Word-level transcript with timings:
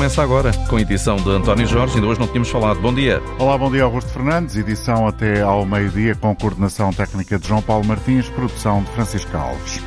começa 0.00 0.22
agora, 0.22 0.50
com 0.66 0.76
a 0.76 0.80
edição 0.80 1.16
de 1.16 1.28
António 1.28 1.66
Jorge. 1.66 1.96
Ainda 1.96 2.06
hoje 2.06 2.18
não 2.18 2.26
tínhamos 2.26 2.48
falado. 2.48 2.80
Bom 2.80 2.94
dia. 2.94 3.22
Olá, 3.38 3.58
bom 3.58 3.70
dia, 3.70 3.84
Augusto 3.84 4.10
Fernandes. 4.10 4.56
Edição 4.56 5.06
até 5.06 5.42
ao 5.42 5.66
meio-dia, 5.66 6.14
com 6.14 6.34
coordenação 6.34 6.90
técnica 6.90 7.38
de 7.38 7.46
João 7.46 7.60
Paulo 7.60 7.84
Martins, 7.84 8.26
produção 8.30 8.82
de 8.82 8.90
Francisco 8.92 9.36
Alves. 9.36 9.82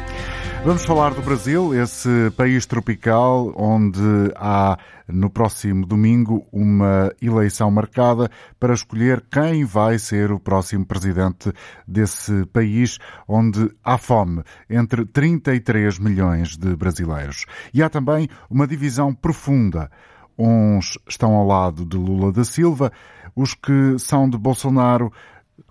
Vamos 0.66 0.86
falar 0.86 1.14
do 1.14 1.22
Brasil, 1.22 1.76
esse 1.76 2.32
país 2.38 2.66
tropical 2.66 3.54
onde 3.58 4.00
há 4.38 4.78
no 5.10 5.30
próximo 5.30 5.86
domingo 5.86 6.48
uma 6.54 7.12
eleição 7.22 7.70
marcada 7.70 8.32
para 8.58 8.74
escolher 8.74 9.26
quem 9.30 9.66
vai 9.66 10.00
ser 10.00 10.32
o 10.32 10.40
próximo 10.40 10.86
presidente 10.86 11.52
desse 11.86 12.46
país 12.46 12.98
onde 13.28 13.76
há 13.84 13.98
fome 13.98 14.42
entre 14.70 15.06
33 15.06 16.00
milhões 16.00 16.56
de 16.56 16.74
brasileiros. 16.78 17.46
E 17.74 17.84
há 17.84 17.90
também 17.90 18.30
uma 18.50 18.66
divisão 18.66 19.14
profunda. 19.14 19.92
Uns 20.38 20.98
estão 21.06 21.34
ao 21.34 21.46
lado 21.46 21.86
de 21.86 21.98
Lula 21.98 22.32
da 22.32 22.46
Silva, 22.46 22.90
os 23.36 23.54
que 23.54 24.00
são 24.00 24.30
de 24.30 24.38
Bolsonaro 24.38 25.12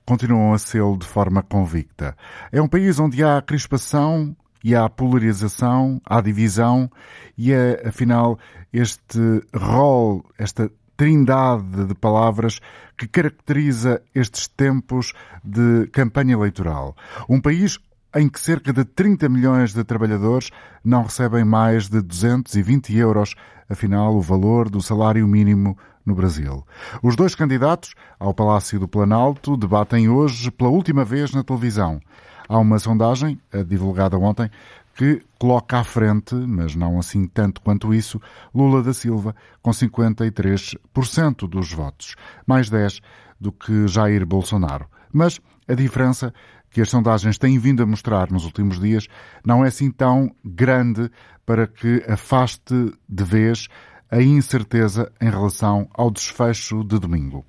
continuam 0.04 0.52
a 0.52 0.58
ser 0.58 0.82
de 0.98 1.06
forma 1.06 1.42
convicta. 1.42 2.14
É 2.50 2.60
um 2.60 2.68
país 2.68 2.98
onde 2.98 3.24
há 3.24 3.40
crispação, 3.40 4.36
e 4.64 4.74
há 4.74 4.88
polarização, 4.88 6.00
há 6.04 6.20
divisão 6.20 6.90
e 7.36 7.52
é, 7.52 7.82
afinal, 7.86 8.38
este 8.72 9.42
rol, 9.54 10.24
esta 10.38 10.70
trindade 10.96 11.86
de 11.86 11.94
palavras 11.94 12.60
que 12.96 13.08
caracteriza 13.08 14.00
estes 14.14 14.46
tempos 14.46 15.12
de 15.42 15.88
campanha 15.88 16.34
eleitoral. 16.34 16.96
Um 17.28 17.40
país 17.40 17.78
em 18.14 18.28
que 18.28 18.38
cerca 18.38 18.72
de 18.72 18.84
30 18.84 19.28
milhões 19.28 19.72
de 19.72 19.82
trabalhadores 19.82 20.50
não 20.84 21.02
recebem 21.02 21.44
mais 21.44 21.88
de 21.88 22.00
220 22.00 22.94
euros, 22.96 23.34
afinal, 23.68 24.14
o 24.14 24.20
valor 24.20 24.68
do 24.68 24.82
salário 24.82 25.26
mínimo 25.26 25.76
no 26.04 26.14
Brasil. 26.14 26.64
Os 27.02 27.16
dois 27.16 27.34
candidatos 27.34 27.94
ao 28.18 28.34
Palácio 28.34 28.78
do 28.78 28.88
Planalto 28.88 29.56
debatem 29.56 30.08
hoje 30.08 30.50
pela 30.50 30.70
última 30.70 31.04
vez 31.04 31.32
na 31.32 31.42
televisão. 31.42 32.00
Há 32.48 32.58
uma 32.58 32.78
sondagem, 32.78 33.40
divulgada 33.66 34.18
ontem, 34.18 34.50
que 34.94 35.22
coloca 35.38 35.78
à 35.78 35.84
frente, 35.84 36.34
mas 36.34 36.74
não 36.74 36.98
assim 36.98 37.26
tanto 37.26 37.60
quanto 37.62 37.94
isso, 37.94 38.20
Lula 38.54 38.82
da 38.82 38.92
Silva, 38.92 39.34
com 39.62 39.70
53% 39.70 41.48
dos 41.48 41.72
votos, 41.72 42.14
mais 42.46 42.68
10 42.68 43.00
do 43.40 43.50
que 43.50 43.88
Jair 43.88 44.26
Bolsonaro. 44.26 44.86
Mas 45.12 45.40
a 45.66 45.74
diferença 45.74 46.32
que 46.70 46.80
as 46.80 46.90
sondagens 46.90 47.38
têm 47.38 47.58
vindo 47.58 47.82
a 47.82 47.86
mostrar 47.86 48.30
nos 48.30 48.44
últimos 48.44 48.78
dias 48.78 49.06
não 49.44 49.64
é 49.64 49.68
assim 49.68 49.90
tão 49.90 50.34
grande 50.44 51.10
para 51.44 51.66
que 51.66 52.04
afaste 52.08 52.94
de 53.08 53.24
vez 53.24 53.68
a 54.10 54.20
incerteza 54.20 55.10
em 55.20 55.30
relação 55.30 55.88
ao 55.94 56.10
desfecho 56.10 56.84
de 56.84 56.98
domingo. 56.98 57.44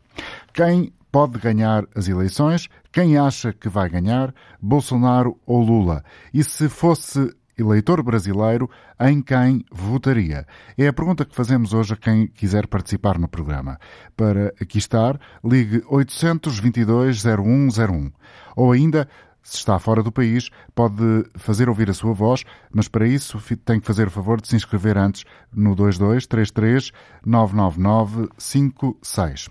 Quem 0.54 0.94
pode 1.14 1.38
ganhar 1.38 1.86
as 1.96 2.08
eleições, 2.08 2.68
quem 2.92 3.20
acha 3.20 3.54
que 3.54 3.70
vai 3.70 3.88
ganhar, 3.88 4.34
Bolsonaro 4.60 5.40
ou 5.46 5.62
Lula? 5.62 6.04
E 6.34 6.44
se 6.44 6.68
fosse 6.68 7.32
eleitor 7.56 8.02
brasileiro, 8.02 8.68
em 9.00 9.22
quem 9.22 9.64
votaria? 9.72 10.48
É 10.76 10.88
a 10.88 10.92
pergunta 10.92 11.24
que 11.24 11.36
fazemos 11.36 11.72
hoje 11.72 11.94
a 11.94 11.98
quem 11.98 12.26
quiser 12.26 12.66
participar 12.66 13.20
no 13.20 13.28
programa. 13.28 13.78
Para 14.18 14.56
aqui 14.60 14.80
estar, 14.80 15.20
ligue 15.46 15.84
822 15.88 17.24
0101. 17.24 18.12
Ou 18.56 18.72
ainda, 18.72 19.08
se 19.44 19.58
está 19.58 19.78
fora 19.78 20.02
do 20.02 20.12
país, 20.12 20.50
pode 20.74 21.26
fazer 21.36 21.70
ouvir 21.70 21.92
a 21.92 21.94
sua 21.94 22.14
voz, 22.14 22.44
mas 22.74 22.88
para 22.88 23.06
isso 23.06 23.40
tem 23.64 23.80
que 23.80 23.86
fazer 23.86 24.08
o 24.08 24.12
favor 24.12 24.42
de 24.42 24.48
se 24.48 24.56
inscrever 24.56 24.98
antes 24.98 25.26
no 25.54 25.76
2233 25.76 26.92
999 27.24 28.30
56. 28.36 29.50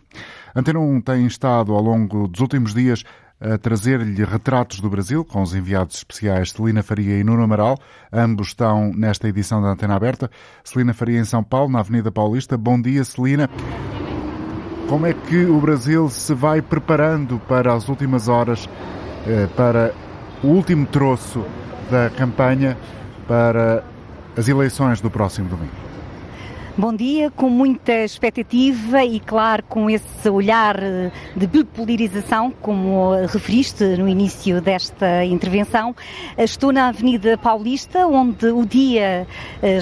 Antena 0.55 0.79
1 0.81 1.01
tem 1.01 1.27
estado 1.27 1.73
ao 1.73 1.83
longo 1.83 2.29
dos 2.29 2.41
últimos 2.41 2.75
dias 2.75 3.05
a 3.41 3.59
trazer-lhe 3.59 4.25
retratos 4.25 4.81
do 4.81 4.89
Brasil 4.89 5.25
com 5.25 5.43
os 5.43 5.55
enviados 5.55 5.97
especiais 5.97 6.53
Celina 6.53 6.83
Faria 6.83 7.19
e 7.19 7.25
Nuno 7.25 7.43
Amaral. 7.43 7.77
Ambos 8.13 8.49
estão 8.49 8.93
nesta 8.95 9.29
edição 9.29 9.61
da 9.61 9.69
Antena 9.69 9.97
Aberta. 9.97 10.31
Celina 10.63 10.95
Faria 10.95 11.19
em 11.19 11.25
São 11.25 11.43
Paulo, 11.43 11.73
na 11.73 11.81
Avenida 11.81 12.13
Paulista. 12.13 12.57
Bom 12.57 12.81
dia, 12.81 13.03
Celina. 13.03 13.51
Como 14.89 15.07
é 15.07 15.15
que 15.15 15.45
o 15.45 15.59
Brasil 15.61 16.09
se 16.09 16.35
vai 16.35 16.61
preparando 16.61 17.41
para 17.49 17.73
as 17.73 17.89
últimas 17.89 18.29
horas, 18.29 18.69
para 19.57 19.95
o 20.45 20.49
último 20.49 20.87
troço 20.87 21.45
da 21.91 22.11
campanha, 22.11 22.77
para 23.27 23.83
as 24.37 24.47
eleições 24.49 25.01
do 25.01 25.11
próximo 25.11 25.49
domingo? 25.49 25.92
Bom 26.75 26.95
dia, 26.95 27.31
com 27.31 27.51
muita 27.51 27.93
expectativa 27.93 29.05
e, 29.05 29.21
claro, 29.21 29.63
com 29.69 29.91
esse 29.91 30.31
olhar 30.31 30.75
de 31.37 31.47
bipolarização, 31.47 32.51
como 32.51 33.13
referiste 33.27 33.85
no 33.99 34.09
início 34.09 34.59
desta 34.59 35.23
intervenção. 35.23 35.95
Estou 36.39 36.73
na 36.73 36.89
Avenida 36.89 37.37
Paulista, 37.37 38.07
onde 38.07 38.47
o 38.47 38.65
dia 38.65 39.27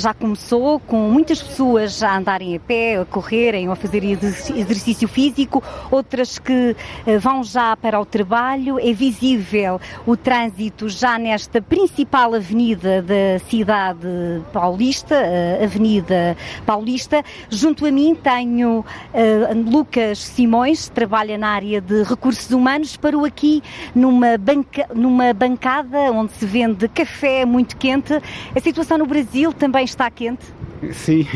já 0.00 0.12
começou, 0.12 0.80
com 0.80 1.08
muitas 1.08 1.40
pessoas 1.40 2.02
a 2.02 2.16
andarem 2.16 2.56
a 2.56 2.60
pé, 2.60 2.96
a 2.96 3.04
correrem, 3.04 3.68
a 3.68 3.76
fazer 3.76 4.02
exercício 4.02 5.06
físico, 5.06 5.62
outras 5.92 6.40
que 6.40 6.74
vão 7.20 7.44
já 7.44 7.76
para 7.76 8.00
o 8.00 8.04
trabalho. 8.04 8.80
É 8.80 8.92
visível 8.92 9.80
o 10.04 10.16
trânsito 10.16 10.88
já 10.88 11.16
nesta 11.20 11.62
principal 11.62 12.34
avenida 12.34 13.00
da 13.00 13.38
cidade 13.48 14.08
paulista, 14.52 15.14
Avenida 15.62 16.36
Paulista. 16.66 16.79
Paulista. 16.80 17.22
Junto 17.50 17.84
a 17.84 17.92
mim 17.92 18.14
tenho 18.14 18.80
uh, 18.80 19.70
Lucas 19.70 20.18
Simões, 20.18 20.88
trabalha 20.88 21.36
na 21.36 21.48
área 21.48 21.80
de 21.80 22.02
recursos 22.02 22.50
humanos, 22.50 22.96
parou 22.96 23.26
aqui 23.26 23.62
numa, 23.94 24.38
banca, 24.38 24.88
numa 24.94 25.34
bancada 25.34 25.98
onde 26.10 26.32
se 26.32 26.46
vende 26.46 26.88
café 26.88 27.44
muito 27.44 27.76
quente. 27.76 28.14
A 28.56 28.60
situação 28.60 28.96
no 28.96 29.06
Brasil 29.06 29.52
também 29.52 29.84
está 29.84 30.10
quente? 30.10 30.44
Sim. 30.92 31.26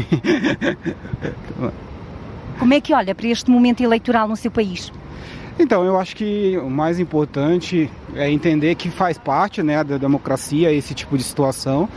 Como 2.58 2.72
é 2.72 2.80
que 2.80 2.94
olha 2.94 3.14
para 3.14 3.26
este 3.28 3.50
momento 3.50 3.82
eleitoral 3.82 4.26
no 4.26 4.36
seu 4.36 4.50
país? 4.50 4.90
Então, 5.58 5.84
eu 5.84 5.98
acho 5.98 6.16
que 6.16 6.56
o 6.58 6.70
mais 6.70 6.98
importante 6.98 7.90
é 8.14 8.30
entender 8.30 8.74
que 8.74 8.90
faz 8.90 9.18
parte 9.18 9.62
né, 9.62 9.84
da 9.84 9.98
democracia 9.98 10.72
esse 10.72 10.94
tipo 10.94 11.16
de 11.16 11.22
situação 11.22 11.88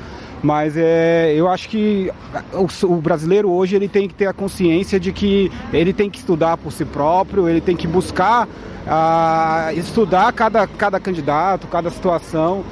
mas 0.44 0.76
é, 0.78 1.34
eu 1.36 1.48
acho 1.48 1.68
que 1.68 2.12
o, 2.54 2.94
o, 2.94 3.02
brasileiro 3.02 3.50
hoje 3.50 3.76
ele 3.76 3.88
tem 3.88 4.08
que 4.08 4.14
ter 4.14 4.28
a 4.28 4.34
consciência 4.34 5.00
de 5.00 5.12
que 5.12 5.52
ele 5.74 5.94
tem 5.94 6.10
que 6.10 6.20
estudar 6.20 6.58
por 6.58 6.72
si 6.72 6.86
próprio, 6.86 7.50
ele 7.50 7.62
tem 7.62 7.76
que 7.76 7.88
buscar 7.88 8.48
ah, 8.88 9.72
estudar 9.74 10.32
cada, 10.32 10.66
cada 10.66 11.00
candidato, 11.00 11.68
cada 11.68 11.90
situação, 11.90 12.64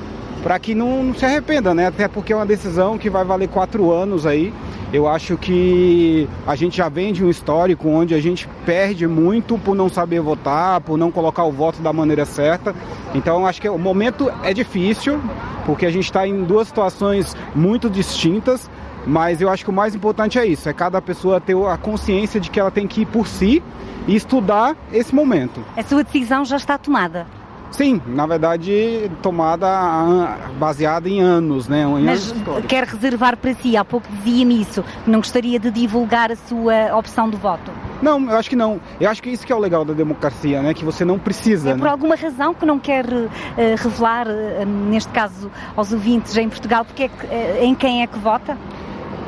para 0.42 0.58
que 0.60 0.74
não, 0.74 1.04
não, 1.04 1.14
se 1.14 1.26
arrependa, 1.26 1.74
né? 1.74 1.88
Até 1.88 2.08
porque 2.08 2.32
é 2.32 2.36
uma 2.36 2.46
decisão 2.46 2.98
que 2.98 3.10
vai 3.10 3.26
valer 3.26 3.50
quatro 3.50 3.92
anos 3.92 4.26
aí. 4.26 4.54
Eu 4.94 5.08
acho 5.08 5.38
que 5.38 6.28
a 6.46 6.56
gente 6.56 6.78
já 6.78 6.88
vem 6.88 7.12
de 7.12 7.24
um 7.24 7.30
histórico 7.30 7.90
onde 7.90 8.14
a 8.14 8.22
gente 8.22 8.48
perde 8.66 9.08
muito 9.08 9.58
por 9.58 9.76
não 9.76 9.90
saber 9.90 10.22
votar, 10.22 10.80
por 10.82 10.98
não 10.98 11.12
colocar 11.12 11.44
o 11.44 11.52
voto 11.52 11.82
da 11.82 11.92
maneira 11.92 12.26
certa. 12.26 12.74
Então 13.14 13.46
acho 13.46 13.62
que 13.62 13.68
o 13.68 13.78
momento 13.78 14.32
é 14.44 14.54
difícil, 14.54 15.20
porque 15.66 15.86
a 15.86 15.92
gente 15.92 16.06
está 16.06 16.28
em 16.28 16.44
duas 16.44 16.68
situações 16.68 17.36
muito 17.54 17.90
distintas, 17.90 18.70
mas 19.06 19.42
eu 19.42 19.50
acho 19.50 19.64
que 19.64 19.70
o 19.70 19.74
mais 19.74 19.96
importante 19.96 20.40
é 20.40 20.46
isso, 20.46 20.70
é 20.70 20.74
cada 20.74 21.02
pessoa 21.02 21.42
ter 21.42 21.56
a 21.56 21.78
consciência 21.78 22.40
de 22.40 22.50
que 22.50 22.60
ela 22.60 22.72
tem 22.72 22.88
que 22.88 23.02
ir 23.02 23.06
por 23.06 23.28
si 23.28 23.62
e 24.08 24.16
estudar 24.16 24.76
esse 24.94 25.14
momento. 25.14 25.64
A 25.76 25.84
sua 25.84 26.04
decisão 26.04 26.46
já 26.46 26.58
está 26.58 26.78
tomada? 26.78 27.26
Sim, 27.76 28.02
na 28.08 28.26
verdade, 28.26 29.12
tomada 29.22 30.38
baseada 30.58 31.10
em 31.10 31.20
anos, 31.20 31.68
né? 31.68 31.84
Em 31.84 32.06
Mas 32.06 32.32
anos 32.32 32.66
quer 32.68 32.86
reservar 32.86 33.36
para 33.36 33.54
si, 33.54 33.76
há 33.76 33.84
pouco 33.84 34.08
dizia-me 34.24 34.62
isso, 34.62 34.84
não 35.06 35.20
gostaria 35.20 35.60
de 35.60 35.70
divulgar 35.70 36.32
a 36.32 36.38
sua 36.38 36.96
opção 36.98 37.30
de 37.30 37.36
voto? 37.36 37.70
Não, 38.02 38.30
eu 38.30 38.38
acho 38.38 38.50
que 38.50 38.56
não. 38.56 38.80
Eu 39.00 39.10
acho 39.10 39.22
que 39.22 39.30
isso 39.30 39.46
que 39.46 39.52
é 39.52 39.56
o 39.56 39.60
legal 39.60 39.84
da 39.84 39.94
democracia, 39.94 40.62
né? 40.62 40.74
Que 40.74 40.86
você 40.86 41.04
não 41.04 41.20
precisa. 41.20 41.72
É 41.72 41.74
por 41.74 41.84
né? 41.84 41.90
alguma 41.90 42.16
razão 42.16 42.54
que 42.54 42.66
não 42.66 42.80
quer 42.80 43.06
uh, 43.06 43.30
revelar, 43.78 44.28
uh, 44.28 44.66
neste 44.66 45.12
caso, 45.12 45.52
aos 45.76 45.92
ouvintes 45.92 46.38
em 46.38 46.48
Portugal, 46.48 46.86
porque 46.86 47.04
é 47.04 47.08
que, 47.10 47.26
uh, 47.26 47.64
em 47.64 47.76
quem 47.76 48.04
é 48.04 48.08
que 48.08 48.18
vota? 48.18 48.58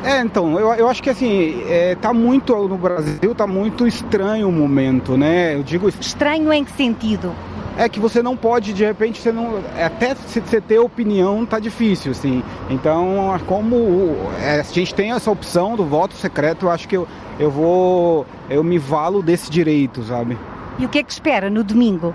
É, 0.03 0.21
então, 0.21 0.57
eu, 0.59 0.73
eu 0.75 0.87
acho 0.87 1.01
que 1.01 1.09
assim, 1.09 1.63
é, 1.67 1.95
tá 1.95 2.13
muito 2.13 2.55
no 2.67 2.77
Brasil, 2.77 3.33
tá 3.35 3.47
muito 3.47 3.87
estranho 3.87 4.47
o 4.47 4.51
momento, 4.51 5.17
né? 5.17 5.55
Eu 5.55 5.63
digo 5.63 5.89
Estranho 5.89 6.53
em 6.53 6.63
que 6.63 6.71
sentido? 6.71 7.33
É 7.77 7.87
que 7.87 7.99
você 7.99 8.23
não 8.23 8.35
pode, 8.35 8.73
de 8.73 8.83
repente, 8.83 9.21
você 9.21 9.31
não. 9.31 9.59
Até 9.79 10.15
você 10.15 10.59
ter 10.59 10.79
opinião 10.79 11.45
tá 11.45 11.59
difícil, 11.59 12.11
assim. 12.11 12.43
Então, 12.69 13.39
como 13.45 14.15
é, 14.41 14.59
a 14.59 14.63
gente 14.63 14.93
tem 14.95 15.11
essa 15.11 15.29
opção 15.29 15.75
do 15.75 15.85
voto 15.85 16.15
secreto, 16.15 16.65
eu 16.65 16.71
acho 16.71 16.87
que 16.87 16.97
eu, 16.97 17.07
eu 17.39 17.51
vou. 17.51 18.25
Eu 18.49 18.63
me 18.63 18.79
valo 18.79 19.21
desse 19.21 19.51
direito, 19.51 20.03
sabe? 20.03 20.37
E 20.79 20.85
o 20.85 20.89
que 20.89 20.99
é 20.99 21.03
que 21.03 21.11
espera 21.11 21.49
no 21.49 21.63
domingo? 21.63 22.13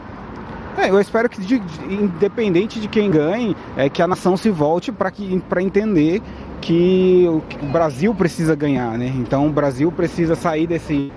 É, 0.76 0.88
eu 0.88 0.98
espero 1.00 1.28
que, 1.28 1.40
de, 1.40 1.58
de, 1.58 1.94
independente 1.94 2.80
de 2.80 2.88
quem 2.88 3.10
ganhe, 3.10 3.54
é 3.76 3.90
que 3.90 4.00
a 4.00 4.06
nação 4.06 4.36
se 4.36 4.48
volte 4.48 4.90
para 4.90 5.62
entender 5.62 6.22
que 6.62 7.26
o 7.28 7.66
Brasil 7.66 8.14
precisa 8.14 8.54
ganhar, 8.54 8.96
né? 8.96 9.12
Então 9.16 9.48
o 9.48 9.50
Brasil 9.50 9.92
precisa 9.92 10.34
sair 10.34 10.66
desse 10.66 11.12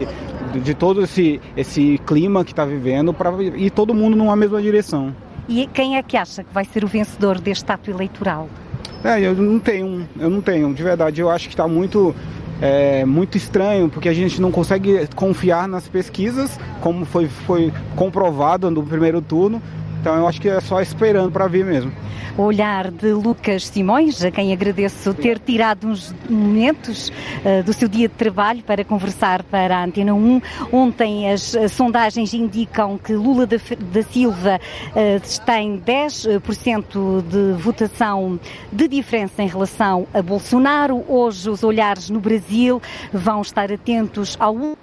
de 0.61 0.73
todo 0.73 1.03
esse, 1.03 1.39
esse 1.55 1.99
clima 2.05 2.43
que 2.43 2.51
está 2.51 2.65
vivendo 2.65 3.13
para 3.13 3.31
ir 3.43 3.69
todo 3.69 3.93
mundo 3.93 4.15
numa 4.15 4.35
mesma 4.35 4.61
direção. 4.61 5.13
E 5.47 5.67
quem 5.67 5.97
é 5.97 6.03
que 6.03 6.17
acha 6.17 6.43
que 6.43 6.53
vai 6.53 6.65
ser 6.65 6.83
o 6.83 6.87
vencedor 6.87 7.39
deste 7.39 7.69
ato 7.71 7.91
eleitoral? 7.91 8.49
É, 9.03 9.19
eu 9.21 9.35
não 9.35 9.59
tenho, 9.59 10.07
eu 10.19 10.29
não 10.29 10.41
tenho, 10.41 10.73
de 10.73 10.81
verdade, 10.81 11.21
eu 11.21 11.29
acho 11.29 11.47
que 11.47 11.53
está 11.53 11.67
muito 11.67 12.15
é, 12.61 13.05
muito 13.05 13.37
estranho, 13.37 13.89
porque 13.89 14.09
a 14.09 14.13
gente 14.13 14.41
não 14.41 14.51
consegue 14.51 15.07
confiar 15.15 15.67
nas 15.67 15.87
pesquisas, 15.87 16.59
como 16.81 17.05
foi, 17.05 17.27
foi 17.27 17.71
comprovado 17.95 18.71
no 18.71 18.81
primeiro 18.81 19.21
turno. 19.21 19.61
Então 20.05 20.15
eu 20.17 20.27
acho 20.27 20.39
que 20.39 20.47
é 20.47 20.61
só 20.61 20.79
esperando 20.79 21.31
para 21.31 21.47
ver 21.47 21.65
mesmo 21.65 21.91
o 22.37 22.43
olhar 22.43 22.91
de 22.91 23.13
Lucas 23.13 23.65
Simões, 23.65 24.23
a 24.23 24.29
quem 24.29 24.51
agradeço 24.51 25.13
ter 25.13 25.39
tirado 25.39 25.87
uns 25.87 26.13
momentos 26.29 27.09
uh, 27.09 27.63
do 27.63 27.71
seu 27.71 27.87
dia 27.87 28.09
de 28.09 28.13
trabalho 28.13 28.61
para 28.61 28.83
conversar 28.83 29.41
para 29.43 29.77
a 29.77 29.85
Antena 29.85 30.13
1. 30.13 30.41
Ontem 30.69 31.31
as 31.31 31.53
uh, 31.53 31.69
sondagens 31.69 32.33
indicam 32.33 32.97
que 32.97 33.13
Lula 33.13 33.47
da, 33.47 33.55
da 33.93 34.03
Silva 34.03 34.59
uh, 34.59 35.45
tem 35.45 35.79
10% 35.79 37.21
de 37.23 37.53
votação 37.57 38.37
de 38.69 38.87
diferença 38.89 39.41
em 39.41 39.47
relação 39.47 40.05
a 40.13 40.21
Bolsonaro. 40.21 41.05
Hoje 41.07 41.49
os 41.49 41.63
olhares 41.63 42.09
no 42.09 42.19
Brasil 42.19 42.81
vão 43.13 43.41
estar 43.41 43.71
atentos 43.71 44.35
ao 44.37 44.75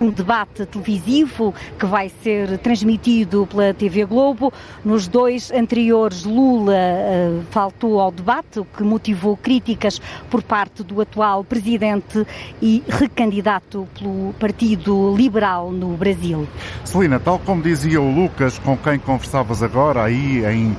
um 0.00 0.10
debate 0.10 0.64
televisivo 0.66 1.54
que 1.78 1.86
vai 1.86 2.10
ser 2.22 2.58
transmitido 2.58 3.46
pela 3.46 3.74
TV 3.74 4.04
Globo. 4.04 4.52
Nos 4.84 5.08
dois 5.08 5.50
anteriores, 5.50 6.24
Lula 6.24 6.72
uh, 6.72 7.42
faltou 7.50 8.00
ao 8.00 8.10
debate, 8.10 8.60
o 8.60 8.64
que 8.64 8.82
motivou 8.82 9.36
críticas 9.36 10.00
por 10.30 10.42
parte 10.42 10.82
do 10.82 11.00
atual 11.00 11.42
presidente 11.44 12.26
e 12.62 12.82
recandidato 12.88 13.88
pelo 13.98 14.32
Partido 14.34 15.14
Liberal 15.16 15.70
no 15.72 15.96
Brasil. 15.96 16.46
Celina, 16.84 17.18
tal 17.18 17.38
como 17.38 17.62
dizia 17.62 18.00
o 18.00 18.10
Lucas, 18.10 18.58
com 18.58 18.76
quem 18.76 18.98
conversavas 18.98 19.62
agora, 19.62 20.04
aí 20.04 20.44
em 20.44 20.76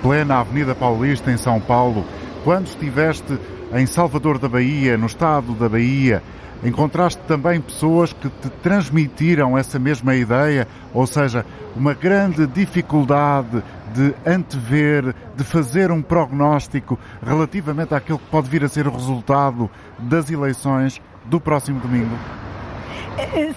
plena 0.00 0.40
Avenida 0.40 0.74
Paulista, 0.74 1.30
em 1.30 1.36
São 1.36 1.60
Paulo, 1.60 2.04
quando 2.44 2.66
estiveste 2.66 3.38
em 3.72 3.86
Salvador 3.86 4.38
da 4.38 4.48
Bahia, 4.48 4.96
no 4.96 5.06
estado 5.06 5.54
da 5.54 5.68
Bahia, 5.68 6.22
Encontraste 6.64 7.20
também 7.26 7.60
pessoas 7.60 8.12
que 8.12 8.28
te 8.28 8.48
transmitiram 8.62 9.58
essa 9.58 9.80
mesma 9.80 10.14
ideia, 10.14 10.68
ou 10.94 11.04
seja, 11.08 11.44
uma 11.74 11.92
grande 11.92 12.46
dificuldade 12.46 13.64
de 13.92 14.14
antever, 14.24 15.12
de 15.36 15.42
fazer 15.42 15.90
um 15.90 16.00
prognóstico 16.00 16.96
relativamente 17.20 17.94
àquilo 17.94 18.18
que 18.18 18.30
pode 18.30 18.48
vir 18.48 18.62
a 18.62 18.68
ser 18.68 18.86
o 18.86 18.92
resultado 18.92 19.68
das 19.98 20.30
eleições 20.30 21.02
do 21.24 21.40
próximo 21.40 21.80
domingo? 21.80 22.16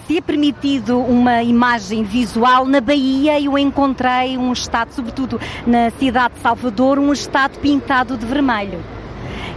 Se 0.06 0.18
é 0.18 0.20
permitido 0.20 0.98
uma 0.98 1.42
imagem 1.42 2.04
visual, 2.04 2.66
na 2.66 2.80
Bahia 2.80 3.40
eu 3.40 3.56
encontrei 3.56 4.36
um 4.36 4.52
estado, 4.52 4.92
sobretudo 4.92 5.40
na 5.66 5.90
cidade 5.90 6.34
de 6.34 6.40
Salvador, 6.40 6.98
um 6.98 7.12
estado 7.12 7.58
pintado 7.58 8.16
de 8.16 8.26
vermelho. 8.26 8.95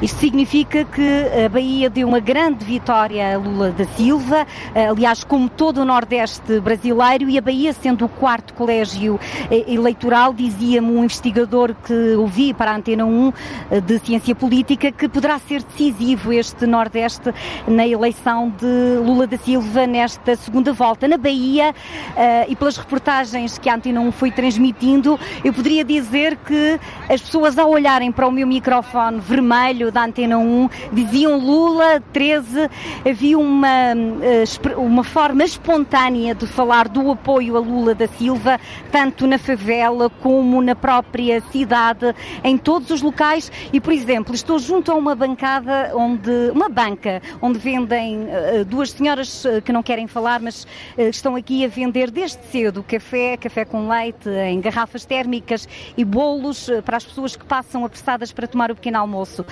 Isto 0.02 0.20
significa 0.20 0.86
que 0.86 1.26
a 1.46 1.50
Bahia 1.50 1.90
deu 1.90 2.08
uma 2.08 2.20
grande 2.20 2.64
vitória 2.64 3.36
a 3.36 3.38
Lula 3.38 3.72
da 3.72 3.86
Silva, 3.86 4.48
aliás, 4.90 5.24
como 5.24 5.50
todo 5.50 5.82
o 5.82 5.86
Nordeste 5.86 6.60
brasileiro, 6.60 7.30
e 7.30 7.38
a 7.38 7.42
Bahia, 7.42 7.74
sendo 7.74 8.06
o 8.06 8.10
quarto 8.10 8.54
colégio 8.54 9.20
eh, 9.50 9.66
eleitoral, 9.68 10.34
dizia-me 10.34 10.92
um 10.92 11.04
investigador 11.04 11.76
que 11.84 12.16
ouvi 12.16 12.54
para 12.54 12.72
a 12.72 12.76
Antena 12.76 13.06
1 13.06 13.34
eh, 13.72 13.82
de 13.82 14.00
Ciência 14.00 14.36
Política 14.36 14.92
que 14.92 15.08
poderá 15.10 15.40
ser 15.40 15.64
decisivo 15.64 16.32
este 16.32 16.66
Nordeste 16.66 17.34
na 17.68 17.88
eleição 17.88 18.50
de 18.50 19.00
Lula 19.04 19.28
da 19.28 19.38
Silva 19.38 19.86
nesta 19.86 20.36
segunda 20.36 20.74
volta. 20.74 21.08
Na 21.08 21.18
Bahia, 21.18 21.74
eh, 22.16 22.46
e 22.50 22.56
pelas 22.56 22.78
reportagens 22.78 23.58
que 23.58 23.70
a 23.70 23.76
Antena 23.76 24.00
1 24.02 24.12
foi 24.12 24.32
transmitindo, 24.32 25.20
eu 25.44 25.54
poderia 25.54 25.84
dizer 25.84 26.38
que 26.38 26.80
as 27.10 27.22
pessoas, 27.22 27.58
ao 27.58 27.70
olharem 27.70 28.12
para 28.12 28.28
o 28.28 28.32
meu 28.32 28.48
microfone 28.48 29.20
vermelho, 29.20 29.89
da 29.92 30.06
Antena 30.06 30.38
1, 30.38 30.70
diziam 30.92 31.38
Lula 31.38 32.02
13, 32.14 32.70
havia 33.08 33.38
uma, 33.38 33.92
eh, 34.22 34.44
uma 34.78 35.04
forma 35.04 35.44
espontânea 35.44 36.36
de 36.36 36.46
falar 36.48 36.88
do 36.88 37.12
apoio 37.12 37.56
a 37.58 37.60
Lula 37.60 37.96
da 37.96 38.08
Silva, 38.08 38.60
tanto 38.92 39.28
na 39.28 39.38
favela 39.38 40.10
como 40.10 40.62
na 40.62 40.76
própria 40.76 41.42
cidade, 41.52 42.14
em 42.44 42.58
todos 42.58 42.90
os 42.90 43.02
locais. 43.02 43.52
E, 43.72 43.80
por 43.80 43.94
exemplo, 43.94 44.34
estou 44.36 44.60
junto 44.60 44.92
a 44.92 44.96
uma 44.96 45.16
bancada 45.16 45.92
onde, 45.96 46.32
uma 46.54 46.70
banca, 46.70 47.22
onde 47.42 47.60
vendem 47.60 48.24
uh, 48.24 48.66
duas 48.66 48.92
senhoras 48.92 49.46
que 49.64 49.72
não 49.72 49.84
querem 49.84 50.08
falar, 50.08 50.40
mas 50.40 50.66
estão 50.98 51.36
aqui 51.36 51.66
a 51.66 51.68
vender 51.68 52.12
desde 52.12 52.40
cedo 52.52 52.84
café, 52.84 53.38
café 53.38 53.66
com 53.66 53.88
leite 53.88 54.30
em 54.30 54.60
garrafas 54.60 55.06
térmicas 55.06 55.68
e 55.98 56.04
bolos 56.04 56.70
para 56.86 56.98
as 56.98 57.06
pessoas 57.06 57.36
que 57.36 57.46
passam 57.46 57.86
apressadas 57.86 58.32
para 58.32 58.48
tomar 58.48 58.72
o 58.72 58.76
pequeno 58.76 58.98
almoço. 58.98 59.46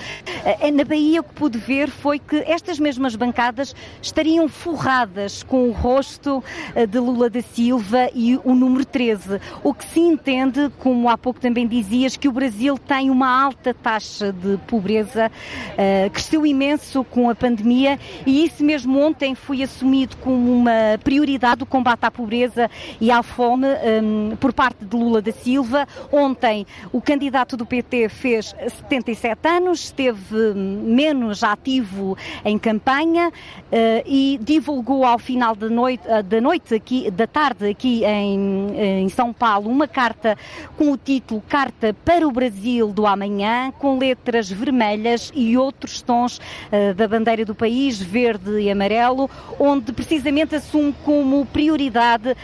Eh, 0.44 0.70
na 0.70 0.84
Bahia 0.84 1.20
o 1.20 1.24
que 1.24 1.34
pude 1.34 1.58
ver 1.58 1.90
foi 1.90 2.18
que 2.18 2.36
estas 2.46 2.78
mesmas 2.78 3.16
bancadas 3.16 3.74
estariam 4.00 4.48
forradas 4.48 5.42
com 5.42 5.68
o 5.68 5.72
rosto 5.72 6.42
eh, 6.74 6.86
de 6.86 6.98
Lula 6.98 7.28
da 7.30 7.42
Silva 7.42 8.08
e 8.14 8.38
o 8.44 8.54
número 8.54 8.84
13, 8.84 9.40
o 9.62 9.74
que 9.74 9.84
se 9.84 10.00
entende, 10.00 10.70
como 10.78 11.08
há 11.08 11.16
pouco 11.18 11.40
também 11.40 11.66
dizias, 11.66 12.16
que 12.16 12.28
o 12.28 12.32
Brasil 12.32 12.78
tem 12.78 13.10
uma 13.10 13.28
alta 13.28 13.74
taxa 13.74 14.32
de 14.32 14.56
pobreza, 14.66 15.30
cresceu 16.12 16.46
imenso 16.46 17.04
com 17.04 17.30
a 17.30 17.34
pandemia 17.34 17.98
e 18.26 18.44
isso 18.44 18.64
mesmo 18.64 19.00
ontem 19.00 19.34
foi 19.34 19.62
assumido 19.62 20.16
como 20.18 20.52
uma 20.52 20.98
prioridade 21.02 21.62
o 21.62 21.66
combate 21.66 22.04
à 22.04 22.10
pobreza 22.10 22.70
e 23.00 23.10
à 23.10 23.22
fome 23.22 23.66
um, 23.66 24.36
por 24.36 24.52
parte 24.52 24.84
de 24.84 24.96
Lula 24.96 25.20
da 25.22 25.32
Silva. 25.32 25.86
Ontem 26.12 26.66
o 26.92 27.00
candidato 27.00 27.56
do 27.56 27.66
PT 27.66 28.08
fez 28.08 28.54
77 28.86 29.48
anos, 29.48 29.84
esteve 29.84 30.17
menos 30.54 31.42
ativo 31.42 32.16
em 32.44 32.58
campanha 32.58 33.28
uh, 33.28 33.32
e 34.06 34.38
divulgou 34.42 35.04
ao 35.04 35.18
final 35.18 35.54
da 35.54 35.68
noite, 35.68 36.02
uh, 36.06 36.22
da 36.22 36.40
noite 36.40 36.74
aqui, 36.74 37.10
da 37.10 37.26
tarde 37.26 37.68
aqui 37.68 38.04
em, 38.04 39.02
em 39.04 39.08
São 39.08 39.32
Paulo, 39.32 39.70
uma 39.70 39.88
carta 39.88 40.36
com 40.76 40.92
o 40.92 40.96
título 40.96 41.42
Carta 41.48 41.94
para 42.04 42.26
o 42.26 42.32
Brasil 42.32 42.88
do 42.88 43.06
Amanhã, 43.06 43.72
com 43.78 43.98
letras 43.98 44.50
vermelhas 44.50 45.32
e 45.34 45.56
outros 45.56 46.02
tons 46.02 46.38
uh, 46.38 46.94
da 46.94 47.06
bandeira 47.06 47.44
do 47.44 47.54
país, 47.54 48.00
verde 48.00 48.60
e 48.60 48.70
amarelo, 48.70 49.30
onde 49.58 49.92
precisamente 49.92 50.54
assume 50.54 50.94
como 51.04 51.46
prioridade 51.46 52.36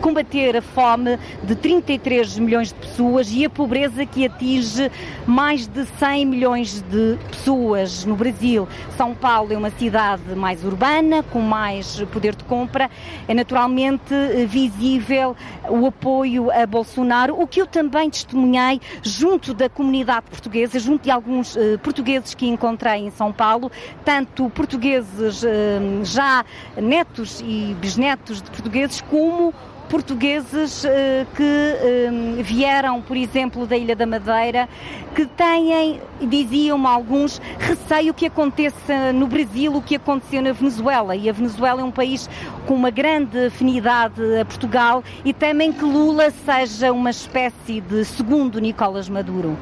combater 0.00 0.56
a 0.56 0.62
fome 0.62 1.18
de 1.42 1.54
33 1.54 2.38
milhões 2.38 2.68
de 2.68 2.74
pessoas 2.74 3.30
e 3.32 3.44
a 3.44 3.50
pobreza 3.50 4.04
que 4.06 4.26
atinge 4.26 4.90
mais 5.26 5.66
de 5.66 5.84
100 5.84 6.26
milhões 6.26 6.80
de 6.82 7.18
pessoas 7.30 8.04
no 8.04 8.16
Brasil. 8.16 8.66
São 8.96 9.14
Paulo 9.14 9.52
é 9.52 9.56
uma 9.56 9.70
cidade 9.70 10.34
mais 10.34 10.64
urbana, 10.64 11.22
com 11.22 11.40
mais 11.40 12.00
poder 12.12 12.34
de 12.34 12.44
compra. 12.44 12.90
É 13.26 13.34
naturalmente 13.34 14.14
eh, 14.14 14.46
visível 14.46 15.36
o 15.68 15.86
apoio 15.86 16.50
a 16.50 16.66
Bolsonaro, 16.66 17.40
o 17.40 17.46
que 17.46 17.60
eu 17.60 17.66
também 17.66 18.10
testemunhei 18.10 18.80
junto 19.02 19.54
da 19.54 19.68
comunidade 19.68 20.26
portuguesa, 20.30 20.78
junto 20.78 21.04
de 21.04 21.10
alguns 21.10 21.56
uh, 21.56 21.78
portugueses 21.82 22.34
que 22.34 22.46
encontrei 22.46 23.06
em 23.06 23.10
São 23.10 23.32
Paulo, 23.32 23.70
tanto 24.04 24.48
portugueses 24.50 25.42
uh, 25.42 26.04
já 26.04 26.44
netos 26.76 27.40
e 27.40 27.76
bisnetos 27.80 28.42
de 28.42 28.50
portugueses, 28.50 29.00
como 29.02 29.52
portugueses 29.88 30.84
eh, 30.84 31.26
que 31.34 31.42
eh, 31.42 32.42
vieram, 32.42 33.00
por 33.00 33.16
exemplo, 33.16 33.66
da 33.66 33.76
Ilha 33.76 33.96
da 33.96 34.06
Madeira, 34.06 34.68
que 35.14 35.26
têm, 35.26 36.00
diziam-me 36.20 36.86
alguns, 36.86 37.40
receio 37.58 38.12
que 38.12 38.26
aconteça 38.26 39.12
no 39.12 39.26
Brasil 39.26 39.74
o 39.74 39.82
que 39.82 39.96
aconteceu 39.96 40.42
na 40.42 40.52
Venezuela. 40.52 41.16
E 41.16 41.28
a 41.28 41.32
Venezuela 41.32 41.80
é 41.80 41.84
um 41.84 41.90
país 41.90 42.28
com 42.66 42.74
uma 42.74 42.90
grande 42.90 43.46
afinidade 43.46 44.20
a 44.38 44.44
Portugal 44.44 45.02
e 45.24 45.32
temem 45.32 45.72
que 45.72 45.84
Lula 45.84 46.30
seja 46.30 46.92
uma 46.92 47.10
espécie 47.10 47.80
de 47.80 48.04
segundo 48.04 48.60
Nicolás 48.60 49.08
Maduro. 49.08 49.56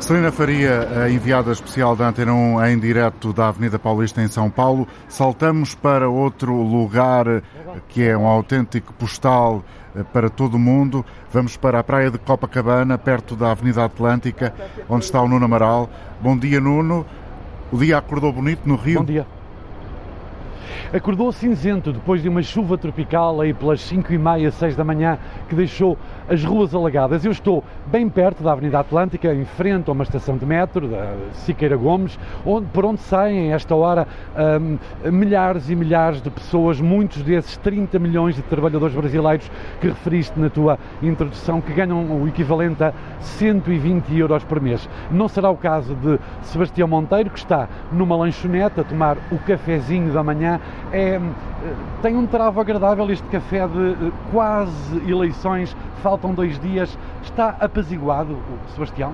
Celina 0.00 0.30
Faria, 0.30 1.08
enviada 1.10 1.50
especial 1.50 1.96
da 1.96 2.08
Antena 2.08 2.32
1 2.32 2.64
em 2.66 2.78
direto 2.78 3.32
da 3.32 3.48
Avenida 3.48 3.78
Paulista 3.78 4.22
em 4.22 4.28
São 4.28 4.50
Paulo. 4.50 4.86
Saltamos 5.08 5.74
para 5.74 6.08
outro 6.08 6.54
lugar 6.62 7.42
que 7.88 8.06
é 8.06 8.16
um 8.16 8.26
autêntico 8.26 8.92
postal 8.92 9.64
eh, 9.96 10.04
para 10.12 10.28
todo 10.28 10.54
o 10.54 10.58
mundo. 10.58 11.04
Vamos 11.32 11.56
para 11.56 11.80
a 11.80 11.84
praia 11.84 12.10
de 12.10 12.18
Copacabana, 12.18 12.98
perto 12.98 13.34
da 13.34 13.50
Avenida 13.50 13.84
Atlântica, 13.84 14.54
onde 14.88 15.04
está 15.04 15.20
o 15.20 15.28
Nuno 15.28 15.46
Amaral. 15.46 15.88
Bom 16.20 16.36
dia, 16.36 16.60
Nuno. 16.60 17.04
O 17.72 17.78
dia 17.78 17.98
acordou 17.98 18.32
bonito 18.32 18.68
no 18.68 18.76
Rio? 18.76 19.00
Bom 19.00 19.04
dia. 19.04 19.26
acordou 20.92 21.32
cinzento 21.32 21.92
depois 21.92 22.22
de 22.22 22.28
uma 22.28 22.42
chuva 22.42 22.78
tropical 22.78 23.40
aí 23.40 23.52
pelas 23.52 23.80
5 23.80 24.12
e 24.12 24.18
meia, 24.18 24.50
6 24.50 24.76
da 24.76 24.84
manhã, 24.84 25.18
que 25.48 25.54
deixou 25.54 25.98
as 26.28 26.44
ruas 26.44 26.74
alagadas. 26.74 27.24
Eu 27.24 27.32
estou 27.32 27.62
bem 27.86 28.08
perto 28.08 28.42
da 28.42 28.52
Avenida 28.52 28.80
Atlântica, 28.80 29.32
em 29.32 29.44
frente 29.44 29.88
a 29.88 29.92
uma 29.92 30.02
estação 30.02 30.36
de 30.36 30.44
metro, 30.44 30.88
da 30.88 31.14
Siqueira 31.32 31.76
Gomes, 31.76 32.18
onde, 32.44 32.66
por 32.66 32.84
onde 32.84 33.00
saem, 33.00 33.52
esta 33.52 33.74
hora, 33.74 34.06
um, 34.60 35.10
milhares 35.10 35.70
e 35.70 35.76
milhares 35.76 36.20
de 36.20 36.30
pessoas, 36.30 36.80
muitos 36.80 37.22
desses 37.22 37.56
30 37.58 37.98
milhões 37.98 38.36
de 38.36 38.42
trabalhadores 38.42 38.94
brasileiros 38.94 39.50
que 39.80 39.88
referiste 39.88 40.38
na 40.38 40.50
tua 40.50 40.78
introdução, 41.02 41.60
que 41.60 41.72
ganham 41.72 42.22
o 42.22 42.28
equivalente 42.28 42.82
a 42.82 42.92
120 43.20 44.16
euros 44.16 44.44
por 44.44 44.60
mês. 44.60 44.88
Não 45.10 45.28
será 45.28 45.50
o 45.50 45.56
caso 45.56 45.94
de 45.94 46.18
Sebastião 46.42 46.88
Monteiro, 46.88 47.30
que 47.30 47.38
está 47.38 47.68
numa 47.92 48.16
lanchonete 48.16 48.80
a 48.80 48.84
tomar 48.84 49.16
o 49.30 49.38
cafezinho 49.38 50.12
da 50.12 50.22
manhã. 50.22 50.60
É, 50.92 51.20
tem 52.02 52.16
um 52.16 52.26
travo 52.26 52.60
agradável 52.60 53.10
este 53.10 53.26
café 53.28 53.66
de 53.66 53.92
eh, 53.92 54.12
quase 54.30 55.10
eleições, 55.10 55.76
faltam 56.16 56.32
dois 56.32 56.58
dias. 56.58 56.98
Está 57.22 57.56
apaziguado, 57.60 58.36
Sebastião? 58.74 59.12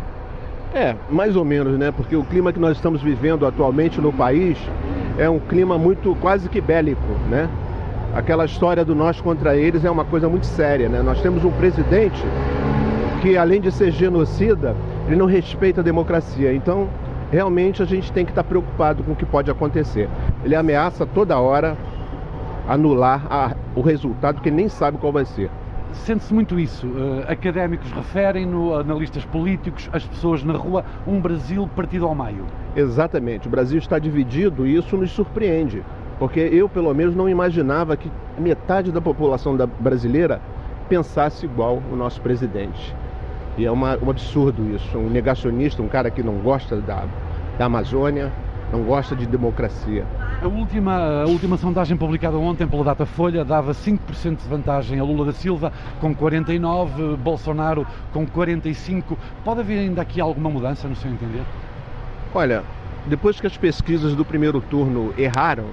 É, 0.72 0.94
mais 1.10 1.36
ou 1.36 1.44
menos, 1.44 1.78
né? 1.78 1.90
Porque 1.90 2.16
o 2.16 2.24
clima 2.24 2.52
que 2.52 2.60
nós 2.60 2.76
estamos 2.76 3.02
vivendo 3.02 3.44
atualmente 3.44 4.00
no 4.00 4.12
país 4.12 4.56
é 5.18 5.28
um 5.28 5.38
clima 5.38 5.76
muito 5.76 6.16
quase 6.20 6.48
que 6.48 6.60
bélico, 6.60 7.02
né? 7.28 7.48
Aquela 8.14 8.44
história 8.44 8.84
do 8.84 8.94
nós 8.94 9.20
contra 9.20 9.56
eles 9.56 9.84
é 9.84 9.90
uma 9.90 10.04
coisa 10.04 10.28
muito 10.28 10.46
séria, 10.46 10.88
né? 10.88 11.02
Nós 11.02 11.20
temos 11.20 11.44
um 11.44 11.50
presidente 11.50 12.22
que, 13.20 13.36
além 13.36 13.60
de 13.60 13.70
ser 13.70 13.90
genocida, 13.90 14.74
ele 15.06 15.16
não 15.16 15.26
respeita 15.26 15.80
a 15.80 15.84
democracia. 15.84 16.54
Então, 16.54 16.88
realmente 17.30 17.82
a 17.82 17.86
gente 17.86 18.12
tem 18.12 18.24
que 18.24 18.30
estar 18.30 18.44
preocupado 18.44 19.02
com 19.02 19.12
o 19.12 19.16
que 19.16 19.26
pode 19.26 19.50
acontecer. 19.50 20.08
Ele 20.44 20.54
ameaça 20.54 21.04
toda 21.04 21.38
hora 21.38 21.76
anular 22.68 23.26
a, 23.28 23.54
o 23.74 23.80
resultado 23.82 24.40
que 24.40 24.50
nem 24.50 24.68
sabe 24.68 24.98
qual 24.98 25.12
vai 25.12 25.24
ser. 25.24 25.50
Sente-se 25.92 26.32
muito 26.32 26.58
isso. 26.58 26.86
Uh, 26.86 27.24
académicos 27.28 27.90
referem-no, 27.92 28.74
analistas 28.74 29.24
políticos, 29.26 29.88
as 29.92 30.04
pessoas 30.04 30.42
na 30.42 30.54
rua, 30.54 30.84
um 31.06 31.20
Brasil 31.20 31.68
partido 31.76 32.06
ao 32.06 32.14
meio. 32.14 32.46
Exatamente. 32.74 33.46
O 33.46 33.50
Brasil 33.50 33.78
está 33.78 33.98
dividido 33.98 34.66
e 34.66 34.76
isso 34.76 34.96
nos 34.96 35.10
surpreende. 35.10 35.82
Porque 36.18 36.40
eu, 36.40 36.68
pelo 36.68 36.92
menos, 36.94 37.14
não 37.14 37.28
imaginava 37.28 37.96
que 37.96 38.10
metade 38.38 38.92
da 38.92 39.00
população 39.00 39.56
da 39.56 39.66
brasileira 39.66 40.40
pensasse 40.88 41.46
igual 41.46 41.82
o 41.90 41.96
nosso 41.96 42.20
presidente. 42.20 42.94
E 43.56 43.64
é 43.64 43.70
uma, 43.70 43.98
um 44.02 44.10
absurdo 44.10 44.74
isso. 44.74 44.96
Um 44.96 45.10
negacionista, 45.10 45.82
um 45.82 45.88
cara 45.88 46.10
que 46.10 46.22
não 46.22 46.34
gosta 46.36 46.76
da, 46.76 47.04
da 47.58 47.66
Amazônia, 47.66 48.32
não 48.72 48.82
gosta 48.82 49.14
de 49.14 49.26
democracia. 49.26 50.06
A 50.42 50.48
última, 50.48 51.22
a 51.22 51.26
última 51.26 51.56
sondagem 51.56 51.96
publicada 51.96 52.36
ontem 52.36 52.66
pela 52.66 52.82
Datafolha 52.82 53.44
dava 53.44 53.70
5% 53.70 54.42
de 54.42 54.48
vantagem 54.48 54.98
a 54.98 55.04
Lula 55.04 55.26
da 55.26 55.32
Silva, 55.32 55.72
com 56.00 56.12
49%, 56.12 57.16
Bolsonaro 57.16 57.86
com 58.12 58.26
45%. 58.26 59.16
Pode 59.44 59.60
haver 59.60 59.78
ainda 59.78 60.02
aqui 60.02 60.20
alguma 60.20 60.50
mudança, 60.50 60.88
no 60.88 60.96
seu 60.96 61.12
entender? 61.12 61.44
Olha, 62.34 62.64
depois 63.06 63.40
que 63.40 63.46
as 63.46 63.56
pesquisas 63.56 64.16
do 64.16 64.24
primeiro 64.24 64.60
turno 64.60 65.14
erraram, 65.16 65.66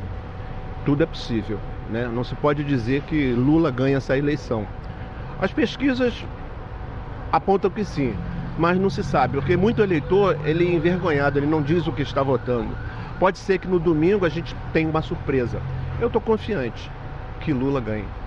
tudo 0.85 1.01
é 1.01 1.07
possível. 1.07 1.59
Né? 1.89 2.07
Não 2.07 2.23
se 2.23 2.35
pode 2.35 2.63
dizer 2.63 3.01
que 3.01 3.33
Lula 3.33 3.71
ganha 3.71 3.97
essa 3.97 4.15
eleição. 4.15 4.67
As 5.41 5.51
pesquisas 5.51 6.23
apontam 7.31 7.71
que 7.71 7.83
sim, 7.83 8.13
mas 8.55 8.79
não 8.79 8.91
se 8.91 9.03
sabe, 9.03 9.37
porque 9.37 9.57
muito 9.57 9.81
eleitor 9.81 10.37
ele 10.45 10.67
é 10.67 10.75
envergonhado, 10.75 11.39
ele 11.39 11.47
não 11.47 11.63
diz 11.63 11.87
o 11.87 11.91
que 11.91 12.03
está 12.03 12.21
votando. 12.21 12.77
Pode 13.19 13.37
ser 13.37 13.59
que 13.59 13.67
no 13.67 13.79
domingo 13.79 14.25
a 14.25 14.29
gente 14.29 14.55
tenha 14.71 14.89
uma 14.89 15.01
surpresa. 15.01 15.61
Eu 15.99 16.07
estou 16.07 16.21
confiante 16.21 16.89
que 17.41 17.51
Lula 17.51 17.81
ganhe. 17.81 18.18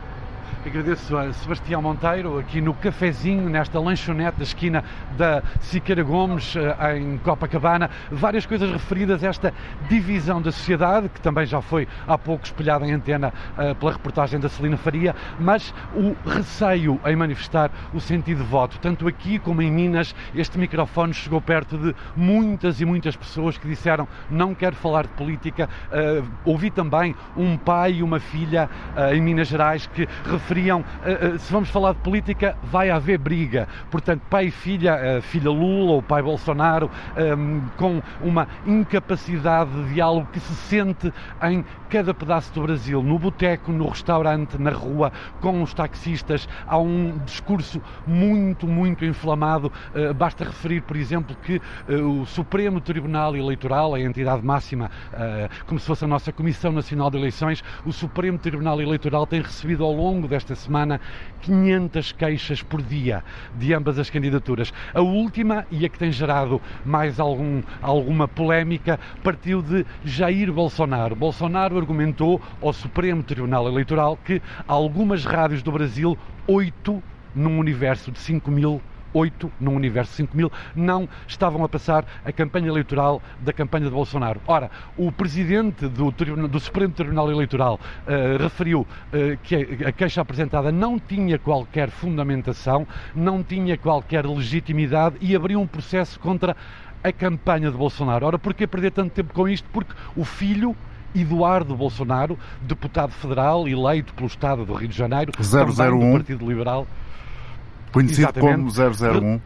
Agradeço 0.64 1.16
a 1.18 1.32
Sebastião 1.32 1.82
Monteiro 1.82 2.38
aqui 2.38 2.60
no 2.60 2.72
cafezinho, 2.72 3.50
nesta 3.50 3.80
lanchonete 3.80 4.38
da 4.38 4.44
esquina 4.44 4.84
da 5.18 5.42
Siqueira 5.60 6.04
Gomes, 6.04 6.54
eh, 6.54 6.98
em 6.98 7.18
Copacabana. 7.18 7.90
Várias 8.12 8.46
coisas 8.46 8.70
referidas 8.70 9.24
a 9.24 9.26
esta 9.26 9.52
divisão 9.88 10.40
da 10.40 10.52
sociedade, 10.52 11.08
que 11.08 11.20
também 11.20 11.46
já 11.46 11.60
foi 11.60 11.88
há 12.06 12.16
pouco 12.16 12.44
espelhada 12.44 12.86
em 12.86 12.92
antena 12.92 13.32
uh, 13.58 13.74
pela 13.74 13.90
reportagem 13.90 14.38
da 14.38 14.48
Celina 14.48 14.76
Faria, 14.76 15.16
mas 15.40 15.74
o 15.96 16.14
receio 16.28 17.00
em 17.06 17.16
manifestar 17.16 17.68
o 17.92 18.00
sentido 18.00 18.38
de 18.38 18.48
voto. 18.48 18.78
Tanto 18.78 19.08
aqui 19.08 19.40
como 19.40 19.60
em 19.62 19.70
Minas, 19.70 20.14
este 20.32 20.58
microfone 20.58 21.12
chegou 21.12 21.40
perto 21.40 21.76
de 21.76 21.92
muitas 22.14 22.80
e 22.80 22.84
muitas 22.84 23.16
pessoas 23.16 23.58
que 23.58 23.66
disseram 23.66 24.06
não 24.30 24.54
quero 24.54 24.76
falar 24.76 25.08
de 25.08 25.12
política. 25.14 25.68
Uh, 25.90 26.24
ouvi 26.44 26.70
também 26.70 27.16
um 27.36 27.56
pai 27.56 27.94
e 27.94 28.02
uma 28.02 28.20
filha 28.20 28.70
em 29.12 29.20
Minas 29.20 29.48
Gerais 29.48 29.86
que 29.88 30.08
referiram 30.24 30.51
eh, 30.58 30.84
eh, 31.34 31.38
se 31.38 31.50
vamos 31.52 31.70
falar 31.70 31.94
de 31.94 32.00
política, 32.00 32.56
vai 32.62 32.90
haver 32.90 33.18
briga. 33.18 33.66
Portanto, 33.90 34.22
pai 34.28 34.46
e 34.46 34.50
filha, 34.50 34.92
eh, 34.92 35.20
filha 35.20 35.50
Lula 35.50 35.92
ou 35.92 36.02
pai 36.02 36.22
Bolsonaro, 36.22 36.90
com 37.76 38.02
uma 38.20 38.46
incapacidade 38.66 39.70
de 39.70 39.94
diálogo 39.94 40.28
que 40.32 40.40
se 40.40 40.54
sente 40.54 41.12
em 41.42 41.64
cada 41.88 42.12
pedaço 42.12 42.52
do 42.52 42.62
Brasil, 42.62 43.02
no 43.02 43.18
boteco, 43.18 43.72
no 43.72 43.88
restaurante, 43.88 44.58
na 44.58 44.70
rua, 44.70 45.12
com 45.40 45.62
os 45.62 45.72
taxistas. 45.72 46.48
Há 46.66 46.78
um 46.78 47.18
discurso 47.24 47.80
muito, 48.06 48.66
muito 48.66 49.04
inflamado. 49.04 49.70
Basta 50.16 50.44
referir, 50.44 50.82
por 50.82 50.96
exemplo, 50.96 51.36
que 51.42 51.60
o 51.88 52.24
Supremo 52.26 52.80
Tribunal 52.80 53.36
Eleitoral, 53.36 53.94
a 53.94 54.00
entidade 54.00 54.44
máxima, 54.44 54.90
como 55.66 55.78
se 55.78 55.86
fosse 55.86 56.04
a 56.04 56.08
nossa 56.08 56.32
Comissão 56.32 56.72
Nacional 56.72 57.10
de 57.10 57.18
Eleições, 57.18 57.62
o 57.84 57.92
Supremo 57.92 58.38
Tribunal 58.38 58.80
Eleitoral 58.80 59.26
tem 59.26 59.40
recebido 59.40 59.84
ao 59.84 59.92
longo 59.92 60.26
desta 60.26 60.41
esta 60.42 60.56
semana 60.56 61.00
500 61.42 62.12
queixas 62.12 62.62
por 62.62 62.82
dia 62.82 63.24
de 63.56 63.72
ambas 63.72 63.98
as 63.98 64.10
candidaturas. 64.10 64.72
A 64.92 65.00
última, 65.00 65.64
e 65.70 65.86
a 65.86 65.88
que 65.88 65.98
tem 65.98 66.10
gerado 66.10 66.60
mais 66.84 67.20
algum, 67.20 67.62
alguma 67.80 68.26
polémica, 68.26 68.98
partiu 69.22 69.62
de 69.62 69.86
Jair 70.04 70.52
Bolsonaro. 70.52 71.14
Bolsonaro 71.14 71.78
argumentou 71.78 72.40
ao 72.60 72.72
Supremo 72.72 73.22
Tribunal 73.22 73.68
Eleitoral 73.68 74.18
que 74.24 74.42
algumas 74.66 75.24
rádios 75.24 75.62
do 75.62 75.70
Brasil, 75.70 76.18
oito 76.46 77.02
num 77.34 77.58
universo 77.58 78.10
de 78.10 78.18
5 78.18 78.50
mil 78.50 78.82
8 79.12 79.50
num 79.60 79.74
universo 79.74 80.12
de 80.12 80.16
5 80.18 80.36
mil, 80.36 80.52
não 80.74 81.08
estavam 81.26 81.64
a 81.64 81.68
passar 81.68 82.04
a 82.24 82.32
campanha 82.32 82.68
eleitoral 82.68 83.22
da 83.40 83.52
campanha 83.52 83.86
de 83.86 83.90
Bolsonaro. 83.92 84.40
Ora, 84.46 84.70
o 84.96 85.10
presidente 85.10 85.88
do, 85.88 86.10
do 86.10 86.60
Supremo 86.60 86.92
Tribunal 86.92 87.30
Eleitoral 87.30 87.78
uh, 88.06 88.42
referiu 88.42 88.80
uh, 88.80 88.86
que 89.42 89.54
a, 89.84 89.88
a 89.88 89.92
queixa 89.92 90.20
apresentada 90.20 90.72
não 90.72 90.98
tinha 90.98 91.38
qualquer 91.38 91.90
fundamentação, 91.90 92.86
não 93.14 93.42
tinha 93.42 93.76
qualquer 93.76 94.26
legitimidade 94.26 95.16
e 95.20 95.34
abriu 95.34 95.60
um 95.60 95.66
processo 95.66 96.18
contra 96.18 96.56
a 97.02 97.12
campanha 97.12 97.70
de 97.70 97.76
Bolsonaro. 97.76 98.26
Ora, 98.26 98.38
porquê 98.38 98.66
perder 98.66 98.92
tanto 98.92 99.12
tempo 99.12 99.32
com 99.34 99.48
isto? 99.48 99.68
Porque 99.72 99.92
o 100.16 100.24
filho 100.24 100.76
Eduardo 101.14 101.76
Bolsonaro, 101.76 102.38
deputado 102.62 103.12
federal 103.12 103.68
eleito 103.68 104.14
pelo 104.14 104.26
Estado 104.26 104.64
do 104.64 104.72
Rio 104.72 104.88
de 104.88 104.96
Janeiro, 104.96 105.32
001. 105.38 105.98
do 105.98 106.12
Partido 106.12 106.48
Liberal, 106.48 106.86
Conhecido 107.92 108.28
Exatamente. 108.30 108.74
como 108.74 109.10
001. 109.20 109.40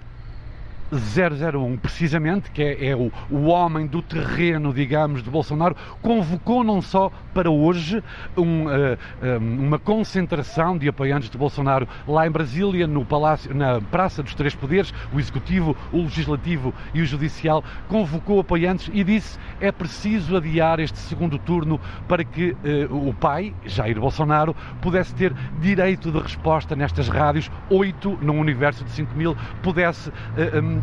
001, 0.93 1.77
precisamente, 1.79 2.51
que 2.51 2.63
é, 2.63 2.89
é 2.89 2.97
o, 2.97 3.11
o, 3.31 3.47
homem 3.47 3.87
do 3.87 4.03
terreno, 4.03 4.73
digamos, 4.73 5.23
de 5.23 5.31
Bolsonaro, 5.31 5.77
convocou 6.01 6.63
não 6.63 6.81
só 6.81 7.11
para 7.35 7.51
hoje 7.51 8.03
um, 8.37 8.67
uh, 8.67 8.99
um, 9.23 9.67
uma 9.67 9.79
concentração 9.79 10.79
de 10.79 10.89
apoiantes 10.89 11.29
de 11.29 11.37
Bolsonaro 11.37 11.89
lá 12.07 12.27
em 12.27 12.31
Brasília, 12.31 12.87
no 12.87 13.05
Palácio, 13.05 13.55
na 13.55 13.81
Praça 13.81 14.23
dos 14.23 14.35
Três 14.35 14.55
Poderes, 14.55 14.93
o 15.13 15.19
Executivo, 15.19 15.77
o 15.93 16.03
Legislativo 16.03 16.73
e 16.95 17.01
o 17.01 17.07
Judicial, 17.07 17.65
convocou 17.89 18.41
apoiantes 18.41 18.91
e 18.93 19.03
disse 19.03 19.39
é 19.61 19.73
preciso 19.73 20.37
adiar 20.37 20.81
este 20.81 20.99
segundo 20.99 21.39
turno 21.39 21.81
para 22.07 22.25
que 22.25 22.53
uh, 22.91 23.09
o 23.09 23.13
pai, 23.15 23.55
Jair 23.65 23.99
Bolsonaro, 23.99 24.55
pudesse 24.81 25.15
ter 25.15 25.35
direito 25.61 26.11
de 26.11 26.19
resposta 26.19 26.77
nestas 26.77 27.09
rádios, 27.09 27.51
oito 27.71 28.19
num 28.21 28.39
universo 28.39 28.85
de 28.85 28.91
5 28.91 29.15
mil, 29.17 29.37
pudesse 29.63 30.11
uh, 30.11 30.59
um, 30.63 30.76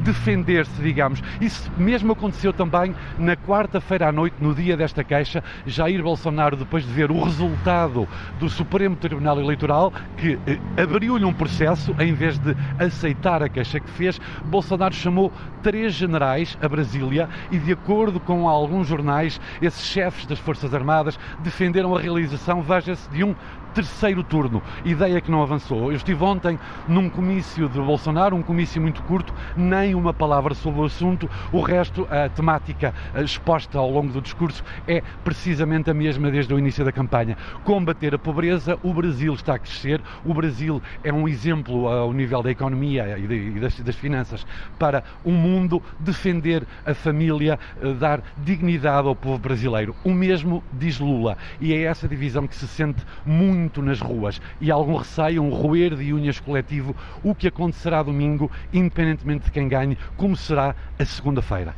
defender-se, 0.00 0.80
digamos. 0.82 1.22
Isso 1.40 1.70
mesmo 1.76 2.12
aconteceu 2.12 2.52
também 2.52 2.94
na 3.18 3.36
quarta-feira 3.36 4.08
à 4.08 4.12
noite, 4.12 4.36
no 4.40 4.54
dia 4.54 4.76
desta 4.76 5.02
queixa. 5.04 5.42
Jair 5.66 6.02
Bolsonaro, 6.02 6.56
depois 6.56 6.84
de 6.84 6.92
ver 6.92 7.10
o 7.10 7.22
resultado 7.22 8.08
do 8.38 8.48
Supremo 8.48 8.96
Tribunal 8.96 9.40
Eleitoral, 9.40 9.92
que 10.16 10.38
eh, 10.46 10.58
abriu-lhe 10.82 11.24
um 11.24 11.32
processo, 11.32 11.94
em 11.98 12.14
vez 12.14 12.38
de 12.38 12.56
aceitar 12.78 13.42
a 13.42 13.48
queixa 13.48 13.80
que 13.80 13.90
fez, 13.90 14.20
Bolsonaro 14.44 14.94
chamou 14.94 15.32
três 15.62 15.94
generais 15.94 16.56
a 16.62 16.68
Brasília 16.68 17.28
e, 17.50 17.58
de 17.58 17.72
acordo 17.72 18.20
com 18.20 18.48
alguns 18.48 18.86
jornais, 18.86 19.40
esses 19.60 19.84
chefes 19.84 20.26
das 20.26 20.38
Forças 20.38 20.74
Armadas 20.74 21.18
defenderam 21.40 21.94
a 21.94 22.00
realização, 22.00 22.62
veja-se, 22.62 23.08
de 23.10 23.24
um 23.24 23.34
terceiro 23.76 24.22
turno. 24.22 24.62
Ideia 24.86 25.20
que 25.20 25.30
não 25.30 25.42
avançou. 25.42 25.92
Eu 25.92 25.96
estive 25.98 26.24
ontem 26.24 26.58
num 26.88 27.10
comício 27.10 27.68
de 27.68 27.78
Bolsonaro, 27.78 28.34
um 28.34 28.40
comício 28.40 28.80
muito 28.80 29.02
curto, 29.02 29.34
nem 29.54 29.94
uma 29.94 30.14
palavra 30.14 30.54
sobre 30.54 30.80
o 30.80 30.84
assunto. 30.84 31.28
O 31.52 31.60
resto, 31.60 32.08
a 32.10 32.26
temática 32.30 32.94
exposta 33.22 33.78
ao 33.78 33.90
longo 33.90 34.10
do 34.14 34.22
discurso 34.22 34.64
é 34.88 35.02
precisamente 35.22 35.90
a 35.90 35.94
mesma 35.94 36.30
desde 36.30 36.54
o 36.54 36.58
início 36.58 36.86
da 36.86 36.90
campanha. 36.90 37.36
Combater 37.64 38.14
a 38.14 38.18
pobreza, 38.18 38.78
o 38.82 38.94
Brasil 38.94 39.34
está 39.34 39.56
a 39.56 39.58
crescer, 39.58 40.00
o 40.24 40.32
Brasil 40.32 40.80
é 41.04 41.12
um 41.12 41.28
exemplo 41.28 41.86
ao 41.86 42.14
nível 42.14 42.42
da 42.42 42.50
economia 42.50 43.18
e 43.18 43.60
das, 43.60 43.78
das 43.80 43.96
finanças 43.96 44.46
para 44.78 45.04
o 45.22 45.30
um 45.30 45.34
mundo, 45.34 45.82
defender 46.00 46.66
a 46.86 46.94
família, 46.94 47.58
eh, 47.82 47.92
dar 47.92 48.22
dignidade 48.38 49.06
ao 49.06 49.14
povo 49.14 49.38
brasileiro. 49.38 49.94
O 50.02 50.14
mesmo 50.14 50.64
diz 50.72 50.98
Lula. 50.98 51.36
E 51.60 51.74
é 51.74 51.82
essa 51.82 52.08
divisão 52.08 52.46
que 52.46 52.56
se 52.56 52.66
sente 52.66 53.04
muito 53.26 53.65
nas 53.82 54.00
ruas. 54.00 54.40
E 54.60 54.70
algum 54.70 54.96
receio, 54.96 55.42
um 55.42 55.50
roer 55.50 55.94
de 55.94 56.12
unhas 56.12 56.40
coletivo, 56.40 56.94
o 57.22 57.34
que 57.34 57.48
acontecerá 57.48 58.02
domingo, 58.02 58.50
independentemente 58.72 59.46
de 59.46 59.50
quem 59.50 59.68
ganhe, 59.68 59.98
como 60.16 60.36
será 60.36 60.74
a 60.98 61.04
segunda-feira. 61.04 61.74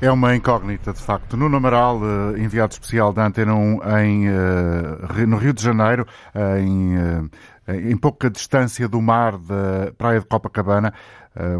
É 0.00 0.10
uma 0.12 0.36
incógnita, 0.36 0.92
de 0.92 1.02
facto. 1.02 1.36
No 1.36 1.54
Amaral, 1.56 2.00
eh, 2.04 2.40
enviado 2.40 2.72
especial 2.72 3.12
da 3.12 3.26
Antena 3.26 3.52
1 3.54 3.80
em, 3.98 4.28
eh, 4.28 5.26
no 5.26 5.36
Rio 5.36 5.52
de 5.52 5.60
Janeiro, 5.60 6.06
em, 6.60 7.28
em 7.68 7.96
pouca 7.96 8.30
distância 8.30 8.88
do 8.88 9.00
mar 9.00 9.36
da 9.36 9.92
Praia 9.96 10.20
de 10.20 10.26
Copacabana, 10.26 10.92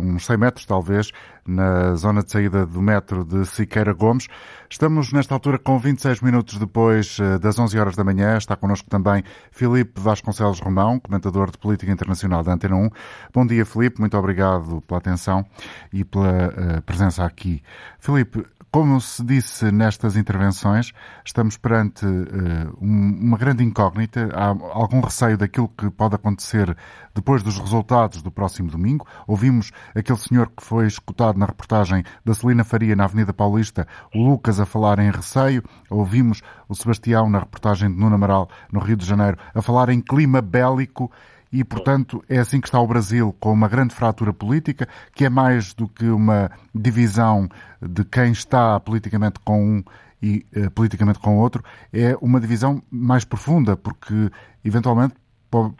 uns 0.01 0.27
100 0.27 0.37
metros 0.39 0.67
talvez, 0.67 1.13
na 1.49 1.95
zona 1.95 2.23
de 2.23 2.31
saída 2.31 2.67
do 2.67 2.83
metro 2.83 3.25
de 3.25 3.47
Siqueira 3.47 3.93
Gomes. 3.95 4.29
Estamos 4.71 5.13
nesta 5.13 5.35
altura 5.35 5.59
com 5.59 5.79
26 5.79 6.21
minutos 6.21 6.59
depois 6.59 7.19
eh, 7.19 7.39
das 7.39 7.59
11 7.59 7.79
horas 7.79 7.97
da 7.97 8.05
manhã. 8.05 8.37
Está 8.37 8.55
connosco 8.55 8.91
também 8.91 9.25
Filipe 9.51 9.99
Vasconcelos 9.99 10.61
Romão, 10.61 11.01
comentador 11.01 11.51
de 11.51 11.57
política 11.57 11.91
internacional 11.91 12.45
da 12.45 12.53
Antena 12.53 12.77
1. 12.77 12.91
Bom 13.33 13.47
dia, 13.47 13.65
Filipe. 13.65 13.99
Muito 13.99 14.17
obrigado 14.19 14.83
pela 14.83 14.99
atenção 14.99 15.45
e 15.91 16.05
pela 16.05 16.49
uh, 16.49 16.83
presença 16.83 17.25
aqui. 17.25 17.63
Filipe, 17.99 18.45
como 18.71 19.01
se 19.01 19.25
disse 19.25 19.71
nestas 19.73 20.17
intervenções, 20.17 20.93
estamos 21.25 21.57
perante 21.57 22.05
uh, 22.05 22.77
uma 22.81 23.37
grande 23.39 23.65
incógnita. 23.65 24.29
Há 24.35 24.49
algum 24.49 25.01
receio 25.01 25.39
daquilo 25.39 25.69
que 25.69 25.91
pode 25.91 26.15
acontecer 26.15 26.77
depois 27.15 27.43
dos 27.43 27.59
resultados 27.59 28.23
do 28.23 28.31
próximo 28.31 28.71
domingo. 28.71 29.07
Ouvimos 29.27 29.71
aquele 29.95 30.19
senhor 30.19 30.51
que 30.55 30.63
foi 30.63 30.87
escutado 30.87 31.39
na 31.39 31.47
reportagem 31.47 32.05
da 32.25 32.35
Celina 32.35 32.63
Faria 32.63 32.95
na 32.95 33.05
Avenida 33.05 33.33
Paulista, 33.33 33.87
o 34.15 34.23
Lucas, 34.23 34.61
a 34.61 34.67
falar 34.67 34.99
em 34.99 35.11
receio. 35.11 35.63
Ouvimos 35.89 36.43
o 36.69 36.75
Sebastião 36.75 37.29
na 37.31 37.39
reportagem 37.41 37.91
de 37.91 37.99
Nuno 37.99 38.17
Amaral, 38.17 38.49
no 38.71 38.81
Rio 38.81 38.97
de 38.97 39.07
Janeiro, 39.07 39.39
a 39.55 39.63
falar 39.63 39.89
em 39.89 40.01
clima 40.01 40.43
bélico 40.43 41.11
e, 41.53 41.65
portanto, 41.65 42.23
é 42.29 42.39
assim 42.39 42.61
que 42.61 42.69
está 42.69 42.79
o 42.79 42.87
Brasil, 42.87 43.35
com 43.41 43.53
uma 43.53 43.69
grande 43.69 43.95
fratura 43.95 44.33
política, 44.33 44.87
que 45.15 45.25
é 45.25 45.31
mais 45.31 45.73
do 45.73 45.89
que 45.89 46.05
uma 46.05 46.51
divisão 46.75 47.49
de 47.81 48.05
quem 48.05 48.33
está 48.33 48.79
politicamente 48.81 49.41
com 49.41 49.79
um 49.79 49.85
e 50.21 50.45
uh, 50.57 50.71
politicamente 50.73 51.19
com 51.21 51.39
outro, 51.39 51.63
é 51.93 52.17
uma 52.21 52.41
divisão 52.41 52.83
mais 52.91 53.25
profunda, 53.25 53.77
porque, 53.77 54.31
eventualmente, 54.65 55.15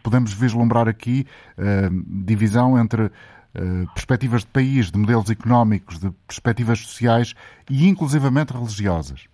podemos 0.01 0.33
vislumbrar 0.33 0.87
aqui 0.87 1.27
uh, 1.57 2.23
divisão 2.25 2.79
entre 2.79 3.03
uh, 3.03 3.11
perspectivas 3.93 4.41
de 4.41 4.47
país, 4.47 4.89
de 4.89 4.97
modelos 4.97 5.29
económicos, 5.29 5.99
de 5.99 6.09
perspectivas 6.25 6.79
sociais 6.79 7.35
e, 7.69 7.87
inclusivamente, 7.87 8.53
religiosas. 8.53 9.27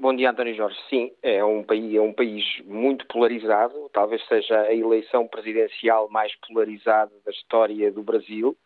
Bom 0.00 0.16
dia, 0.16 0.30
António 0.30 0.54
Jorge. 0.54 0.78
Sim, 0.88 1.12
é 1.22 1.44
um 1.44 1.62
país, 1.62 1.94
é 1.94 2.00
um 2.00 2.14
país 2.14 2.42
muito 2.64 3.06
polarizado, 3.06 3.74
talvez 3.92 4.26
seja 4.28 4.58
a 4.62 4.74
eleição 4.74 5.28
presidencial 5.28 6.08
mais 6.08 6.34
polarizada 6.36 7.12
da 7.22 7.30
história 7.30 7.92
do 7.92 8.02
Brasil. 8.02 8.56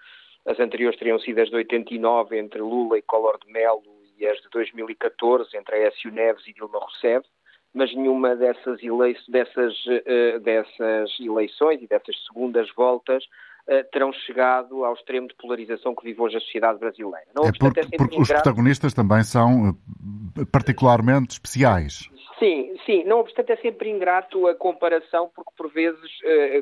As 0.46 0.60
anteriores 0.60 0.96
teriam 0.96 1.18
sido 1.18 1.40
as 1.40 1.48
de 1.48 1.56
89 1.56 2.38
entre 2.38 2.60
Lula 2.60 2.98
e 2.98 3.02
Collor 3.02 3.36
de 3.44 3.50
Mello 3.50 3.82
e 4.16 4.24
as 4.24 4.40
de 4.42 4.48
2014 4.50 5.56
entre 5.56 5.74
Aécio 5.74 6.12
Neves 6.12 6.46
e 6.46 6.52
Dilma 6.52 6.78
Rousseff, 6.78 7.26
mas 7.74 7.92
nenhuma 7.94 8.36
dessas, 8.36 8.80
elei 8.82 9.16
dessas, 9.28 9.74
uh, 9.86 10.40
dessas 10.40 11.10
eleições 11.20 11.82
e 11.82 11.86
dessas 11.86 12.16
segundas 12.26 12.68
voltas 12.76 13.24
Uh, 13.66 13.82
terão 13.90 14.12
chegado 14.12 14.84
ao 14.84 14.92
extremo 14.92 15.26
de 15.26 15.34
polarização 15.36 15.94
que 15.94 16.04
vive 16.04 16.20
hoje 16.20 16.36
a 16.36 16.40
sociedade 16.40 16.78
brasileira. 16.78 17.24
Não 17.34 17.44
é 17.48 17.50
porque, 17.58 17.80
é 17.80 17.96
porque 17.96 18.20
os 18.20 18.28
protagonistas 18.28 18.92
também 18.92 19.24
são 19.24 19.70
uh, 19.70 20.46
particularmente 20.52 21.32
especiais. 21.32 22.10
Sim, 22.38 22.76
sim. 22.84 23.04
Não 23.04 23.20
obstante, 23.20 23.52
é 23.52 23.56
sempre 23.56 23.88
ingrato 23.88 24.46
a 24.48 24.54
comparação, 24.54 25.30
porque 25.34 25.50
por 25.56 25.72
vezes, 25.72 26.10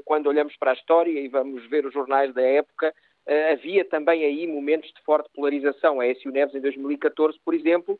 quando 0.05 0.29
olhamos 0.29 0.57
para 0.57 0.71
a 0.71 0.75
história 0.75 1.19
e 1.19 1.27
vamos 1.27 1.69
ver 1.69 1.85
os 1.85 1.93
jornais 1.93 2.33
da 2.35 2.43
época, 2.43 2.95
havia 3.53 3.85
também 3.85 4.25
aí 4.25 4.47
momentos 4.47 4.91
de 4.93 5.03
forte 5.03 5.29
polarização. 5.35 6.01
A 6.01 6.07
Écio 6.07 6.31
Neves, 6.31 6.55
em 6.55 6.61
2014, 6.61 7.39
por 7.45 7.55
exemplo, 7.55 7.99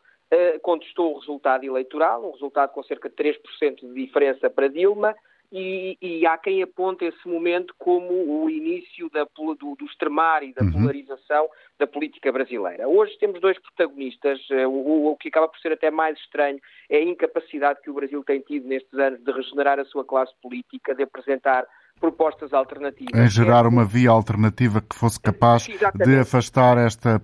contestou 0.63 1.15
o 1.15 1.19
resultado 1.19 1.65
eleitoral, 1.65 2.27
um 2.27 2.33
resultado 2.33 2.73
com 2.73 2.83
cerca 2.83 3.09
de 3.09 3.15
3% 3.15 3.81
de 3.81 3.95
diferença 3.95 4.49
para 4.49 4.69
Dilma, 4.69 5.15
e, 5.53 5.99
e, 6.01 6.27
há 6.27 6.39
quem 6.39 6.63
aponte 6.63 7.05
esse 7.05 7.29
momento 7.29 7.75
como 7.79 8.43
o 8.43 8.49
início 8.49 9.11
da, 9.11 9.27
do, 9.37 9.55
do 9.55 9.85
extremar 9.85 10.43
e 10.43 10.55
da 10.55 10.65
uhum. 10.65 10.73
polarização 10.73 11.47
da 11.79 11.87
política 11.87 12.33
brasileira. 12.33 12.89
Hoje 12.89 13.19
temos 13.19 13.39
dois 13.39 13.59
protagonistas, 13.59 14.41
eh, 14.51 14.67
o, 14.67 15.09
o, 15.09 15.17
que 15.19 15.29
acaba 15.29 15.49
por 15.49 15.59
ser 15.59 15.73
até 15.73 15.91
mais 15.91 16.19
estranho 16.21 16.59
é 16.89 16.97
a 16.97 17.03
incapacidade 17.03 17.83
que 17.83 17.91
o 17.91 17.95
Brasil 17.95 18.25
tem 18.25 18.41
tido 18.41 18.67
nestes 18.67 18.99
anos 18.99 19.23
de 19.23 19.31
regenerar 19.31 19.79
a 19.79 19.85
sua 19.85 20.07
classe 20.07 20.33
política, 20.41 20.95
de 20.95 21.03
apresentar 21.03 21.67
propostas 22.03 22.53
alternativas. 22.53 23.15
Em 23.15 23.31
gerar 23.31 23.65
uma 23.65 23.85
via 23.85 24.11
alternativa 24.11 24.81
que 24.81 24.97
fosse 24.97 25.21
capaz 25.21 25.69
Exatamente. 25.69 26.11
de 26.11 26.19
afastar 26.19 26.77
esta 26.77 27.23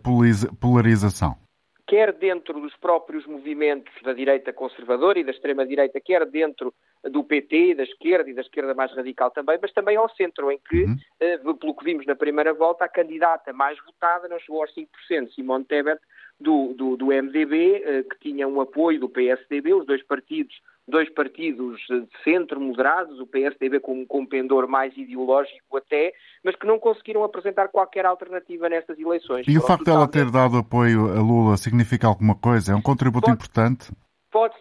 polarização 0.61 1.37
quer 1.89 2.13
dentro 2.13 2.61
dos 2.61 2.77
próprios 2.77 3.27
movimentos 3.27 3.91
da 4.05 4.13
direita 4.13 4.53
conservadora 4.53 5.19
e 5.19 5.25
da 5.25 5.31
extrema-direita, 5.31 5.99
quer 5.99 6.27
dentro 6.27 6.75
do 7.11 7.25
PT, 7.25 7.77
da 7.77 7.83
esquerda 7.83 8.29
e 8.29 8.35
da 8.35 8.43
esquerda 8.43 8.75
mais 8.75 8.95
radical 8.95 9.31
também, 9.31 9.59
mas 9.61 9.73
também 9.73 9.97
ao 9.97 10.09
centro, 10.11 10.53
em 10.53 10.59
que, 10.69 10.85
uhum. 10.85 10.97
uh, 11.47 11.55
pelo 11.55 11.75
que 11.75 11.85
vimos 11.85 12.05
na 12.05 12.15
primeira 12.15 12.53
volta, 12.53 12.85
a 12.85 12.89
candidata 12.89 13.55
mais 13.55 13.79
votada 13.87 14.29
não 14.29 14.39
chegou 14.39 14.61
aos 14.61 14.75
5%, 14.75 15.33
Simone 15.35 15.65
Tebet, 15.65 15.99
do, 16.39 16.75
do, 16.75 16.97
do 16.97 17.07
MDB, 17.07 17.83
eh, 17.85 18.03
que 18.05 18.19
tinha 18.21 18.47
um 18.47 18.61
apoio 18.61 19.01
do 19.01 19.09
PSDB, 19.09 19.75
os 19.75 19.85
dois 19.85 20.05
partidos 20.05 20.55
dois 20.89 21.09
partidos 21.13 21.81
de 21.89 22.09
centro 22.25 22.61
moderados, 22.61 23.21
o 23.21 23.27
PSDB 23.27 23.81
com, 23.81 24.07
com 24.07 24.21
um 24.21 24.27
pendor 24.27 24.67
mais 24.67 24.97
ideológico 24.97 25.77
até, 25.77 26.13
mas 26.43 26.57
que 26.57 26.67
não 26.67 26.79
conseguiram 26.79 27.23
apresentar 27.23 27.69
qualquer 27.69 28.07
alternativa 28.07 28.69
nestas 28.69 28.99
eleições. 28.99 29.47
E 29.47 29.59
o 29.59 29.61
facto 29.61 29.85
dela 29.85 30.09
ter 30.09 30.31
dado 30.31 30.57
apoio 30.57 31.09
a 31.13 31.21
Lula 31.21 31.57
significa 31.57 32.07
alguma 32.07 32.35
coisa? 32.35 32.73
É 32.73 32.75
um 32.75 32.83
contributo 32.83 33.27
Pode... 33.27 33.35
importante? 33.37 33.93
Pode 34.39 34.55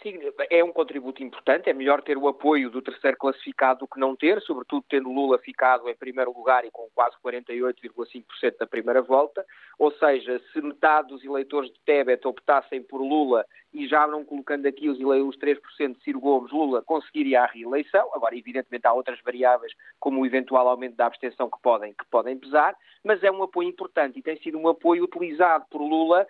é 0.50 0.63
um 0.63 0.74
contributo 0.74 1.22
importante, 1.22 1.70
é 1.70 1.74
melhor 1.74 2.02
ter 2.02 2.18
o 2.18 2.28
apoio 2.28 2.68
do 2.72 2.82
terceiro 2.82 3.16
classificado 3.16 3.82
do 3.82 3.88
que 3.88 4.00
não 4.00 4.16
ter, 4.16 4.42
sobretudo 4.42 4.84
tendo 4.90 5.12
Lula 5.12 5.38
ficado 5.38 5.88
em 5.88 5.96
primeiro 5.96 6.34
lugar 6.36 6.66
e 6.66 6.72
com 6.72 6.90
quase 6.96 7.16
48,5% 7.24 8.58
da 8.60 8.66
primeira 8.66 9.04
volta, 9.04 9.46
ou 9.78 9.92
seja, 9.92 10.42
se 10.52 10.60
metade 10.62 11.10
dos 11.10 11.24
eleitores 11.24 11.72
de 11.72 11.80
Tebet 11.86 12.28
optassem 12.28 12.82
por 12.82 13.00
Lula 13.02 13.46
e 13.72 13.88
já 13.88 14.08
não 14.08 14.26
colocando 14.26 14.66
aqui 14.66 14.90
os, 14.90 14.98
os 14.98 15.38
3% 15.38 15.60
de 15.96 16.04
Ciro 16.04 16.20
Gomes, 16.20 16.52
Lula 16.52 16.82
conseguiria 16.82 17.44
a 17.44 17.46
reeleição, 17.46 18.10
agora 18.16 18.36
evidentemente 18.36 18.88
há 18.88 18.94
outras 18.94 19.22
variáveis 19.22 19.74
como 20.00 20.22
o 20.22 20.26
eventual 20.26 20.68
aumento 20.68 20.96
da 20.96 21.06
abstenção 21.06 21.52
que 21.52 21.62
podem, 21.62 21.94
que 21.94 22.06
podem 22.10 22.36
pesar, 22.36 22.76
mas 23.04 23.22
é 23.24 23.30
um 23.30 23.44
apoio 23.44 23.70
importante 23.70 24.18
e 24.18 24.24
tem 24.24 24.38
sido 24.38 24.58
um 24.58 24.68
apoio 24.68 25.04
utilizado 25.04 25.66
por 25.70 25.82
Lula 25.82 26.26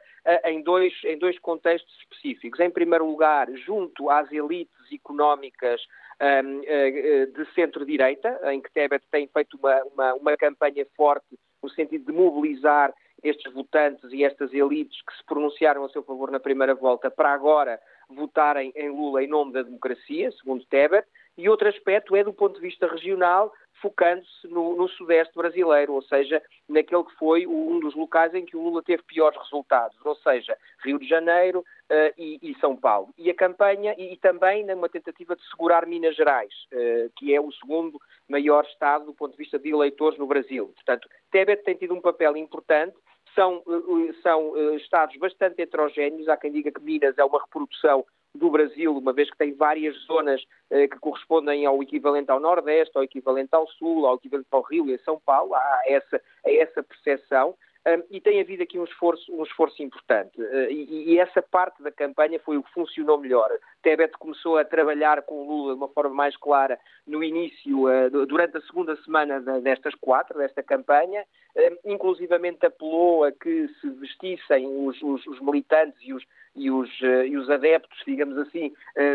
em, 0.46 0.62
dois, 0.62 0.94
em 1.06 1.18
dois 1.18 1.38
contextos 1.40 1.96
específicos. 2.00 2.60
Em 2.60 2.70
primeiro 2.70 3.06
lugar, 3.06 3.50
junto 3.66 4.10
às 4.10 4.32
elites 4.32 4.76
económicas 4.92 5.82
um, 6.22 6.60
uh, 6.60 6.64
eh, 6.66 7.26
de 7.28 7.46
centro-direita, 7.54 8.40
em 8.52 8.62
que 8.62 8.72
Tebet 8.72 9.06
tem 9.12 9.28
feito 9.28 9.58
uma, 9.58 9.84
uma, 9.84 10.14
uma 10.16 10.38
campanha 10.38 10.86
forte 10.96 11.38
no 11.62 11.70
sentido 11.70 12.06
de 12.06 12.12
mobilizar 12.12 12.94
estes 13.24 13.52
votantes 13.54 14.12
e 14.12 14.24
estas 14.24 14.54
elites 14.54 15.02
que 15.02 15.16
se 15.16 15.24
pronunciaram 15.26 15.84
a 15.84 15.90
seu 15.90 16.04
favor 16.04 16.30
na 16.30 16.40
primeira 16.40 16.76
volta 16.76 17.10
para 17.10 17.34
agora 17.34 17.80
votarem 18.10 18.72
em 18.76 18.90
Lula 18.90 19.24
em 19.24 19.28
nome 19.28 19.54
da 19.54 19.64
democracia, 19.64 20.32
segundo 20.32 20.66
Tebet, 20.66 21.08
e 21.38 21.48
outro 21.48 21.68
aspecto 21.68 22.16
é 22.16 22.24
do 22.24 22.34
ponto 22.34 22.56
de 22.56 22.62
vista 22.62 22.88
regional, 22.88 23.54
focando-se 23.82 24.48
no, 24.48 24.76
no, 24.76 24.88
Sudeste 24.90 25.34
brasileiro, 25.36 25.94
ou 25.94 26.02
seja, 26.02 26.42
naquele 26.68 27.04
que 27.04 27.16
foi 27.16 27.46
um 27.46 27.80
dos 27.80 27.96
locais 27.96 28.34
em 28.34 28.46
que 28.46 28.58
o 28.58 28.62
Lula 28.62 28.82
teve 28.82 29.04
piores 29.04 29.38
resultados, 29.38 29.96
ou 30.04 30.16
seja, 30.16 30.58
Rio 30.84 31.00
de 31.00 31.08
Janeiro 31.08 31.60
uh, 31.60 32.14
e, 32.18 32.40
e, 32.42 32.58
São 32.60 32.76
Paulo. 32.76 33.10
E 33.18 33.30
a 33.30 33.36
campanha, 33.36 33.94
e, 33.98 34.14
e, 34.14 34.18
também 34.18 34.66
numa 34.66 34.90
tentativa 34.90 35.36
de 35.36 35.48
segurar 35.50 35.86
Minas 35.86 36.16
Gerais, 36.16 36.52
uh, 36.74 37.12
que 37.18 37.34
é 37.34 37.40
o 37.40 37.52
segundo 37.52 38.00
maior 38.28 38.66
estado 38.66 39.06
do 39.06 39.14
ponto 39.14 39.32
de 39.32 39.38
vista 39.38 39.60
de 39.60 39.70
eleitores 39.70 40.18
no 40.18 40.28
Brasil. 40.28 40.72
Portanto, 40.76 41.08
Tebet 41.32 41.64
tem 41.64 41.76
tido 41.76 41.94
um 41.94 42.02
papel 42.02 42.36
importante, 42.36 42.96
são, 43.36 43.62
uh, 43.68 44.14
são 44.24 44.76
estados 44.76 45.16
bastante 45.18 45.62
heterogéneos, 45.62 46.28
há 46.28 46.38
quem 46.38 46.52
diga 46.52 46.72
que 46.72 46.82
Minas 46.82 47.18
é 47.18 47.24
uma 47.24 47.40
reprodução 47.40 48.04
do 48.34 48.50
Brasil, 48.50 48.96
uma 48.96 49.14
vez 49.14 49.30
que 49.30 49.38
tem 49.38 49.54
várias 49.54 49.96
zonas 50.06 50.44
eh, 50.70 50.88
que 50.88 51.00
correspondem 51.00 51.66
ao 51.66 51.82
equivalente 51.82 52.30
ao 52.30 52.40
Nordeste, 52.40 52.96
ao 52.96 53.04
equivalente 53.04 53.50
ao 53.54 53.68
Sul, 53.68 54.06
ao 54.06 54.16
equivalente 54.16 54.48
ao 54.52 54.62
Rio 54.62 54.90
e 54.90 54.94
a 54.94 55.00
São 55.00 55.20
Paulo, 55.26 55.56
há 55.56 55.82
essa, 55.88 56.22
há 56.46 56.52
essa 56.52 56.84
percepção. 56.84 57.56
Um, 57.88 58.04
e 58.12 58.20
tem 58.20 58.42
havido 58.42 58.64
aqui 58.64 58.78
um 58.78 58.84
esforço, 58.84 59.34
um 59.34 59.44
esforço 59.44 59.82
importante. 59.82 60.42
Uh, 60.42 60.70
e, 60.70 61.14
e, 61.14 61.20
essa 61.20 61.42
parte 61.42 61.82
da 61.82 61.90
campanha 61.90 62.38
foi 62.40 62.58
o 62.58 62.64
que 62.64 62.74
funcionou 62.74 63.18
melhor. 63.18 63.50
Tebet 63.88 64.18
começou 64.20 64.58
a 64.58 64.66
trabalhar 64.66 65.22
com 65.22 65.48
Lula 65.48 65.72
de 65.72 65.78
uma 65.78 65.88
forma 65.88 66.14
mais 66.14 66.36
clara 66.36 66.78
no 67.08 67.24
início, 67.24 67.86
uh, 67.86 68.26
durante 68.26 68.58
a 68.58 68.62
segunda 68.64 68.98
semana 68.98 69.40
de, 69.40 69.62
destas 69.62 69.96
quatro, 69.96 70.38
desta 70.38 70.62
campanha, 70.62 71.22
uh, 71.56 71.90
inclusivamente 71.90 72.66
apelou 72.66 73.24
a 73.24 73.32
que 73.32 73.70
se 73.80 73.90
vestissem 73.92 74.68
os, 74.68 75.02
os, 75.02 75.26
os 75.26 75.40
militantes 75.40 75.98
e 76.02 76.14
os, 76.14 76.22
e 76.54 76.70
os, 76.70 76.90
e 77.02 77.38
os 77.38 77.50
adeptos, 77.50 77.98
digamos 78.06 78.36
assim, 78.40 78.74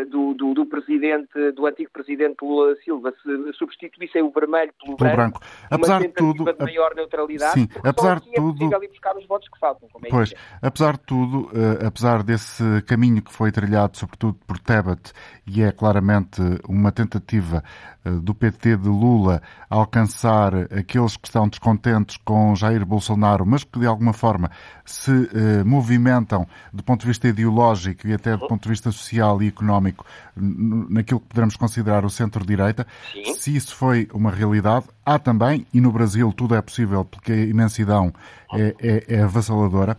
do, 0.09 0.33
do, 0.33 0.53
do, 0.53 0.65
presidente, 0.65 1.51
do 1.51 1.65
antigo 1.65 1.91
presidente 1.91 2.37
Lula 2.41 2.73
da 2.73 2.81
Silva, 2.81 3.13
se 3.21 3.53
substituíssem 3.57 4.21
o 4.21 4.31
vermelho 4.31 4.73
pelo, 4.79 4.95
pelo 4.95 5.15
branco. 5.15 5.39
branco. 5.39 5.41
Apesar 5.69 6.01
de 6.01 6.07
tudo, 6.07 6.45
de 6.45 6.63
maior 6.63 6.95
neutralidade. 6.95 7.59
Sim, 7.59 7.67
apesar 7.83 8.21
de 8.21 8.31
tudo, 8.31 8.63
ir 8.63 8.87
buscar 8.87 9.17
os 9.17 9.27
votos 9.27 9.49
que 9.49 9.59
faltam. 9.59 9.89
É 10.05 10.09
pois, 10.09 10.33
apesar 10.61 10.93
de 10.93 11.01
tudo, 11.01 11.49
apesar 11.85 12.23
desse 12.23 12.63
caminho 12.87 13.21
que 13.21 13.33
foi 13.33 13.51
trilhado, 13.51 13.97
sobretudo 13.97 14.39
por 14.47 14.57
Tebet, 14.63 15.11
e 15.45 15.61
é 15.61 15.71
claramente 15.71 16.41
uma 16.67 16.91
tentativa 16.91 17.63
uh, 18.05 18.19
do 18.19 18.33
PT 18.33 18.77
de 18.77 18.89
Lula 18.89 19.41
alcançar 19.69 20.53
aqueles 20.71 21.17
que 21.17 21.27
estão 21.27 21.47
descontentes 21.47 22.17
com 22.17 22.55
Jair 22.55 22.85
Bolsonaro, 22.85 23.45
mas 23.45 23.63
que 23.63 23.79
de 23.79 23.85
alguma 23.85 24.13
forma 24.13 24.49
se 24.85 25.11
uh, 25.11 25.65
movimentam 25.65 26.47
do 26.71 26.83
ponto 26.83 27.01
de 27.01 27.07
vista 27.07 27.27
ideológico 27.27 28.07
e 28.07 28.13
até 28.13 28.37
do 28.37 28.47
ponto 28.47 28.63
de 28.63 28.69
vista 28.69 28.91
social 28.91 29.41
e 29.41 29.47
económico 29.47 30.05
naquilo 30.35 31.19
que 31.19 31.27
poderemos 31.27 31.55
considerar 31.55 32.05
o 32.05 32.09
centro-direita, 32.09 32.87
se 33.37 33.55
isso 33.55 33.75
foi 33.75 34.07
uma 34.13 34.31
realidade, 34.31 34.85
há 35.05 35.19
também, 35.19 35.67
e 35.73 35.79
no 35.79 35.91
Brasil 35.91 36.31
tudo 36.33 36.55
é 36.55 36.61
possível 36.61 37.05
porque 37.05 37.31
a 37.31 37.45
imensidão 37.45 38.13
é, 38.53 38.75
é, 38.79 39.15
é 39.15 39.21
avassaladora. 39.21 39.97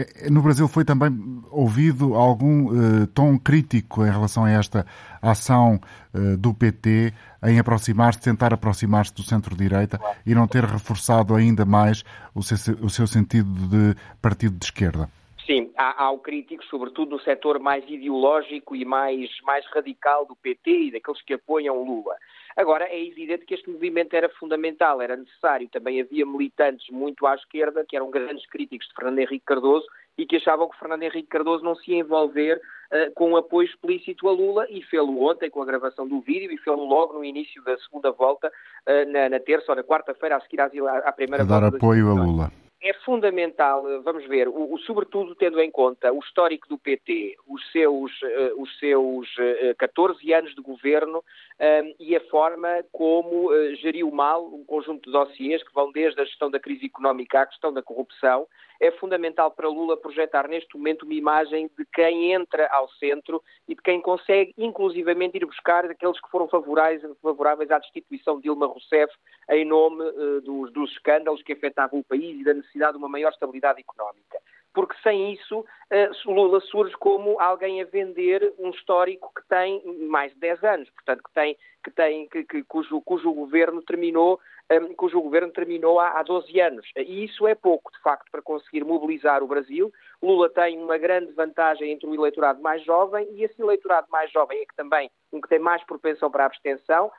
É, 0.00 0.30
no 0.30 0.40
Brasil 0.40 0.66
foi 0.68 0.84
também 0.84 1.10
ouvido 1.50 2.14
algum 2.14 2.68
uh, 2.68 3.06
tom 3.08 3.38
crítico 3.38 4.04
em 4.04 4.10
relação 4.10 4.44
a 4.44 4.50
esta 4.50 4.86
ação 5.20 5.80
uh, 6.14 6.36
do 6.36 6.54
PT 6.54 7.12
em 7.44 7.58
aproximar-se, 7.58 8.20
tentar 8.20 8.54
aproximar-se 8.54 9.14
do 9.14 9.22
centro-direita 9.22 10.00
e 10.24 10.34
não 10.34 10.46
ter 10.46 10.64
reforçado 10.64 11.34
ainda 11.34 11.64
mais 11.64 12.04
o 12.34 12.42
seu, 12.42 12.74
o 12.84 12.88
seu 12.88 13.06
sentido 13.06 13.50
de 13.68 13.94
partido 14.20 14.56
de 14.58 14.64
esquerda. 14.64 15.08
Sim, 15.46 15.70
há, 15.76 16.04
há 16.04 16.10
o 16.10 16.18
crítico, 16.18 16.64
sobretudo 16.66 17.16
no 17.16 17.20
setor 17.20 17.58
mais 17.58 17.82
ideológico 17.88 18.76
e 18.76 18.84
mais, 18.84 19.28
mais 19.42 19.66
radical 19.74 20.24
do 20.24 20.36
PT 20.36 20.70
e 20.70 20.92
daqueles 20.92 21.20
que 21.22 21.34
apoiam 21.34 21.82
Lula. 21.82 22.14
Agora, 22.56 22.84
é 22.84 23.04
evidente 23.04 23.44
que 23.44 23.54
este 23.54 23.70
movimento 23.70 24.14
era 24.14 24.28
fundamental, 24.28 25.00
era 25.00 25.16
necessário. 25.16 25.68
Também 25.68 26.00
havia 26.00 26.26
militantes 26.26 26.88
muito 26.90 27.26
à 27.26 27.34
esquerda 27.34 27.84
que 27.88 27.96
eram 27.96 28.10
grandes 28.10 28.46
críticos 28.46 28.88
de 28.88 28.94
Fernando 28.94 29.18
Henrique 29.18 29.44
Cardoso 29.44 29.86
e 30.18 30.26
que 30.26 30.36
achavam 30.36 30.68
que 30.68 30.78
Fernando 30.78 31.02
Henrique 31.02 31.28
Cardoso 31.28 31.64
não 31.64 31.74
se 31.74 31.92
ia 31.92 31.98
envolver 31.98 32.56
uh, 32.56 33.12
com 33.14 33.30
um 33.30 33.36
apoio 33.36 33.66
explícito 33.66 34.28
a 34.28 34.32
Lula 34.32 34.66
e 34.68 34.82
fê-lo 34.82 35.22
ontem 35.22 35.48
com 35.48 35.62
a 35.62 35.66
gravação 35.66 36.06
do 36.06 36.20
vídeo 36.20 36.52
e 36.52 36.58
fê-lo 36.58 36.84
logo 36.84 37.14
no 37.14 37.24
início 37.24 37.62
da 37.62 37.78
segunda 37.78 38.10
volta, 38.10 38.48
uh, 38.48 39.10
na, 39.10 39.28
na, 39.28 39.40
terça 39.40 39.72
ou 39.72 39.76
na 39.76 39.84
quarta-feira, 39.84 40.36
a 40.36 40.40
seguir 40.40 40.60
à, 40.60 40.98
à 40.98 41.12
primeira 41.12 41.44
a 41.44 41.46
volta. 41.46 41.70
Dar 41.70 41.76
apoio 41.76 42.10
a 42.10 42.14
Lula 42.14 42.69
é 42.82 42.94
fundamental, 43.04 43.84
vamos 44.02 44.26
ver, 44.26 44.48
o, 44.48 44.72
o, 44.72 44.78
sobretudo 44.78 45.34
tendo 45.34 45.60
em 45.60 45.70
conta 45.70 46.12
o 46.12 46.18
histórico 46.20 46.68
do 46.68 46.78
PT, 46.78 47.36
os 47.46 47.70
seus, 47.70 48.10
uh, 48.22 48.62
os 48.62 48.78
seus 48.78 49.28
uh, 49.36 49.74
14 49.78 50.32
anos 50.32 50.54
de 50.54 50.62
governo 50.62 51.18
um, 51.60 51.94
e 52.00 52.16
a 52.16 52.20
forma 52.28 52.68
como 52.90 53.50
geriu 53.76 54.10
mal 54.10 54.46
um 54.46 54.64
conjunto 54.64 55.04
de 55.04 55.12
dossiês 55.12 55.62
que 55.62 55.74
vão 55.74 55.92
desde 55.92 56.20
a 56.20 56.24
gestão 56.24 56.50
da 56.50 56.58
crise 56.58 56.86
económica 56.86 57.42
à 57.42 57.46
questão 57.46 57.72
da 57.72 57.82
corrupção, 57.82 58.46
é 58.80 58.90
fundamental 58.92 59.50
para 59.50 59.68
Lula 59.68 59.96
projetar 59.96 60.48
neste 60.48 60.76
momento 60.76 61.02
uma 61.02 61.14
imagem 61.14 61.70
de 61.78 61.84
quem 61.92 62.32
entra 62.32 62.66
ao 62.68 62.88
centro 62.92 63.42
e 63.68 63.74
de 63.74 63.82
quem 63.82 64.00
consegue, 64.00 64.54
inclusivamente, 64.56 65.36
ir 65.36 65.44
buscar 65.44 65.84
aqueles 65.84 66.20
que 66.20 66.30
foram 66.30 66.48
favoráveis, 66.48 67.02
favoráveis 67.22 67.70
à 67.70 67.78
destituição 67.78 68.36
de 68.36 68.44
Dilma 68.44 68.66
Rousseff 68.66 69.12
em 69.50 69.64
nome 69.64 70.02
uh, 70.02 70.40
dos, 70.40 70.72
dos 70.72 70.90
escândalos 70.92 71.42
que 71.42 71.52
afetavam 71.52 72.00
o 72.00 72.04
país 72.04 72.40
e 72.40 72.44
da 72.44 72.54
necessidade 72.54 72.92
de 72.92 72.98
uma 72.98 73.08
maior 73.08 73.30
estabilidade 73.30 73.80
económica 73.80 74.38
porque 74.72 74.94
sem 75.02 75.32
isso 75.32 75.60
uh, 75.60 76.32
Lula 76.32 76.60
surge 76.60 76.94
como 76.98 77.40
alguém 77.40 77.82
a 77.82 77.84
vender 77.84 78.54
um 78.58 78.70
histórico 78.70 79.32
que 79.34 79.46
tem 79.48 79.82
mais 80.08 80.32
de 80.32 80.40
10 80.40 80.64
anos, 80.64 80.90
portanto 80.90 81.22
que 81.24 81.32
tem, 81.34 81.56
que 81.82 81.90
tem 81.90 82.28
que, 82.28 82.44
que, 82.44 82.62
cujo, 82.64 83.00
cujo 83.02 83.32
governo 83.32 83.82
terminou 83.82 84.40
um, 84.70 84.94
cujo 84.94 85.20
governo 85.20 85.52
terminou 85.52 85.98
há, 85.98 86.20
há 86.20 86.22
12 86.22 86.60
anos. 86.60 86.86
E 86.96 87.24
isso 87.24 87.46
é 87.46 87.54
pouco, 87.54 87.90
de 87.90 88.00
facto, 88.00 88.30
para 88.30 88.40
conseguir 88.40 88.84
mobilizar 88.84 89.42
o 89.42 89.48
Brasil. 89.48 89.92
Lula 90.22 90.48
tem 90.48 90.78
uma 90.78 90.96
grande 90.96 91.32
vantagem 91.32 91.90
entre 91.90 92.06
o 92.06 92.14
eleitorado 92.14 92.62
mais 92.62 92.82
jovem 92.84 93.26
e 93.32 93.42
esse 93.42 93.60
eleitorado 93.60 94.06
mais 94.10 94.30
jovem 94.30 94.60
é 94.60 94.66
que 94.66 94.76
também 94.76 95.10
um 95.32 95.40
que 95.40 95.48
tem 95.48 95.58
mais 95.58 95.82
propensão 95.84 96.30
para 96.30 96.44
a 96.44 96.46
abstenção, 96.46 97.10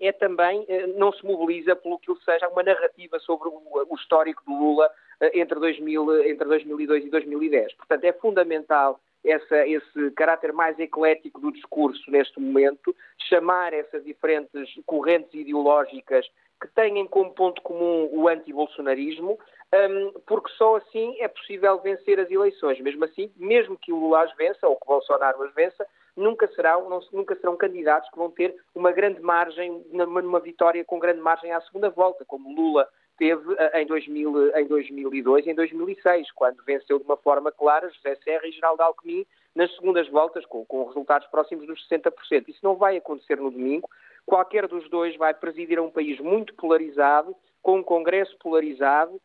é 0.00 0.12
também, 0.12 0.64
eh, 0.68 0.86
não 0.88 1.12
se 1.12 1.24
mobiliza 1.24 1.76
pelo 1.76 1.98
que 1.98 2.12
seja 2.24 2.48
uma 2.48 2.62
narrativa 2.62 3.18
sobre 3.20 3.48
o, 3.48 3.94
histórico 3.94 4.42
do 4.44 4.52
Lula 4.52 4.90
uh, 5.20 5.30
entre, 5.34 5.58
2000, 5.58 6.24
entre 6.24 6.48
2002 6.48 7.04
e 7.04 7.10
2010. 7.10 7.74
Portanto, 7.74 8.04
é 8.04 8.12
fundamental 8.12 9.00
essa, 9.24 9.66
esse 9.66 10.10
caráter 10.16 10.52
mais 10.52 10.78
eclético 10.78 11.40
do 11.40 11.52
discurso 11.52 12.10
neste 12.10 12.40
momento, 12.40 12.94
chamar 13.28 13.72
essas 13.72 14.02
diferentes 14.04 14.68
correntes 14.84 15.32
ideológicas 15.32 16.26
que 16.60 16.68
têm 16.68 17.06
como 17.06 17.32
ponto 17.32 17.62
comum 17.62 18.08
o 18.12 18.28
anti-bolsonarismo, 18.28 19.38
porque 20.26 20.50
só 20.52 20.76
assim 20.76 21.16
é 21.20 21.28
possível 21.28 21.78
vencer 21.80 22.20
as 22.20 22.30
eleições. 22.30 22.80
Mesmo 22.80 23.04
assim, 23.04 23.32
mesmo 23.36 23.76
que 23.78 23.92
o 23.92 23.96
Lula 23.96 24.24
as 24.24 24.34
vença 24.36 24.68
ou 24.68 24.76
que 24.76 24.84
o 24.84 24.88
Bolsonaro 24.88 25.42
as 25.42 25.54
vença, 25.54 25.86
nunca 26.16 26.46
serão, 26.48 26.88
não, 26.88 27.00
nunca 27.12 27.34
serão 27.36 27.56
candidatos 27.56 28.08
que 28.10 28.18
vão 28.18 28.30
ter 28.30 28.54
uma 28.74 28.92
grande 28.92 29.20
margem, 29.20 29.84
numa, 29.90 30.40
vitória 30.40 30.84
com 30.84 30.98
grande 30.98 31.20
margem 31.20 31.52
à 31.52 31.60
segunda 31.60 31.90
volta, 31.90 32.24
como 32.24 32.54
Lula 32.54 32.88
teve 33.18 33.54
eh, 33.58 33.82
em, 33.82 33.86
2000, 33.86 34.56
em 34.56 34.66
2002 34.66 35.46
e 35.46 35.50
em 35.50 35.54
2006, 35.54 36.32
quando 36.32 36.64
venceu 36.64 36.98
de 36.98 37.04
uma 37.04 37.16
forma 37.16 37.52
clara 37.52 37.90
José 37.90 38.16
Serra 38.24 38.46
e 38.46 38.52
Geraldo 38.52 38.82
Alckmin 38.82 39.26
nas 39.54 39.74
segundas 39.74 40.08
voltas, 40.08 40.46
com, 40.46 40.64
com 40.64 40.86
resultados 40.86 41.28
próximos 41.28 41.66
dos 41.66 41.86
60%. 41.88 42.48
Isso 42.48 42.60
não 42.62 42.76
vai 42.76 42.96
acontecer 42.96 43.36
no 43.36 43.50
domingo, 43.50 43.88
Qualquer 44.24 44.68
dos 44.68 44.88
dois 44.88 45.16
vai 45.16 45.34
presidir 45.34 45.78
a 45.78 45.82
um 45.82 45.90
país 45.90 46.18
muito 46.20 46.54
polarizado, 46.54 47.34
com 47.62 47.78
um 47.78 47.82
Congresso 47.82 48.36
polarizado, 48.38 49.20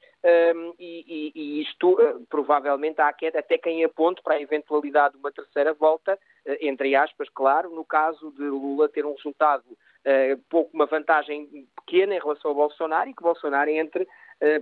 um, 0.56 0.74
e, 0.78 1.32
e, 1.36 1.62
isto 1.62 1.94
uh, 1.94 2.26
provavelmente 2.30 3.02
há 3.02 3.10
até 3.10 3.58
quem 3.58 3.84
aponte 3.84 4.22
para 4.22 4.36
a 4.36 4.42
eventualidade 4.42 5.14
de 5.14 5.20
uma 5.20 5.32
terceira 5.32 5.74
volta, 5.74 6.14
uh, 6.14 6.58
entre 6.62 6.96
aspas, 6.96 7.28
claro, 7.30 7.70
no 7.72 7.84
caso 7.84 8.32
de 8.32 8.44
Lula 8.44 8.90
ter 8.90 9.06
um 9.06 9.14
resultado 9.14 9.64
uh, 9.72 10.44
pouco 10.50 10.70
uma 10.74 10.86
vantagem 10.86 11.68
pequena 11.76 12.16
em 12.16 12.20
relação 12.20 12.52
ao 12.52 12.56
Bolsonaro 12.56 13.10
e 13.10 13.14
que 13.14 13.24
Bolsonaro 13.24 13.70
entre 13.70 14.08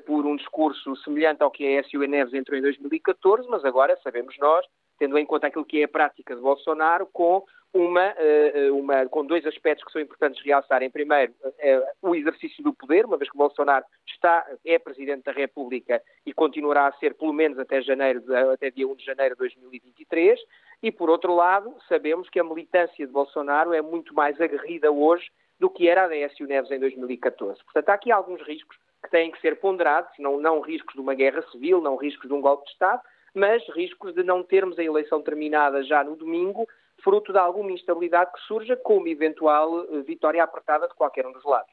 por 0.06 0.26
um 0.26 0.38
discurso 0.38 0.96
semelhante 1.04 1.44
ao 1.44 1.52
que 1.52 1.68
a 1.68 1.82
S.U. 1.82 2.00
Neves 2.08 2.34
entrou 2.34 2.58
em 2.58 2.62
2014, 2.62 3.46
mas 3.50 3.66
agora 3.66 4.00
sabemos 4.02 4.34
nós, 4.40 4.66
tendo 4.98 5.18
em 5.18 5.26
conta 5.26 5.48
aquilo 5.48 5.66
que 5.66 5.82
é 5.82 5.86
a 5.86 5.90
prática 5.90 6.36
de 6.36 6.42
Bolsonaro, 6.42 7.08
com 7.12 7.44
uma, 7.76 8.14
eh, 8.18 8.72
uma, 8.72 9.06
com 9.08 9.26
dois 9.26 9.46
aspectos 9.46 9.84
que 9.84 9.92
são 9.92 10.02
importantes 10.02 10.42
realçar. 10.44 10.82
Em 10.82 10.90
primeiro, 10.90 11.34
eh, 11.60 11.84
o 12.02 12.16
exercício 12.16 12.64
do 12.64 12.74
poder, 12.74 13.06
uma 13.06 13.18
vez 13.18 13.30
que 13.30 13.38
Bolsonaro 13.38 13.84
está, 14.08 14.46
é 14.66 14.80
Presidente 14.80 15.26
da 15.26 15.34
República 15.34 16.02
e 16.26 16.34
continuará 16.34 16.88
a 16.88 16.94
ser 16.94 17.16
pelo 17.16 17.34
menos 17.34 17.60
até, 17.60 17.82
janeiro, 17.82 18.24
até 18.54 18.72
dia 18.72 18.88
1 18.88 18.96
de 18.96 19.06
janeiro 19.06 19.36
de 19.36 19.40
2023. 19.40 20.40
E, 20.82 20.90
por 20.90 21.10
outro 21.10 21.36
lado, 21.36 21.76
sabemos 21.90 22.30
que 22.30 22.40
a 22.40 22.44
militância 22.46 23.06
de 23.06 23.12
Bolsonaro 23.12 23.74
é 23.74 23.82
muito 23.82 24.14
mais 24.14 24.40
aguerrida 24.40 24.90
hoje 24.90 25.30
do 25.60 25.70
que 25.70 25.90
era 25.90 26.06
a 26.06 26.08
da 26.08 26.16
Écio 26.16 26.48
Neves 26.48 26.72
em 26.72 26.80
2014. 26.80 27.62
Portanto, 27.64 27.90
há 27.90 27.94
aqui 27.94 28.12
alguns 28.12 28.42
riscos 28.42 28.78
que 29.04 29.12
têm 29.12 29.32
que 29.32 29.40
ser 29.42 29.60
ponderados, 29.60 30.12
não, 30.18 30.40
não 30.40 30.62
riscos 30.62 30.94
de 30.94 31.02
uma 31.02 31.14
guerra 31.14 31.42
civil, 31.52 31.82
não 31.82 31.98
riscos 31.98 32.28
de 32.28 32.34
um 32.34 32.42
golpe 32.42 32.66
de 32.66 32.72
Estado, 32.72 33.02
mas 33.36 33.62
riscos 33.76 34.14
de 34.16 34.24
não 34.24 34.44
termos 34.44 34.80
a 34.80 34.84
eleição 34.84 35.22
terminada 35.22 35.84
já 35.84 36.04
no 36.04 36.16
domingo 36.16 36.68
fruto 37.04 37.32
de 37.32 37.38
alguma 37.38 37.72
instabilidade 37.72 38.32
que 38.32 38.40
surja 38.48 38.76
com 38.76 38.98
uma 38.98 39.10
eventual 39.10 39.86
eh, 39.92 40.02
vitória 40.02 40.44
apertada 40.44 40.88
de 40.88 40.96
qualquer 40.96 41.28
um 41.28 41.32
dos 41.32 41.44
lados. 41.44 41.72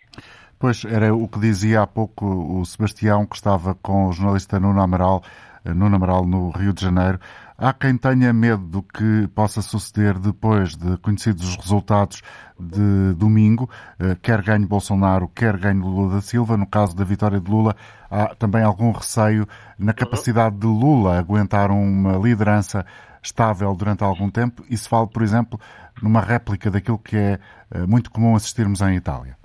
Pois 0.59 0.85
era 0.85 1.15
o 1.15 1.27
que 1.27 1.41
dizia 1.41 1.83
há 1.83 1.87
pouco 1.87 2.25
o 2.25 2.65
Sebastião, 2.65 3.27
que 3.27 3.37
estava 3.37 3.75
com 3.83 4.09
o 4.09 4.13
jornalista 4.13 4.61
Nuno 4.61 4.81
Amaral, 4.81 5.23
eh, 5.65 5.73
Nuno 5.73 5.97
Amaral 5.97 6.27
no 6.27 6.51
Rio 6.51 6.73
de 6.73 6.83
Janeiro. 6.83 7.19
Há 7.65 7.73
quem 7.73 7.97
tenha 7.97 8.33
medo 8.33 8.65
do 8.65 8.83
que 8.83 9.29
possa 9.37 9.63
suceder 9.63 10.19
depois 10.19 10.75
de 10.75 10.97
conhecidos 10.97 11.49
os 11.49 11.55
resultados 11.55 12.21
de 12.59 13.15
domingo, 13.15 13.71
eh, 14.01 14.17
quer 14.21 14.43
ganhe 14.43 14.67
Bolsonaro, 14.67 15.29
quer 15.29 15.57
ganhe 15.57 15.81
Lula 15.81 16.17
da 16.17 16.21
Silva. 16.21 16.57
No 16.57 16.67
caso 16.67 16.97
da 16.97 17.05
vitória 17.05 17.39
de 17.39 17.49
Lula, 17.49 17.77
há 18.11 18.35
também 18.35 18.65
algum 18.65 18.91
receio 18.91 19.47
na 19.79 19.93
capacidade 19.93 20.57
de 20.57 20.67
Lula 20.67 21.17
aguentar 21.17 21.71
uma 21.71 22.17
liderança 22.17 22.85
estável 23.23 23.73
durante 23.77 24.03
algum 24.03 24.29
tempo 24.29 24.65
e 24.69 24.77
se 24.77 24.89
fala, 24.89 25.07
por 25.07 25.23
exemplo, 25.23 25.61
numa 26.03 26.21
réplica 26.21 26.69
daquilo 26.69 26.99
que 26.99 27.17
é 27.17 27.39
eh, 27.71 27.87
muito 27.87 28.11
comum 28.11 28.35
assistirmos 28.35 28.81
em 28.81 28.97
Itália? 28.97 29.37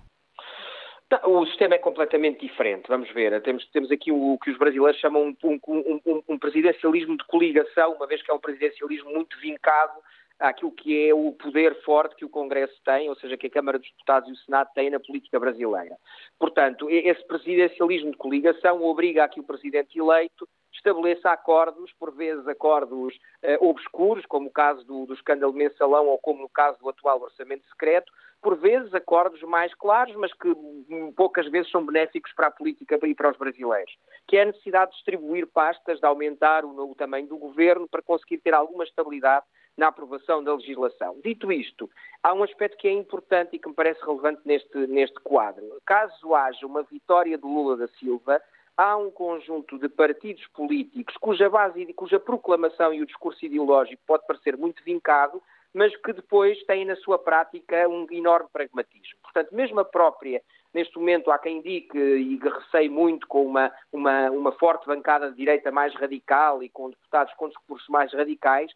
O 1.25 1.45
sistema 1.45 1.75
é 1.75 1.77
completamente 1.77 2.45
diferente. 2.45 2.87
Vamos 2.87 3.09
ver. 3.11 3.41
Temos, 3.41 3.65
temos 3.67 3.91
aqui 3.91 4.11
o 4.11 4.37
que 4.43 4.51
os 4.51 4.57
brasileiros 4.57 4.99
chamam 4.99 5.35
um, 5.43 5.59
um, 5.67 6.01
um, 6.05 6.23
um 6.27 6.39
presidencialismo 6.39 7.17
de 7.17 7.25
coligação, 7.25 7.93
uma 7.93 8.07
vez 8.07 8.21
que 8.21 8.29
é 8.29 8.33
um 8.33 8.39
presidencialismo 8.39 9.11
muito 9.11 9.39
vincado 9.39 9.99
àquilo 10.39 10.71
que 10.71 11.09
é 11.09 11.13
o 11.13 11.31
poder 11.31 11.81
forte 11.81 12.15
que 12.15 12.25
o 12.25 12.29
Congresso 12.29 12.75
tem, 12.85 13.09
ou 13.09 13.15
seja, 13.15 13.37
que 13.37 13.47
a 13.47 13.49
Câmara 13.49 13.79
dos 13.79 13.89
Deputados 13.89 14.29
e 14.29 14.33
o 14.33 14.35
Senado 14.35 14.69
têm 14.75 14.89
na 14.89 14.99
política 14.99 15.39
brasileira. 15.39 15.95
Portanto, 16.37 16.89
esse 16.89 17.25
presidencialismo 17.25 18.11
de 18.11 18.17
coligação 18.17 18.83
obriga 18.83 19.23
a 19.23 19.29
que 19.29 19.39
o 19.39 19.43
presidente 19.43 19.97
eleito 19.97 20.47
estabeleça 20.77 21.29
acordos, 21.29 21.91
por 21.99 22.11
vezes 22.11 22.47
acordos 22.47 23.17
eh, 23.41 23.57
obscuros, 23.59 24.25
como 24.25 24.47
o 24.47 24.51
caso 24.51 24.85
do, 24.85 25.05
do 25.05 25.13
escândalo 25.13 25.53
mensalão 25.53 26.07
ou 26.07 26.17
como 26.17 26.41
no 26.41 26.49
caso 26.49 26.79
do 26.79 26.89
atual 26.89 27.21
orçamento 27.21 27.67
secreto, 27.69 28.11
por 28.41 28.55
vezes 28.55 28.93
acordos 28.93 29.41
mais 29.43 29.73
claros, 29.73 30.15
mas 30.15 30.31
que 30.33 30.47
hum, 30.47 31.11
poucas 31.15 31.49
vezes 31.49 31.71
são 31.71 31.85
benéficos 31.85 32.31
para 32.33 32.47
a 32.47 32.51
política 32.51 32.99
e 33.03 33.15
para 33.15 33.31
os 33.31 33.37
brasileiros, 33.37 33.97
que 34.27 34.37
é 34.37 34.43
a 34.43 34.45
necessidade 34.45 34.91
de 34.91 34.97
distribuir 34.97 35.47
pastas, 35.47 35.99
de 35.99 36.05
aumentar 36.05 36.63
o, 36.63 36.91
o 36.91 36.95
tamanho 36.95 37.27
do 37.27 37.37
governo 37.37 37.87
para 37.87 38.01
conseguir 38.01 38.37
ter 38.37 38.53
alguma 38.53 38.83
estabilidade 38.83 39.45
na 39.77 39.87
aprovação 39.87 40.43
da 40.43 40.55
legislação. 40.55 41.19
Dito 41.23 41.51
isto, 41.51 41.89
há 42.23 42.33
um 42.33 42.43
aspecto 42.43 42.77
que 42.77 42.87
é 42.87 42.91
importante 42.91 43.55
e 43.55 43.59
que 43.59 43.69
me 43.69 43.75
parece 43.75 44.03
relevante 44.03 44.41
neste, 44.43 44.75
neste 44.87 45.19
quadro. 45.19 45.63
Caso 45.85 46.33
haja 46.33 46.65
uma 46.65 46.81
vitória 46.83 47.37
de 47.37 47.45
Lula 47.45 47.77
da 47.77 47.87
Silva, 47.89 48.41
há 48.77 48.95
um 48.95 49.09
conjunto 49.09 49.79
de 49.79 49.89
partidos 49.89 50.45
políticos 50.53 51.17
cuja 51.17 51.49
base, 51.49 51.91
cuja 51.93 52.19
proclamação 52.19 52.93
e 52.93 53.01
o 53.01 53.05
discurso 53.05 53.43
ideológico 53.43 54.01
pode 54.05 54.25
parecer 54.27 54.55
muito 54.55 54.83
vincado, 54.83 55.41
mas 55.73 55.95
que 55.97 56.13
depois 56.13 56.63
têm 56.65 56.85
na 56.85 56.95
sua 56.95 57.17
prática 57.17 57.87
um 57.89 58.05
enorme 58.11 58.47
pragmatismo. 58.53 59.19
Portanto, 59.23 59.53
mesmo 59.53 59.79
a 59.79 59.85
própria, 59.85 60.41
neste 60.73 60.97
momento 60.97 61.31
há 61.31 61.39
quem 61.39 61.57
indique 61.57 61.97
e 61.97 62.37
que 62.37 62.49
receie 62.49 62.89
muito 62.89 63.27
com 63.27 63.45
uma, 63.45 63.71
uma, 63.91 64.29
uma 64.29 64.51
forte 64.53 64.85
bancada 64.85 65.31
de 65.31 65.37
direita 65.37 65.71
mais 65.71 65.93
radical 65.95 66.61
e 66.61 66.69
com 66.69 66.89
deputados 66.89 67.33
com 67.33 67.49
discursos 67.49 67.87
mais 67.89 68.13
radicais, 68.13 68.71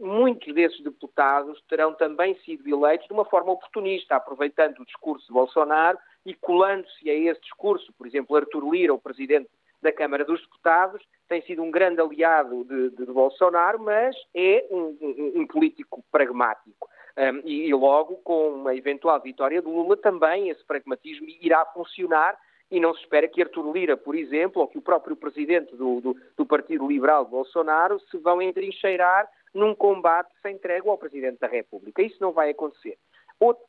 muitos 0.00 0.54
desses 0.54 0.82
deputados 0.82 1.62
terão 1.68 1.92
também 1.92 2.34
sido 2.40 2.66
eleitos 2.68 3.06
de 3.06 3.12
uma 3.12 3.24
forma 3.24 3.52
oportunista, 3.52 4.16
aproveitando 4.16 4.78
o 4.80 4.86
discurso 4.86 5.26
de 5.26 5.32
Bolsonaro 5.32 5.98
e 6.24 6.34
colando-se 6.34 7.10
a 7.10 7.14
esse 7.14 7.40
discurso. 7.42 7.92
Por 7.92 8.06
exemplo, 8.06 8.36
Artur 8.36 8.70
Lira, 8.72 8.94
o 8.94 9.00
presidente 9.00 9.48
da 9.82 9.92
Câmara 9.92 10.24
dos 10.24 10.40
Deputados, 10.40 11.02
tem 11.28 11.42
sido 11.42 11.62
um 11.62 11.70
grande 11.70 12.00
aliado 12.00 12.64
de, 12.64 12.90
de, 12.90 13.06
de 13.06 13.12
Bolsonaro, 13.12 13.78
mas 13.78 14.16
é 14.34 14.66
um, 14.70 14.96
um, 15.00 15.32
um 15.42 15.46
político 15.46 16.02
pragmático. 16.10 16.88
Um, 17.16 17.42
e, 17.44 17.68
e, 17.68 17.74
logo, 17.74 18.16
com 18.18 18.48
uma 18.48 18.74
eventual 18.74 19.20
vitória 19.20 19.60
de 19.60 19.68
Lula, 19.68 19.96
também 19.96 20.48
esse 20.48 20.64
pragmatismo 20.64 21.26
irá 21.40 21.64
funcionar 21.66 22.38
e 22.70 22.80
não 22.80 22.94
se 22.94 23.00
espera 23.00 23.28
que 23.28 23.42
Artur 23.42 23.72
Lira, 23.72 23.96
por 23.96 24.14
exemplo, 24.14 24.62
ou 24.62 24.68
que 24.68 24.78
o 24.78 24.82
próprio 24.82 25.16
presidente 25.16 25.74
do, 25.74 26.00
do, 26.00 26.16
do 26.36 26.46
Partido 26.46 26.86
Liberal 26.86 27.24
Bolsonaro 27.24 27.98
se 28.10 28.18
vão 28.18 28.42
entrincheirar 28.42 29.28
num 29.54 29.74
combate 29.74 30.30
sem 30.42 30.58
trégua 30.58 30.92
ao 30.92 30.98
Presidente 30.98 31.38
da 31.38 31.46
República. 31.46 32.02
Isso 32.02 32.18
não 32.20 32.32
vai 32.32 32.50
acontecer. 32.50 32.98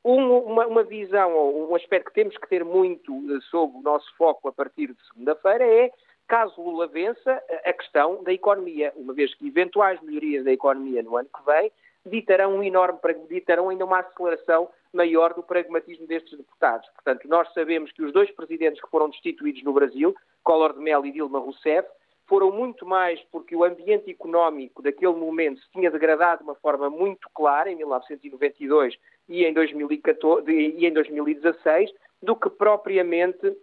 Uma, 0.04 0.84
visão, 0.84 1.34
ou 1.34 1.72
um 1.72 1.76
aspecto 1.76 2.08
que 2.08 2.14
temos 2.14 2.36
que 2.36 2.50
ter 2.50 2.66
muito 2.66 3.14
eh, 3.32 3.40
sob 3.52 3.78
o 3.78 3.82
nosso 3.84 4.08
foco 4.18 4.48
a 4.48 4.52
partir 4.52 4.88
de 4.88 5.08
segunda-feira 5.08 5.64
é, 5.64 5.92
caso 6.28 6.62
Lula 6.62 6.88
vença, 6.88 7.44
a 7.66 7.74
questão 7.74 8.24
da 8.24 8.34
economia, 8.34 8.92
uma 8.96 9.14
vez 9.14 9.34
que 9.36 9.48
eventuais 9.48 10.02
melhorias 10.02 10.44
da 10.44 10.52
economia 10.52 11.04
no 11.04 11.18
ano 11.18 11.28
que 11.36 11.46
vem 11.46 11.72
ditarão 12.06 12.56
um 12.56 12.64
enorme, 12.64 13.00
ditarão 13.28 13.70
ainda 13.70 13.86
uma 13.86 14.00
aceleração 14.00 14.70
maior 14.94 15.34
do 15.34 15.44
pragmatismo 15.44 16.08
destes 16.08 16.38
deputados. 16.38 16.88
Portanto, 16.96 17.28
nós 17.28 17.52
sabemos 17.54 17.92
que 17.92 18.02
os 18.02 18.14
dois 18.14 18.32
presidentes 18.32 18.82
que 18.82 18.90
foram 18.90 19.10
destituídos 19.10 19.64
no 19.64 19.74
Brasil, 19.74 20.16
Collor 20.44 20.74
de 20.74 20.80
Mello 20.80 21.06
e 21.06 21.12
Dilma 21.12 21.40
Rousseff, 21.40 21.88
foram 22.30 22.52
muito 22.52 22.86
mais 22.86 23.20
porque 23.32 23.56
o 23.56 23.64
ambiente 23.64 24.10
económico 24.10 24.84
daquele 24.84 25.14
momento 25.14 25.60
se 25.60 25.72
tinha 25.72 25.90
degradado 25.90 26.44
de 26.44 26.44
uma 26.44 26.56
forma 26.56 26.88
muito 26.88 27.28
clara, 27.34 27.72
em 27.72 27.76
1992 27.76 28.96
e 29.28 29.44
em, 29.44 29.52
2014, 29.52 30.50
e 30.50 30.86
em 30.86 30.94
2016, 30.94 31.92
do 32.22 32.36
que 32.36 32.50
propriamente 32.50 33.58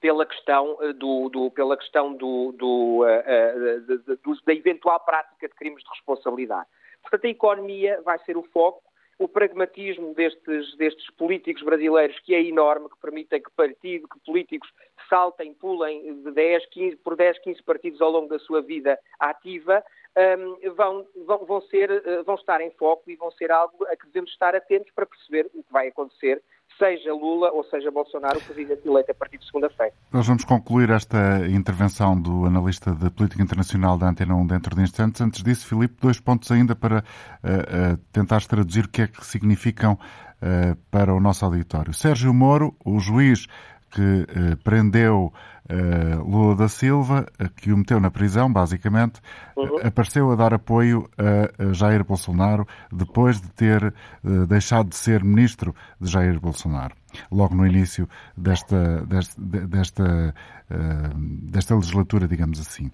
pela 0.00 0.26
questão, 0.26 0.78
eh, 0.80 0.92
do, 0.94 1.28
do 1.28 1.50
pela 1.50 1.76
questão 1.76 2.12
do, 2.14 2.52
do, 2.52 3.02
uh, 3.02 4.26
uh, 4.26 4.44
da 4.44 4.52
eventual 4.52 4.98
prática 5.00 5.46
de 5.46 5.54
crimes 5.54 5.84
de 5.84 5.90
responsabilidade. 5.90 6.66
Portanto, 7.02 7.26
a 7.26 7.28
economia 7.28 8.00
vai 8.02 8.18
ser 8.20 8.36
o 8.36 8.42
foco 8.42 8.82
o 9.18 9.28
pragmatismo 9.28 10.14
destes, 10.14 10.76
destes 10.76 11.08
políticos 11.10 11.62
brasileiros, 11.62 12.18
que 12.20 12.34
é 12.34 12.42
enorme, 12.42 12.88
que 12.88 13.00
permitem 13.00 13.42
que 13.42 13.50
partido, 13.52 14.08
que 14.08 14.18
políticos 14.24 14.68
saltem, 15.08 15.54
pulem 15.54 16.22
de 16.22 16.30
10, 16.30 16.66
15, 16.66 16.96
por 16.96 17.16
10, 17.16 17.38
15 17.40 17.62
partidos 17.62 18.00
ao 18.00 18.10
longo 18.10 18.28
da 18.28 18.38
sua 18.38 18.62
vida 18.62 18.98
ativa, 19.18 19.84
um, 20.16 20.74
vão, 20.74 21.06
vão, 21.26 21.46
vão, 21.46 21.60
ser, 21.62 21.90
uh, 21.90 22.24
vão 22.24 22.34
estar 22.34 22.60
em 22.60 22.70
foco 22.72 23.10
e 23.10 23.16
vão 23.16 23.30
ser 23.30 23.50
algo 23.50 23.84
a 23.86 23.96
que 23.96 24.06
devemos 24.06 24.30
estar 24.30 24.54
atentos 24.54 24.92
para 24.94 25.06
perceber 25.06 25.46
o 25.54 25.62
que 25.62 25.72
vai 25.72 25.88
acontecer 25.88 26.42
seja 26.78 27.12
Lula 27.12 27.50
ou 27.52 27.64
seja 27.64 27.90
Bolsonaro 27.90 28.38
o 28.38 28.42
presidente 28.42 28.86
eleito 28.86 29.10
a 29.10 29.14
partir 29.14 29.38
de 29.38 29.46
segunda-feira. 29.46 29.92
Nós 30.12 30.26
vamos 30.26 30.44
concluir 30.44 30.90
esta 30.90 31.46
intervenção 31.48 32.20
do 32.20 32.46
analista 32.46 32.92
de 32.92 33.10
política 33.10 33.42
internacional 33.42 33.98
da 33.98 34.08
Antena 34.08 34.34
1 34.34 34.46
dentro 34.46 34.74
de 34.74 34.82
instantes. 34.82 35.20
Antes 35.20 35.42
disso, 35.42 35.66
Filipe, 35.66 35.94
dois 36.00 36.18
pontos 36.18 36.50
ainda 36.50 36.74
para 36.74 36.98
uh, 36.98 37.00
uh, 37.00 37.96
tentar 38.12 38.40
traduzir 38.46 38.86
o 38.86 38.88
que 38.88 39.02
é 39.02 39.06
que 39.06 39.24
significam 39.24 39.98
para 40.90 41.14
o 41.14 41.20
nosso 41.20 41.44
auditório. 41.44 41.94
Sérgio 41.94 42.34
Moro, 42.34 42.74
o 42.84 42.98
juiz 42.98 43.46
que 43.92 44.56
prendeu 44.64 45.32
uh, 45.70 46.28
Lula 46.28 46.56
da 46.56 46.68
Silva, 46.68 47.26
uh, 47.40 47.48
que 47.50 47.72
o 47.72 47.76
meteu 47.76 48.00
na 48.00 48.10
prisão, 48.10 48.52
basicamente, 48.52 49.20
uhum. 49.56 49.78
apareceu 49.84 50.30
a 50.30 50.36
dar 50.36 50.54
apoio 50.54 51.08
a, 51.18 51.72
Jair 51.72 52.04
Bolsonaro 52.04 52.66
depois 52.92 53.40
de 53.40 53.48
ter 53.50 53.82
uh, 54.24 54.46
deixado 54.46 54.88
de 54.88 54.96
ser 54.96 55.22
ministro 55.24 55.74
de 56.00 56.10
Jair 56.10 56.38
Bolsonaro, 56.40 56.94
logo 57.30 57.54
no 57.54 57.66
início 57.66 58.08
desta, 58.36 59.04
desta, 59.06 59.40
desta, 59.40 60.34
desta 61.16 61.74
legislatura, 61.74 62.26
digamos 62.26 62.58
assim. 62.58 62.90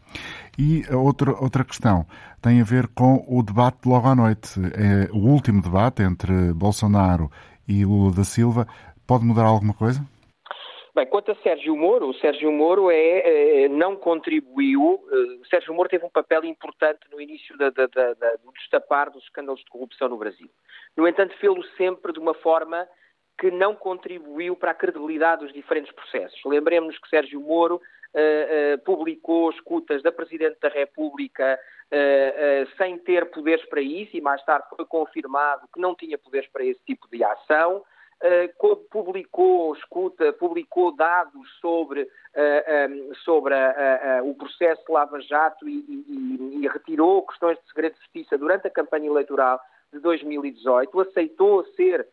E 0.59 0.85
a 0.91 0.97
outra, 0.97 1.31
outra 1.33 1.65
questão 1.65 2.05
tem 2.43 2.61
a 2.61 2.65
ver 2.65 2.89
com 2.89 3.25
o 3.29 3.43
debate 3.43 3.87
logo 3.87 4.09
à 4.09 4.15
noite. 4.15 4.61
É 4.75 5.09
o 5.13 5.19
último 5.19 5.63
debate 5.63 6.03
entre 6.03 6.53
Bolsonaro 6.53 7.31
e 7.69 7.85
Lula 7.85 8.13
da 8.13 8.25
Silva. 8.25 8.67
Pode 9.07 9.25
mudar 9.25 9.45
alguma 9.45 9.73
coisa? 9.73 10.05
Bem, 10.99 11.07
quanto 11.07 11.31
a 11.31 11.37
Sérgio 11.37 11.77
Moro, 11.77 12.09
o 12.09 12.15
Sérgio 12.15 12.51
Moro 12.51 12.91
é, 12.91 13.63
é 13.63 13.69
não 13.69 13.95
contribuiu. 13.95 14.83
Uh, 14.83 15.47
Sérgio 15.47 15.73
Moro 15.73 15.89
teve 15.89 16.05
um 16.05 16.11
papel 16.11 16.45
importante 16.45 16.99
no 17.13 17.21
início 17.21 17.57
da, 17.57 17.71
da, 17.71 17.87
da, 17.87 18.13
do 18.15 18.51
destapar 18.55 19.09
dos 19.09 19.23
escândalos 19.23 19.61
de 19.61 19.71
corrupção 19.71 20.09
no 20.09 20.17
Brasil. 20.17 20.51
No 20.97 21.07
entanto, 21.07 21.37
fê-lo 21.37 21.63
sempre 21.77 22.13
de 22.13 22.19
uma 22.19 22.35
forma 22.35 22.85
que 23.39 23.49
não 23.49 23.77
contribuiu 23.77 24.57
para 24.57 24.73
a 24.73 24.75
credibilidade 24.75 25.45
dos 25.45 25.55
diferentes 25.55 25.93
processos. 25.93 26.41
Lembremos 26.45 26.99
que 26.99 27.09
Sérgio 27.09 27.41
Moro 27.41 27.77
uh, 27.77 27.79
uh, 27.79 28.79
publicou 28.85 29.51
escutas 29.51 30.03
da 30.03 30.11
Presidente 30.11 30.59
da 30.61 30.69
República 30.69 31.61
sem 32.77 32.99
ter 32.99 33.31
poderes 33.31 33.65
para 33.65 33.81
isso 33.81 34.15
e 34.15 34.21
mais 34.21 34.45
tarde 34.45 34.67
foi 34.77 34.85
confirmado 34.85 35.67
que 35.73 35.81
não 35.81 35.95
tinha 35.95 36.19
poderes 36.19 36.47
para 36.51 36.63
esse 36.63 36.85
tipo 36.85 37.09
de 37.09 37.25
ação. 37.25 37.83
Uh, 38.21 38.77
publicou, 38.91 39.73
escuta, 39.77 40.33
publicou 40.33 40.91
dados 40.97 41.49
sobre, 41.61 42.03
uh, 42.03 42.09
eh, 42.35 42.89
um, 42.91 43.15
sobre 43.15 43.55
uh, 43.55 44.29
o 44.29 44.35
processo 44.35 44.85
de 44.85 44.93
Lava 44.93 45.21
Jato 45.21 45.69
e, 45.69 45.79
e, 45.79 46.59
e, 46.61 46.69
retirou 46.69 47.23
questões 47.23 47.57
de 47.59 47.69
segredo 47.69 47.93
de 47.95 48.01
justiça 48.01 48.37
durante 48.37 48.67
a 48.67 48.71
campanha 48.71 49.07
eleitoral 49.07 49.61
de 49.93 50.01
2018, 50.01 51.01
aceitou 51.01 51.65
ser 51.77 52.07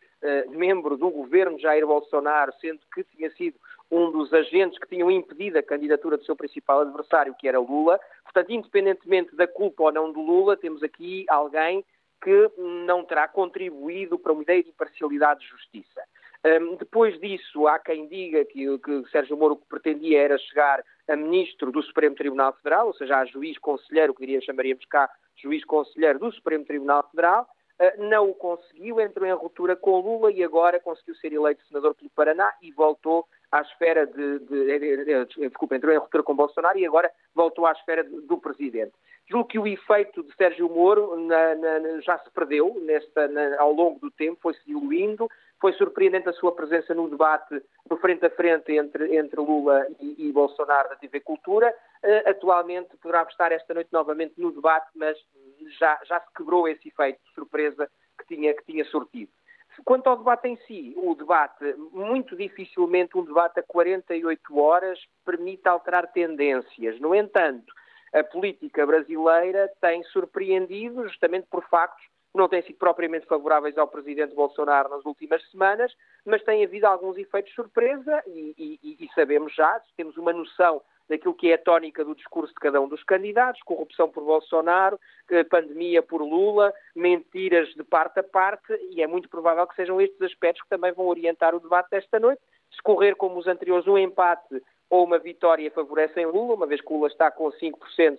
membro 0.48 0.96
do 0.96 1.10
governo 1.10 1.58
Jair 1.58 1.86
Bolsonaro, 1.86 2.52
sendo 2.60 2.80
que 2.94 3.04
tinha 3.04 3.30
sido 3.32 3.56
um 3.90 4.10
dos 4.10 4.32
agentes 4.32 4.78
que 4.78 4.88
tinham 4.88 5.10
impedido 5.10 5.58
a 5.58 5.62
candidatura 5.62 6.16
do 6.16 6.24
seu 6.24 6.34
principal 6.34 6.80
adversário, 6.80 7.34
que 7.38 7.46
era 7.46 7.60
Lula. 7.60 8.00
Portanto, 8.24 8.50
independentemente 8.50 9.36
da 9.36 9.46
culpa 9.46 9.84
ou 9.84 9.92
não 9.92 10.12
de 10.12 10.18
Lula, 10.18 10.56
temos 10.56 10.82
aqui 10.82 11.26
alguém 11.28 11.84
que 12.26 12.50
não 12.58 13.04
terá 13.04 13.28
contribuído 13.28 14.18
para 14.18 14.32
uma 14.32 14.42
ideia 14.42 14.60
de 14.60 14.70
imparcialidade 14.70 15.38
de 15.42 15.46
justiça. 15.46 16.02
Um, 16.44 16.74
depois 16.74 17.16
disso, 17.20 17.68
há 17.68 17.78
quem 17.78 18.08
diga 18.08 18.44
que, 18.44 18.78
que 18.78 19.04
Sérgio 19.12 19.36
Moro 19.36 19.54
o 19.54 19.56
que 19.56 19.68
pretendia 19.68 20.20
era 20.20 20.36
chegar 20.36 20.82
a 21.08 21.14
ministro 21.14 21.70
do 21.70 21.80
Supremo 21.84 22.16
Tribunal 22.16 22.52
Federal, 22.54 22.88
ou 22.88 22.94
seja, 22.94 23.18
a 23.18 23.24
juiz 23.26 23.56
conselheiro, 23.58 24.12
que 24.12 24.26
diria, 24.26 24.40
chamaríamos 24.40 24.84
cá 24.86 25.08
juiz 25.36 25.64
conselheiro 25.64 26.18
do 26.18 26.32
Supremo 26.32 26.64
Tribunal 26.64 27.08
Federal, 27.10 27.46
uh, 27.80 28.02
não 28.08 28.30
o 28.30 28.34
conseguiu, 28.34 29.00
entrou 29.00 29.24
em 29.24 29.32
ruptura 29.32 29.76
com 29.76 30.00
Lula 30.00 30.32
e 30.32 30.42
agora 30.42 30.80
conseguiu 30.80 31.14
ser 31.14 31.32
eleito 31.32 31.64
senador 31.68 31.94
pelo 31.94 32.10
Paraná 32.10 32.52
e 32.60 32.72
voltou 32.72 33.24
à 33.52 33.60
esfera 33.60 34.06
de, 34.06 34.38
de, 34.40 34.78
de, 34.78 35.04
de 35.04 35.48
desculpa, 35.48 35.76
entrou 35.76 35.92
em 35.92 35.98
ruptura 35.98 36.22
com 36.22 36.34
Bolsonaro 36.34 36.78
e 36.78 36.86
agora 36.86 37.10
voltou 37.34 37.66
à 37.66 37.72
esfera 37.72 38.04
do 38.04 38.38
presidente. 38.38 38.92
Julgo 39.28 39.48
que 39.48 39.58
o 39.58 39.66
efeito 39.66 40.22
de 40.22 40.34
Sérgio 40.36 40.68
Moro 40.68 41.16
na, 41.16 41.54
na, 41.56 42.00
já 42.00 42.18
se 42.18 42.30
perdeu 42.30 42.80
nesta, 42.82 43.28
ao 43.58 43.72
longo 43.72 43.98
do 43.98 44.10
tempo, 44.10 44.38
foi-se 44.40 44.64
diluindo, 44.64 45.28
foi 45.60 45.72
surpreendente 45.72 46.28
a 46.28 46.32
sua 46.32 46.54
presença 46.54 46.94
no 46.94 47.08
debate 47.08 47.60
do 47.88 47.96
frente 47.96 48.24
a 48.24 48.30
frente 48.30 48.72
entre, 48.72 49.16
entre 49.16 49.40
Lula 49.40 49.86
e, 50.00 50.28
e 50.28 50.32
Bolsonaro 50.32 50.88
da 50.90 50.96
TV 50.96 51.20
Cultura. 51.20 51.74
Uh, 52.04 52.28
atualmente 52.28 52.96
poderá 52.98 53.22
estar 53.22 53.50
esta 53.50 53.74
noite 53.74 53.88
novamente 53.92 54.34
no 54.36 54.52
debate, 54.52 54.86
mas 54.94 55.18
já, 55.78 55.98
já 56.04 56.20
se 56.20 56.32
quebrou 56.34 56.68
esse 56.68 56.88
efeito 56.88 57.18
de 57.24 57.34
surpresa 57.34 57.90
que 58.18 58.34
tinha, 58.34 58.54
que 58.54 58.64
tinha 58.64 58.84
sortido. 58.84 59.32
Quanto 59.84 60.08
ao 60.08 60.16
debate 60.16 60.48
em 60.48 60.56
si, 60.66 60.94
o 60.96 61.14
debate, 61.14 61.74
muito 61.92 62.36
dificilmente 62.36 63.16
um 63.16 63.24
debate 63.24 63.60
a 63.60 63.62
48 63.62 64.58
horas 64.58 64.98
permite 65.24 65.68
alterar 65.68 66.10
tendências. 66.12 66.98
No 67.00 67.14
entanto, 67.14 67.72
a 68.12 68.24
política 68.24 68.86
brasileira 68.86 69.70
tem 69.80 70.02
surpreendido 70.04 71.06
justamente 71.08 71.46
por 71.50 71.62
factos 71.68 72.04
que 72.04 72.38
não 72.38 72.48
têm 72.48 72.62
sido 72.62 72.76
propriamente 72.76 73.26
favoráveis 73.26 73.76
ao 73.78 73.88
presidente 73.88 74.34
Bolsonaro 74.34 74.90
nas 74.90 75.04
últimas 75.04 75.42
semanas, 75.50 75.92
mas 76.24 76.42
tem 76.44 76.64
havido 76.64 76.86
alguns 76.86 77.16
efeitos 77.16 77.50
de 77.50 77.56
surpresa 77.56 78.22
e, 78.26 78.54
e, 78.82 79.04
e 79.04 79.08
sabemos 79.14 79.54
já, 79.54 79.80
temos 79.96 80.16
uma 80.16 80.32
noção 80.32 80.82
daquilo 81.08 81.34
que 81.34 81.50
é 81.50 81.54
a 81.54 81.58
tónica 81.58 82.04
do 82.04 82.14
discurso 82.14 82.52
de 82.52 82.60
cada 82.60 82.80
um 82.80 82.88
dos 82.88 83.02
candidatos, 83.04 83.62
corrupção 83.62 84.08
por 84.08 84.24
Bolsonaro, 84.24 84.98
eh, 85.30 85.44
pandemia 85.44 86.02
por 86.02 86.20
Lula, 86.20 86.72
mentiras 86.94 87.68
de 87.74 87.84
parte 87.84 88.20
a 88.20 88.22
parte, 88.22 88.72
e 88.90 89.02
é 89.02 89.06
muito 89.06 89.28
provável 89.28 89.66
que 89.66 89.76
sejam 89.76 90.00
estes 90.00 90.20
aspectos 90.22 90.62
que 90.62 90.68
também 90.68 90.92
vão 90.92 91.06
orientar 91.06 91.54
o 91.54 91.60
debate 91.60 91.90
desta 91.90 92.18
noite. 92.18 92.42
Se 92.74 92.82
correr 92.82 93.14
como 93.14 93.38
os 93.38 93.46
anteriores, 93.46 93.86
um 93.86 93.96
empate 93.96 94.62
ou 94.90 95.04
uma 95.04 95.18
vitória 95.18 95.70
favorecem 95.70 96.26
Lula, 96.26 96.54
uma 96.54 96.66
vez 96.66 96.80
que 96.80 96.92
Lula 96.92 97.08
está 97.08 97.30
com 97.30 97.50
5%, 97.50 97.72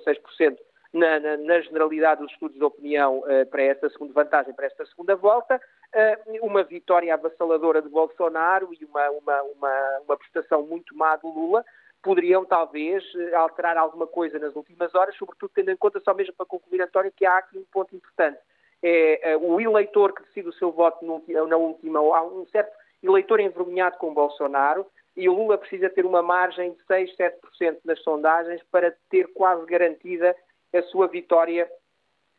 6% 0.03 0.57
na, 0.93 1.19
na, 1.19 1.37
na, 1.37 1.61
generalidade 1.61 2.21
dos 2.21 2.31
estudos 2.31 2.57
de 2.57 2.63
opinião 2.63 3.19
uh, 3.19 3.45
para 3.49 3.63
esta 3.63 3.89
segunda 3.89 4.13
vantagem, 4.13 4.53
para 4.53 4.65
esta 4.65 4.85
segunda 4.85 5.15
volta, 5.15 5.55
uh, 5.57 6.45
uma 6.45 6.63
vitória 6.63 7.13
avassaladora 7.13 7.81
de 7.81 7.89
Bolsonaro 7.89 8.69
e 8.73 8.85
uma, 8.85 9.09
uma, 9.11 9.41
uma, 9.43 9.99
uma 10.05 10.17
prestação 10.17 10.63
muito 10.63 10.95
má 10.95 11.15
do 11.17 11.27
Lula 11.27 11.63
poderiam 12.01 12.45
talvez 12.45 13.03
eh, 13.15 13.35
alterar 13.35 13.77
alguma 13.77 14.07
coisa 14.07 14.39
nas 14.39 14.55
últimas 14.55 14.93
horas, 14.95 15.15
sobretudo 15.15 15.51
tendo 15.53 15.71
em 15.71 15.77
conta, 15.77 15.99
só 15.99 16.13
mesmo 16.13 16.33
para 16.33 16.45
concluir, 16.45 16.81
António, 16.81 17.11
que 17.15 17.25
há 17.25 17.37
aqui 17.37 17.57
um 17.57 17.65
ponto 17.71 17.95
importante. 17.95 18.39
É, 18.81 19.31
é 19.31 19.37
o 19.37 19.59
eleitor 19.59 20.13
que 20.13 20.23
decide 20.23 20.49
o 20.49 20.53
seu 20.53 20.71
voto 20.71 21.03
na 21.47 21.57
última, 21.57 21.99
há 21.99 22.23
um 22.23 22.45
certo 22.47 22.71
eleitor 23.01 23.39
envergonhado 23.39 23.97
com 23.97 24.13
Bolsonaro 24.13 24.85
e 25.15 25.27
o 25.27 25.33
Lula 25.33 25.57
precisa 25.57 25.89
ter 25.89 26.05
uma 26.05 26.21
margem 26.21 26.73
de 26.73 26.83
6, 26.85 27.15
7% 27.17 27.77
nas 27.83 27.99
sondagens 28.03 28.61
para 28.71 28.95
ter 29.09 29.27
quase 29.33 29.65
garantida 29.65 30.35
a 30.73 30.81
sua 30.83 31.07
vitória 31.07 31.67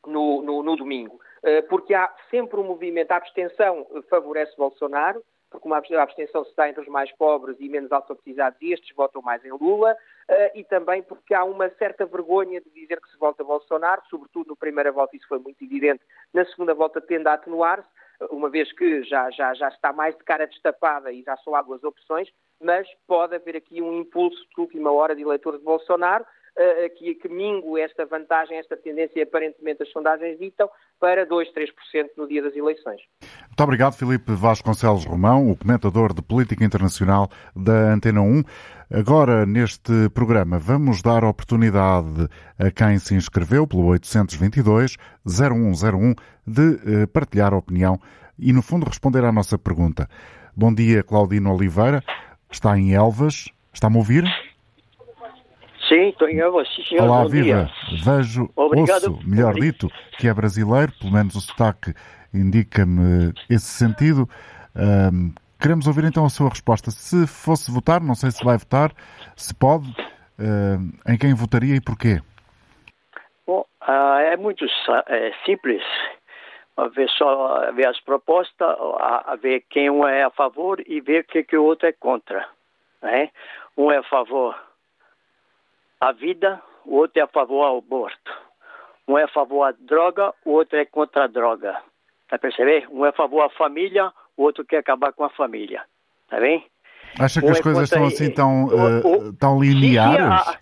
no, 0.07 0.43
no, 0.43 0.63
no 0.63 0.77
domingo. 0.77 1.21
Eh, 1.43 1.63
porque 1.63 1.93
há 1.93 2.13
sempre 2.31 2.59
um 2.59 2.65
movimento, 2.65 3.11
a 3.11 3.17
abstenção 3.17 3.87
favorece 4.09 4.57
Bolsonaro, 4.57 5.25
porque 5.51 5.67
uma 5.67 5.79
abstenção 5.79 6.45
se 6.45 6.55
dá 6.57 6.69
entre 6.69 6.83
os 6.83 6.89
mais 6.89 7.11
pobres 7.13 7.57
e 7.59 7.69
menos 7.69 7.91
alfabetizados 7.91 8.61
e 8.61 8.73
estes 8.73 8.95
votam 8.95 9.23
mais 9.23 9.45
em 9.45 9.51
Lula, 9.51 9.95
uh, 9.95 10.59
e 10.59 10.65
também 10.65 11.03
porque 11.03 11.35
há 11.35 11.45
uma 11.45 11.71
certa 11.71 12.05
vergonha 12.05 12.61
de 12.61 12.71
dizer 12.71 13.01
que 13.01 13.11
se 13.11 13.19
vota 13.19 13.43
Bolsonaro, 13.45 14.03
sobretudo 14.11 14.49
no 14.49 14.57
primeira 14.57 14.93
volta 14.93 15.17
isso 15.17 15.29
foi 15.29 15.39
muito 15.39 15.63
evidente, 15.65 16.05
na 16.33 16.45
segunda 16.47 16.75
volta 16.75 17.01
tende 17.01 17.29
a 17.29 17.35
atenuar-se, 17.35 17.89
uma 18.31 18.51
vez 18.51 18.73
que 18.73 19.05
já, 19.05 19.31
já, 19.31 19.55
já 19.55 19.69
está 19.69 19.93
mais 19.93 20.17
de 20.17 20.25
cara 20.25 20.47
destapada 20.47 21.13
e 21.13 21.23
já 21.23 21.35
há 21.35 21.63
duas 21.63 21.85
opções, 21.85 22.29
mas 22.61 22.89
pode 23.07 23.37
haver 23.37 23.57
aqui 23.57 23.81
um 23.81 24.01
impulso 24.01 24.45
de 24.55 24.61
última 24.61 24.91
hora 24.91 25.15
de 25.15 25.23
eleitores 25.23 25.61
de 25.61 25.65
Bolsonaro, 25.65 26.27
que, 26.97 27.15
que 27.15 27.29
mingue 27.29 27.81
esta 27.81 28.05
vantagem, 28.07 28.59
esta 28.59 28.77
tendência, 28.77 29.23
aparentemente 29.23 29.83
as 29.83 29.91
sondagens 29.91 30.39
ditam, 30.39 30.69
para 31.01 31.25
2, 31.25 31.49
3% 31.53 31.69
no 32.17 32.27
dia 32.27 32.43
das 32.43 32.57
eleições. 32.57 33.01
Muito 33.47 33.63
obrigado, 33.63 33.95
Filipe 33.95 34.33
Vasconcelos 34.33 35.05
Romão, 35.05 35.51
o 35.51 35.57
comentador 35.57 36.13
de 36.13 36.23
política 36.23 36.65
internacional 36.65 37.29
da 37.55 37.93
Antena 37.93 38.21
1. 38.21 38.43
Agora, 38.91 39.45
neste 39.45 40.09
programa, 40.15 40.59
vamos 40.59 41.03
dar 41.03 41.23
oportunidade 41.23 42.27
a 42.59 42.71
quem 42.71 42.99
se 42.99 43.15
inscreveu 43.15 43.67
pelo 43.67 43.93
822-0101 43.93 46.17
de 46.47 47.03
eh, 47.03 47.07
partilhar 47.07 47.53
a 47.53 47.59
opinião 47.59 48.01
e, 48.39 48.51
no 48.53 48.63
fundo, 48.63 48.87
responder 48.87 49.25
à 49.25 49.33
nossa 49.33 49.59
pergunta. 49.59 50.09
Bom 50.57 50.75
dia, 50.75 51.03
Claudino 51.03 51.55
Oliveira. 51.55 52.03
Está 52.51 52.79
em 52.79 52.95
Elvas. 52.95 53.51
Está-me 53.73 53.97
a 53.97 53.99
ouvir? 53.99 54.25
Sim, 55.89 56.11
estou 56.11 56.29
em 56.29 56.39
Elvas. 56.39 56.69
Sim, 56.75 56.85
senhor. 56.85 57.05
Olá, 57.05 57.25
viva. 57.25 57.71
Vejo, 58.05 58.51
Obrigado. 58.55 59.15
ouço, 59.15 59.27
melhor 59.27 59.55
dito, 59.55 59.89
que 60.19 60.29
é 60.29 60.35
brasileiro, 60.35 60.93
pelo 61.01 61.13
menos 61.13 61.35
o 61.35 61.41
sotaque 61.41 61.95
indica-me 62.33 63.33
esse 63.49 63.67
sentido. 63.67 64.29
Ahm, 64.77 65.33
queremos 65.59 65.87
ouvir 65.87 66.05
então 66.05 66.27
a 66.27 66.29
sua 66.29 66.51
resposta. 66.51 66.91
Se 66.91 67.27
fosse 67.27 67.73
votar, 67.73 68.03
não 68.03 68.15
sei 68.15 68.31
se 68.31 68.45
vai 68.45 68.59
votar, 68.59 68.93
se 69.35 69.55
pode, 69.55 69.89
ahm, 70.39 70.91
em 71.09 71.17
quem 71.17 71.35
votaria 71.35 71.77
e 71.77 71.81
porquê? 71.81 72.21
Bom, 73.47 73.65
ah, 73.81 74.21
é 74.21 74.37
muito 74.37 74.67
é, 75.09 75.33
simples. 75.47 75.83
Ver 76.95 77.09
só 77.11 77.73
ver 77.73 77.89
as 77.89 77.99
propostas, 78.01 78.77
a, 79.01 79.33
a 79.33 79.37
ver 79.37 79.65
quem 79.69 79.91
um 79.91 80.07
é 80.07 80.23
a 80.23 80.31
favor 80.31 80.81
e 80.87 81.01
ver 81.01 81.23
o 81.23 81.25
que, 81.25 81.43
que 81.43 81.57
o 81.57 81.65
outro 81.65 81.89
é 81.89 81.93
contra. 81.93 82.47
Né? 83.03 83.31
Um 83.77 83.91
é 83.91 83.97
a 83.97 84.03
favor 84.05 84.55
à 86.01 86.13
vida, 86.13 86.61
o 86.85 86.97
outro 86.97 87.21
é 87.21 87.23
a 87.23 87.29
favor 87.29 87.65
ao 87.65 87.79
aborto. 87.79 88.33
Um 89.07 89.17
é 89.19 89.25
a 89.25 89.29
favor 89.29 89.65
à 89.65 89.73
droga, 89.73 90.33
o 90.45 90.53
outro 90.53 90.79
é 90.79 90.85
contra 90.85 91.25
a 91.25 91.27
droga. 91.27 91.77
Tá 92.29 92.39
percebendo? 92.39 92.89
Um 92.93 93.05
é 93.07 93.09
a 93.09 93.13
favor 93.13 93.43
à 93.43 93.51
família, 93.51 94.13
o 94.37 94.43
outro 94.43 94.65
quer 94.65 94.79
acabar 94.79 95.13
com 95.13 95.25
a 95.25 95.31
família. 95.31 95.83
Tá 96.29 96.39
bem? 96.39 96.65
Acha 97.19 97.41
que 97.41 97.47
Um 97.47 97.51
as 97.51 97.59
é 97.59 97.63
coisas 97.63 97.85
estão 97.85 98.05
assim 98.07 98.31
tão, 98.31 98.65
o- 98.67 99.33
tão 99.39 99.61
lineares? 99.63 100.21
a- 100.49 100.59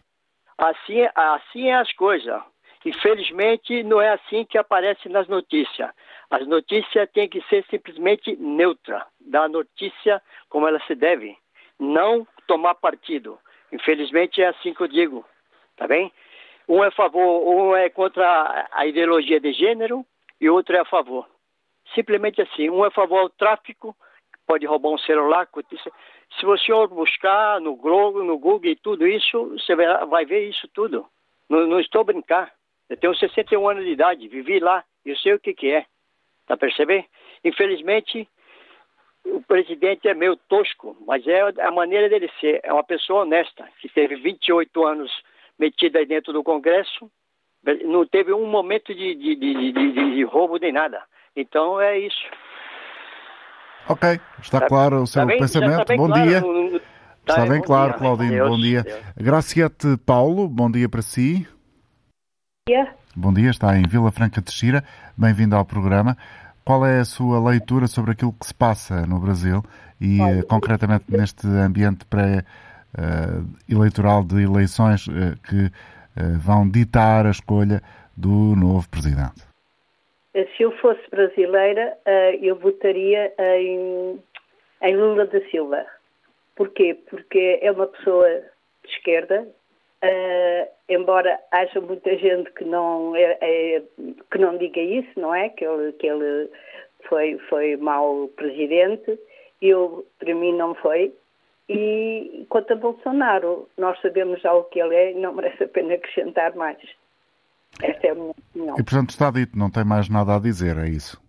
assim, 0.68 1.00
é- 1.00 1.12
assim 1.14 1.68
é 1.68 1.74
as 1.74 1.92
coisas. 1.92 2.40
Infelizmente, 2.84 3.82
não 3.82 4.00
é 4.00 4.10
assim 4.12 4.44
que 4.44 4.56
aparece 4.56 5.08
nas 5.08 5.26
notícias. 5.26 5.90
As 6.30 6.46
notícias 6.46 7.10
têm 7.12 7.28
que 7.28 7.42
ser 7.48 7.64
simplesmente 7.68 8.36
neutra, 8.36 9.04
dar 9.20 9.42
a 9.44 9.48
notícia 9.48 10.22
como 10.48 10.68
ela 10.68 10.78
se 10.86 10.94
deve, 10.94 11.36
não 11.80 12.24
tomar 12.46 12.76
partido. 12.76 13.38
Infelizmente, 13.76 14.42
é 14.42 14.48
assim 14.48 14.72
que 14.72 14.80
eu 14.80 14.88
digo, 14.88 15.24
tá 15.76 15.86
bem? 15.86 16.10
Um 16.66 16.82
é 16.82 16.88
a 16.88 16.90
favor, 16.90 17.46
um 17.46 17.76
é 17.76 17.88
contra 17.90 18.68
a- 18.72 18.86
ideologia 18.86 19.38
de 19.38 19.52
gênero 19.52 20.04
e 20.40 20.48
outro 20.48 20.74
é 20.74 20.80
a 20.80 20.84
favor. 20.84 21.28
Simplesmente 21.94 22.40
assim, 22.40 22.70
um 22.70 22.84
é 22.84 22.88
a 22.88 22.90
favor 22.90 23.18
ao 23.20 23.28
tráfico, 23.28 23.94
pode 24.46 24.64
roubar 24.66 24.90
um 24.90 24.98
celular. 24.98 25.46
Se 26.38 26.44
você 26.46 26.72
buscar 26.88 27.60
no 27.60 27.76
Google, 27.76 28.24
no 28.24 28.38
Google 28.38 28.70
e 28.70 28.76
tudo 28.76 29.06
isso, 29.06 29.50
você 29.50 29.76
vai, 29.76 30.24
ver 30.24 30.48
isso 30.48 30.66
tudo. 30.68 31.06
Não, 31.48 31.66
não 31.66 31.78
estou 31.78 32.00
a 32.00 32.04
brincar. 32.04 32.52
Eu 32.88 32.96
tenho 32.96 33.14
61 33.14 33.68
anos 33.68 33.84
de 33.84 33.90
idade, 33.90 34.26
vivi 34.26 34.58
lá, 34.58 34.82
eu 35.04 35.16
sei 35.16 35.34
o 35.34 35.38
que, 35.40 35.52
que 35.52 35.70
é. 35.70 35.84
Tá 36.46 36.56
percebendo? 36.56 37.04
Infelizmente, 37.44 38.28
o 39.26 39.42
presidente 39.42 40.08
é 40.08 40.14
meio 40.14 40.36
tosco, 40.36 40.96
mas 41.06 41.26
é 41.26 41.40
a 41.62 41.70
maneira 41.70 42.08
dele 42.08 42.30
ser. 42.40 42.60
É 42.62 42.72
uma 42.72 42.84
pessoa 42.84 43.22
honesta, 43.22 43.64
que 43.80 43.88
teve 43.88 44.16
28 44.16 44.84
anos 44.86 45.10
metida 45.58 45.98
aí 45.98 46.06
dentro 46.06 46.32
do 46.32 46.42
Congresso, 46.44 47.10
não 47.84 48.06
teve 48.06 48.32
um 48.32 48.46
momento 48.46 48.94
de, 48.94 49.14
de, 49.14 49.34
de, 49.36 49.72
de, 49.72 49.92
de- 49.92 50.14
de 50.14 50.24
roubo 50.24 50.56
nem 50.58 50.72
nada. 50.72 51.02
Então 51.34 51.80
é 51.80 51.98
isso. 51.98 52.24
Ok, 53.88 54.20
está 54.40 54.60
Tá- 54.60 54.66
claro 54.68 55.02
o 55.02 55.06
seu 55.06 55.22
tá 55.26 55.28
pensamento. 55.36 55.84
bem 55.86 55.96
bom 55.96 56.06
claro, 56.08 56.22
dia. 56.28 56.40
tá, 56.40 57.32
Está 57.32 57.46
bem 57.46 57.58
bom 57.60 57.64
claro, 57.66 57.90
dia. 57.90 57.98
Claudino. 57.98 58.30
Deus, 58.32 58.48
bom 58.50 58.56
dia. 58.58 58.82
Deus. 58.82 59.04
Graciete 59.16 59.86
Paulo, 60.04 60.48
bom 60.48 60.70
dia 60.70 60.88
para 60.88 61.02
si. 61.02 61.46
dia. 62.68 62.94
Bom 63.14 63.32
dia, 63.32 63.50
está 63.50 63.76
em 63.78 63.82
Vila 63.88 64.10
Franca 64.12 64.40
de 64.42 64.52
Xira. 64.52 64.84
Bem-vindo 65.16 65.56
ao 65.56 65.64
programa. 65.64 66.16
Qual 66.66 66.84
é 66.84 66.98
a 66.98 67.04
sua 67.04 67.38
leitura 67.48 67.86
sobre 67.86 68.10
aquilo 68.10 68.32
que 68.32 68.44
se 68.44 68.52
passa 68.52 69.06
no 69.06 69.20
Brasil 69.20 69.62
e, 70.00 70.20
eh, 70.20 70.42
concretamente, 70.48 71.04
neste 71.08 71.46
ambiente 71.46 72.04
pré-eleitoral 72.06 74.24
de 74.24 74.42
eleições 74.42 75.06
eh, 75.08 75.36
que 75.48 75.70
eh, 76.16 76.36
vão 76.44 76.68
ditar 76.68 77.24
a 77.24 77.30
escolha 77.30 77.80
do 78.16 78.56
novo 78.56 78.90
presidente? 78.90 79.46
Se 80.56 80.64
eu 80.64 80.72
fosse 80.78 81.08
brasileira, 81.08 81.96
eh, 82.04 82.36
eu 82.42 82.56
votaria 82.56 83.32
em, 83.38 84.20
em 84.82 84.96
Lula 84.96 85.24
da 85.26 85.40
Silva. 85.48 85.86
Porquê? 86.56 86.98
Porque 87.08 87.60
é 87.62 87.70
uma 87.70 87.86
pessoa 87.86 88.28
de 88.28 88.90
esquerda, 88.90 89.46
eh, 90.02 90.68
embora 90.88 91.38
haja 91.50 91.80
muita 91.80 92.16
gente 92.16 92.50
que 92.52 92.64
não, 92.64 93.14
é, 93.16 93.38
é- 93.40 93.82
que 94.30 94.38
não 94.38 94.56
diga 94.58 94.80
isso, 94.80 95.18
não 95.18 95.34
é? 95.34 95.48
Que 95.48 95.64
ele, 95.64 95.92
que 95.92 96.06
ele 96.06 96.50
foi, 97.08 97.38
foi 97.48 97.76
mau 97.76 98.28
presidente. 98.36 99.18
Eu, 99.60 100.06
para 100.18 100.34
mim, 100.34 100.52
não 100.52 100.74
foi. 100.74 101.12
E 101.68 102.46
quanto 102.48 102.72
a 102.72 102.76
Bolsonaro, 102.76 103.68
nós 103.76 104.00
sabemos 104.00 104.40
já 104.40 104.52
o 104.52 104.64
que 104.64 104.80
ele 104.80 104.94
é 104.94 105.12
e 105.12 105.14
não 105.14 105.32
merece 105.34 105.64
a 105.64 105.68
pena 105.68 105.94
acrescentar 105.94 106.54
mais. 106.54 106.78
Esta 107.82 108.06
é 108.06 108.10
a 108.10 108.14
minha 108.14 108.30
opinião. 108.30 108.74
E 108.78 108.84
portanto 108.84 109.10
está 109.10 109.30
dito, 109.30 109.58
não 109.58 109.70
tem 109.70 109.84
mais 109.84 110.08
nada 110.08 110.36
a 110.36 110.38
dizer, 110.40 110.76
é 110.78 110.88
isso? 110.88 111.20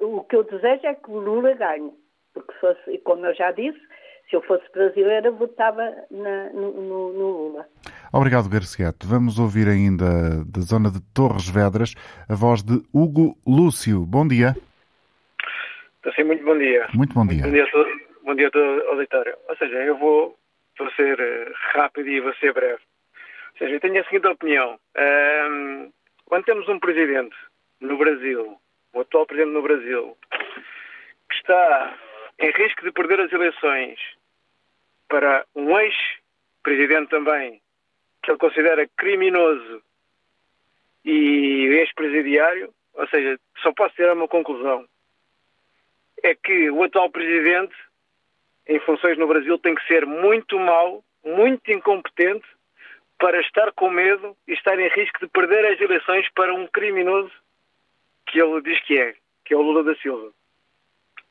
O 0.00 0.24
que 0.24 0.36
eu 0.36 0.44
desejo 0.44 0.86
é 0.86 0.94
que 0.94 1.10
o 1.10 1.18
Lula 1.18 1.54
ganhe. 1.54 1.92
Porque, 2.32 2.52
fosse, 2.60 2.98
como 2.98 3.26
eu 3.26 3.34
já 3.34 3.50
disse, 3.50 3.80
se 4.30 4.36
eu 4.36 4.42
fosse 4.42 4.64
brasileira, 4.72 5.30
votava 5.32 5.82
na, 6.08 6.50
no, 6.50 6.72
no, 6.72 7.12
no, 7.12 7.30
Lula. 7.32 7.66
Obrigado, 8.12 8.48
Garciato. 8.48 9.06
Vamos 9.06 9.40
ouvir 9.40 9.66
ainda 9.66 10.44
da 10.46 10.60
zona 10.60 10.88
de 10.88 11.00
Torres 11.12 11.48
Vedras 11.48 11.94
a 12.28 12.34
voz 12.34 12.62
de 12.62 12.80
Hugo 12.94 13.36
Lúcio. 13.44 14.06
Bom 14.06 14.26
dia. 14.26 14.54
Sim, 16.14 16.24
muito 16.24 16.44
bom 16.44 16.56
dia. 16.56 16.86
Muito 16.94 17.12
bom 17.12 17.26
dia. 17.26 17.42
Bom 17.42 17.50
dia, 17.50 17.66
bom 18.24 18.34
dia 18.34 18.48
a 18.48 18.50
todo 18.50 18.64
o 18.64 18.88
auditório. 18.92 19.34
Ou 19.48 19.56
seja, 19.56 19.76
eu 19.76 19.98
vou, 19.98 20.38
vou 20.78 20.90
ser 20.92 21.18
eh, 21.18 21.52
rápido 21.72 22.08
e 22.08 22.20
vou 22.20 22.32
ser 22.34 22.54
breve. 22.54 22.80
Ou 23.52 23.58
seja, 23.58 23.74
eu 23.74 23.80
tenho 23.80 24.00
a 24.00 24.04
seguinte 24.04 24.26
opinião. 24.28 24.78
Um, 24.96 25.90
quando 26.26 26.44
temos 26.44 26.68
um 26.68 26.78
presidente 26.78 27.36
no 27.80 27.98
Brasil, 27.98 28.56
o 28.94 29.00
atual 29.00 29.26
presidente 29.26 29.52
no 29.52 29.62
Brasil, 29.62 30.16
que 31.28 31.36
está 31.36 31.94
em 32.38 32.50
risco 32.52 32.84
de 32.84 32.92
perder 32.92 33.20
as 33.20 33.32
eleições 33.32 33.98
para 35.10 35.44
um 35.56 35.76
ex-presidente 35.78 37.10
também, 37.10 37.60
que 38.22 38.30
ele 38.30 38.38
considera 38.38 38.88
criminoso 38.96 39.82
e 41.04 41.66
ex-presidiário, 41.80 42.72
ou 42.94 43.08
seja, 43.08 43.38
só 43.60 43.72
posso 43.72 43.94
tirar 43.96 44.14
uma 44.14 44.28
conclusão. 44.28 44.86
É 46.22 46.34
que 46.34 46.70
o 46.70 46.82
atual 46.84 47.10
presidente, 47.10 47.74
em 48.68 48.78
funções 48.80 49.18
no 49.18 49.26
Brasil, 49.26 49.58
tem 49.58 49.74
que 49.74 49.86
ser 49.86 50.06
muito 50.06 50.58
mau, 50.58 51.04
muito 51.24 51.72
incompetente, 51.72 52.46
para 53.18 53.40
estar 53.40 53.72
com 53.72 53.90
medo 53.90 54.36
e 54.46 54.52
estar 54.52 54.78
em 54.78 54.88
risco 54.88 55.18
de 55.20 55.26
perder 55.26 55.66
as 55.66 55.80
eleições 55.80 56.26
para 56.34 56.54
um 56.54 56.66
criminoso 56.68 57.32
que 58.26 58.40
ele 58.40 58.62
diz 58.62 58.80
que 58.84 58.98
é, 58.98 59.14
que 59.44 59.52
é 59.52 59.56
o 59.56 59.62
Lula 59.62 59.82
da 59.82 59.94
Silva. 59.96 60.32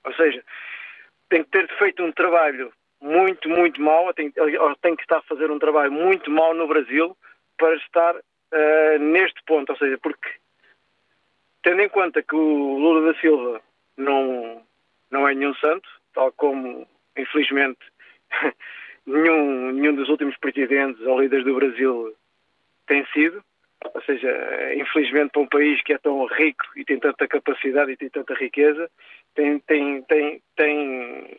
Ou 0.03 0.13
seja, 0.15 0.43
tem 1.29 1.43
que 1.43 1.49
ter 1.49 1.67
feito 1.77 2.03
um 2.03 2.11
trabalho 2.11 2.71
muito, 3.01 3.49
muito 3.49 3.81
mau, 3.81 4.13
tem, 4.13 4.31
tem 4.81 4.95
que 4.95 5.03
estar 5.03 5.17
a 5.19 5.23
fazer 5.23 5.49
um 5.49 5.59
trabalho 5.59 5.91
muito 5.91 6.29
mau 6.29 6.53
no 6.53 6.67
Brasil 6.67 7.15
para 7.57 7.75
estar 7.75 8.15
uh, 8.15 8.99
neste 8.99 9.41
ponto. 9.45 9.71
Ou 9.71 9.77
seja, 9.77 9.97
porque, 9.97 10.29
tendo 11.63 11.81
em 11.81 11.89
conta 11.89 12.21
que 12.21 12.35
o 12.35 12.77
Lula 12.77 13.11
da 13.11 13.19
Silva 13.19 13.61
não, 13.97 14.61
não 15.09 15.27
é 15.27 15.33
nenhum 15.33 15.53
santo, 15.55 15.87
tal 16.13 16.31
como, 16.33 16.87
infelizmente, 17.17 17.79
nenhum, 19.05 19.71
nenhum 19.71 19.95
dos 19.95 20.09
últimos 20.09 20.37
presidentes 20.37 21.01
ou 21.05 21.21
líderes 21.21 21.45
do 21.45 21.55
Brasil 21.55 22.15
tem 22.87 23.05
sido, 23.13 23.43
ou 23.93 24.01
seja, 24.01 24.29
infelizmente 24.75 25.31
para 25.31 25.41
um 25.41 25.47
país 25.47 25.81
que 25.83 25.93
é 25.93 25.97
tão 25.97 26.25
rico 26.25 26.65
e 26.75 26.83
tem 26.83 26.99
tanta 26.99 27.27
capacidade 27.27 27.91
e 27.91 27.97
tem 27.97 28.09
tanta 28.09 28.33
riqueza, 28.33 28.89
tem, 29.35 29.59
tem, 29.59 30.01
tem, 30.03 30.41
tem, 30.55 31.37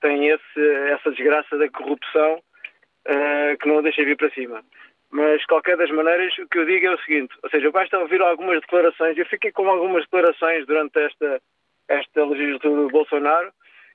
tem 0.00 0.28
esse, 0.28 0.68
essa 0.90 1.10
desgraça 1.10 1.56
da 1.56 1.68
corrupção 1.70 2.34
uh, 2.36 3.58
que 3.58 3.68
não 3.68 3.78
a 3.78 3.82
deixa 3.82 4.04
vir 4.04 4.16
para 4.16 4.30
cima. 4.30 4.62
Mas, 5.10 5.40
de 5.40 5.46
qualquer 5.46 5.76
das 5.76 5.90
maneiras, 5.90 6.36
o 6.38 6.48
que 6.48 6.58
eu 6.58 6.66
digo 6.66 6.86
é 6.86 6.94
o 6.94 6.98
seguinte, 6.98 7.34
ou 7.42 7.48
seja, 7.50 7.70
basta 7.70 7.98
ouvir 7.98 8.20
algumas 8.20 8.60
declarações, 8.60 9.16
eu 9.16 9.26
fiquei 9.26 9.52
com 9.52 9.68
algumas 9.68 10.02
declarações 10.04 10.66
durante 10.66 10.98
esta, 10.98 11.40
esta 11.88 12.24
legislatura 12.24 12.82
do 12.82 12.88
Bolsonaro, 12.88 13.52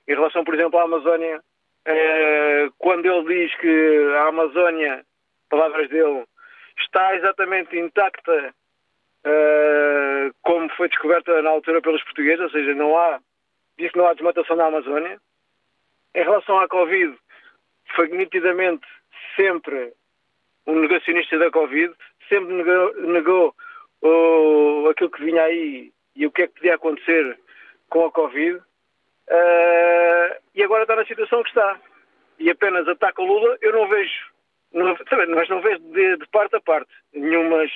em 0.08 0.14
relação, 0.14 0.42
por 0.42 0.54
exemplo, 0.54 0.78
à 0.78 0.84
Amazónia, 0.84 1.38
uh, 1.38 2.72
quando 2.78 3.06
ele 3.06 3.46
diz 3.46 3.54
que 3.56 4.14
a 4.16 4.28
Amazónia, 4.28 5.04
palavras 5.48 5.88
dele, 5.88 6.24
está 6.78 7.14
exatamente 7.14 7.78
intacta 7.78 8.54
uh, 9.26 10.34
como 10.42 10.68
foi 10.70 10.88
descoberta 10.88 11.42
na 11.42 11.50
altura 11.50 11.80
pelos 11.80 12.02
portugueses, 12.04 12.40
ou 12.40 12.50
seja, 12.50 12.74
não 12.74 12.96
há, 12.96 13.20
diz 13.78 13.90
que 13.92 13.98
não 13.98 14.06
há 14.06 14.14
desmatação 14.14 14.56
na 14.56 14.66
Amazónia. 14.66 15.20
Em 16.14 16.22
relação 16.22 16.58
à 16.58 16.68
Covid, 16.68 17.16
foi 17.94 18.08
nitidamente 18.08 18.86
sempre 19.36 19.92
um 20.66 20.80
negacionista 20.80 21.38
da 21.38 21.50
Covid, 21.50 21.92
sempre 22.28 22.52
negou, 22.54 22.94
negou 23.02 23.54
oh, 24.02 24.88
aquilo 24.90 25.10
que 25.10 25.24
vinha 25.24 25.42
aí 25.42 25.92
e 26.14 26.26
o 26.26 26.30
que 26.30 26.42
é 26.42 26.46
que 26.46 26.54
podia 26.54 26.74
acontecer 26.74 27.38
com 27.88 28.04
a 28.04 28.12
Covid. 28.12 28.56
Uh, 28.58 30.36
e 30.54 30.62
agora 30.62 30.82
está 30.82 30.96
na 30.96 31.06
situação 31.06 31.42
que 31.42 31.48
está. 31.48 31.80
E 32.38 32.50
apenas 32.50 32.86
ataca 32.88 33.22
o 33.22 33.26
Lula, 33.26 33.56
eu 33.60 33.72
não 33.72 33.88
vejo 33.88 34.32
não, 34.72 34.96
mas 35.34 35.48
não 35.48 35.60
vejo 35.60 35.78
de, 35.78 36.16
de, 36.16 36.26
parte 36.28 36.56
a 36.56 36.60
parte 36.60 36.90
nenhumas, 37.12 37.70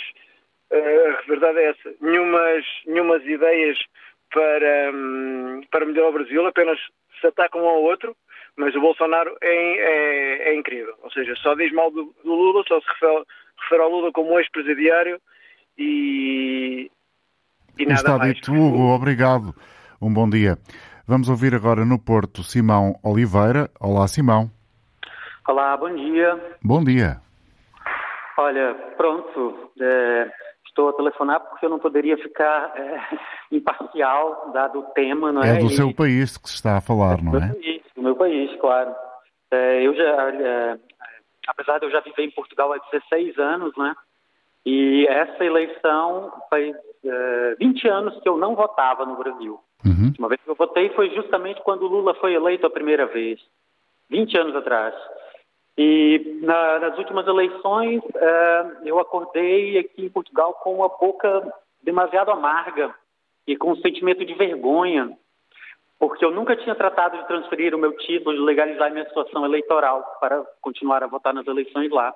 uh, 0.73 1.19
a 1.19 1.23
verdade 1.29 1.59
é 1.59 1.71
essa, 1.71 1.95
nenhumas, 2.01 2.65
nenhumas 2.87 3.25
ideias 3.25 3.79
para, 4.33 4.91
um, 4.93 5.63
para 5.71 5.85
melhorar 5.85 6.09
o 6.09 6.13
Brasil, 6.13 6.47
apenas 6.47 6.79
se 7.21 7.27
atacam 7.27 7.63
um 7.63 7.69
ao 7.69 7.83
outro, 7.83 8.17
mas 8.57 8.75
o 8.75 8.81
Bolsonaro 8.81 9.37
é, 9.43 10.49
é, 10.49 10.51
é 10.51 10.57
incrível. 10.57 10.95
Ou 11.03 11.11
seja, 11.11 11.35
só 11.37 11.55
diz 11.55 11.73
mal 11.73 11.91
do, 11.91 12.15
do 12.25 12.35
Lula, 12.35 12.65
só 12.67 12.81
se 12.81 12.87
refere, 12.89 13.25
refere 13.63 13.83
ao 13.83 13.91
Lula 13.91 14.11
como 14.13 14.39
ex-presidiário 14.39 15.21
e, 15.79 16.91
e 17.79 17.85
nada 17.85 18.01
Está 18.01 18.19
mais. 18.19 18.35
dito, 18.35 18.53
Hugo, 18.53 18.95
obrigado. 18.95 19.55
Um 20.01 20.13
bom 20.13 20.29
dia. 20.29 20.57
Vamos 21.07 21.29
ouvir 21.29 21.55
agora 21.55 21.85
no 21.85 21.99
Porto 21.99 22.43
Simão 22.43 22.95
Oliveira. 23.05 23.71
Olá, 23.79 24.09
Simão. 24.09 24.51
Olá, 25.47 25.77
bom 25.77 25.95
dia. 25.95 26.57
Bom 26.63 26.83
dia. 26.83 27.21
Olha, 28.39 28.75
pronto, 28.97 29.71
é, 29.81 30.31
estou 30.67 30.89
a 30.89 30.93
telefonar 30.95 31.41
porque 31.41 31.65
eu 31.65 31.71
não 31.71 31.79
poderia 31.79 32.19
ficar 32.19 32.73
é, 32.77 33.01
imparcial, 33.55 34.51
dado 34.53 34.81
o 34.81 34.83
tema, 34.95 35.31
não 35.31 35.43
é? 35.43 35.57
É 35.57 35.59
do 35.59 35.67
e... 35.67 35.77
seu 35.77 35.95
país 35.95 36.37
que 36.37 36.49
se 36.49 36.57
está 36.57 36.77
a 36.77 36.81
falar, 36.81 37.23
não 37.23 37.37
é? 37.37 37.49
Do, 37.49 37.55
país, 37.55 37.83
meu 38.07 38.17
país, 38.17 38.55
claro. 38.61 38.95
É, 39.51 39.83
eu 39.83 39.95
já, 39.95 40.31
é, 40.33 40.79
apesar 41.47 41.79
de 41.79 41.87
eu 41.87 41.91
já 41.91 42.01
viver 42.01 42.25
em 42.25 42.31
Portugal 42.31 42.73
há 42.73 42.79
16 42.93 43.39
anos, 43.39 43.77
né? 43.77 43.95
E 44.65 45.07
essa 45.09 45.45
eleição 45.45 46.33
faz 46.51 46.75
20 47.59 47.87
é, 47.87 47.91
anos 47.91 48.21
que 48.21 48.29
eu 48.29 48.37
não 48.37 48.57
votava 48.57 49.05
no 49.05 49.17
Brasil. 49.17 49.61
Uhum. 49.85 50.05
A 50.05 50.07
última 50.07 50.29
vez 50.29 50.41
que 50.43 50.51
eu 50.51 50.55
votei 50.55 50.89
foi 50.91 51.11
justamente 51.11 51.63
quando 51.63 51.83
o 51.83 51.89
Lula 51.89 52.15
foi 52.15 52.35
eleito 52.35 52.67
a 52.67 52.71
primeira 52.71 53.07
vez, 53.07 53.41
20 54.11 54.39
anos 54.39 54.57
atrás. 54.57 54.95
E 55.79 56.41
na, 56.43 56.79
nas 56.81 56.99
últimas 56.99 57.27
eleições, 57.27 58.03
uh, 58.03 58.85
eu 58.85 58.99
acordei 58.99 59.79
aqui 59.79 60.07
em 60.07 60.11
Portugal 60.11 60.55
com 60.55 60.77
uma 60.77 60.89
boca 60.89 61.53
demasiado 61.83 62.31
amarga 62.31 62.95
e 63.47 63.57
com 63.57 63.73
um 63.73 63.77
sentimento 63.77 64.25
de 64.25 64.35
vergonha, 64.35 65.17
porque 65.99 66.25
eu 66.25 66.31
nunca 66.31 66.57
tinha 66.57 66.75
tratado 66.75 67.17
de 67.17 67.27
transferir 67.27 67.75
o 67.75 67.79
meu 67.79 67.97
título, 67.97 68.37
de 68.37 68.43
legalizar 68.43 68.93
minha 68.93 69.07
situação 69.07 69.45
eleitoral 69.45 70.03
para 70.21 70.45
continuar 70.61 71.03
a 71.03 71.07
votar 71.07 71.33
nas 71.33 71.47
eleições 71.47 71.91
lá. 71.91 72.15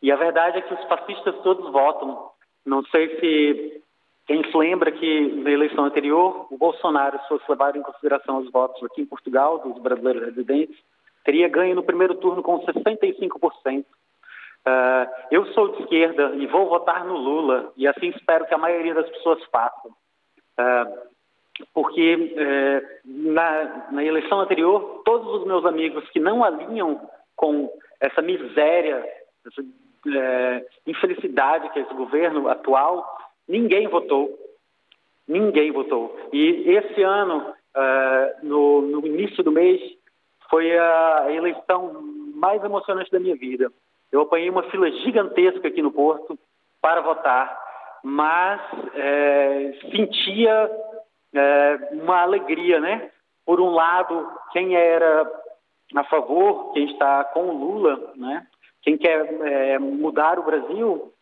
E 0.00 0.10
a 0.10 0.16
verdade 0.16 0.58
é 0.58 0.62
que 0.62 0.74
os 0.74 0.84
fascistas 0.84 1.34
todos 1.42 1.70
votam. 1.72 2.30
Não 2.64 2.84
sei 2.86 3.18
se 3.18 3.82
quem 4.26 4.42
se 4.44 4.56
lembra 4.56 4.92
que 4.92 5.32
na 5.42 5.50
eleição 5.50 5.84
anterior 5.84 6.46
o 6.50 6.56
Bolsonaro, 6.56 7.18
se 7.20 7.28
fosse 7.28 7.44
levado 7.48 7.76
em 7.76 7.82
consideração 7.82 8.38
os 8.38 8.50
votos 8.50 8.82
aqui 8.84 9.02
em 9.02 9.06
Portugal, 9.06 9.58
dos 9.58 9.82
brasileiros 9.82 10.24
residentes, 10.24 10.76
teria 11.24 11.48
ganho 11.48 11.74
no 11.74 11.82
primeiro 11.82 12.14
turno 12.16 12.42
com 12.42 12.64
65%. 12.64 13.84
Uh, 13.84 13.84
ah, 14.64 15.10
eu 15.30 15.44
sou 15.54 15.68
de 15.68 15.82
esquerda 15.82 16.36
e 16.36 16.46
vou 16.46 16.68
votar 16.68 17.04
no 17.04 17.16
Lula, 17.16 17.72
e 17.76 17.86
assim 17.86 18.10
espero 18.10 18.46
que 18.46 18.54
a 18.54 18.58
maioria 18.58 18.94
das 18.94 19.08
pessoas 19.10 19.42
façam. 19.46 19.90
Uh, 19.90 21.11
porque 21.72 22.14
uh, 22.14 23.32
na, 23.32 23.90
na, 23.92 24.04
eleição 24.04 24.40
anterior, 24.40 25.02
todos 25.04 25.40
os 25.40 25.46
meus 25.46 25.64
amigos 25.64 26.08
que 26.10 26.20
não 26.20 26.44
alinham 26.44 27.00
com 27.36 27.70
essa 28.00 28.20
miséria, 28.20 29.04
essa 29.46 29.62
eh, 30.14 30.66
infelicidade 30.86 31.68
que 31.70 31.78
é 31.78 31.82
esse 31.82 31.94
governo 31.94 32.48
atual, 32.48 33.06
ninguém 33.48 33.86
votou. 33.88 34.36
Ninguém 35.28 35.70
votou. 35.70 36.18
E 36.32 36.68
esse 36.68 37.02
ano, 37.02 37.54
ah, 37.74 38.32
no, 38.42 38.82
no 38.82 39.06
início 39.06 39.42
do 39.42 39.52
mês, 39.52 39.80
foi 40.50 40.76
a 40.76 41.26
eleição 41.30 42.02
mais 42.34 42.62
emocionante 42.62 43.10
da 43.10 43.20
minha 43.20 43.36
vida. 43.36 43.72
Eu 44.10 44.22
apanhei 44.22 44.50
uma 44.50 44.64
fila 44.64 44.90
gigantesca 44.90 45.68
aqui 45.68 45.80
no 45.80 45.92
Porto 45.92 46.38
para 46.80 47.00
votar, 47.00 47.58
mas 48.02 48.60
é, 48.94 49.72
sentia 49.90 50.70
é, 51.34 51.88
uma 51.92 52.22
alegria, 52.22 52.80
né? 52.80 53.10
Por 53.44 53.60
um 53.60 53.70
lado, 53.70 54.30
quem 54.52 54.74
era 54.74 55.30
a 55.94 56.04
favor, 56.04 56.72
quem 56.72 56.90
está 56.90 57.24
com 57.24 57.48
o 57.48 57.58
Lula, 57.58 58.12
né? 58.16 58.46
Quem 58.82 58.96
quer 58.96 59.26
é, 59.42 59.78
mudar 59.78 60.38
o 60.38 60.44
Brasil, 60.44 61.12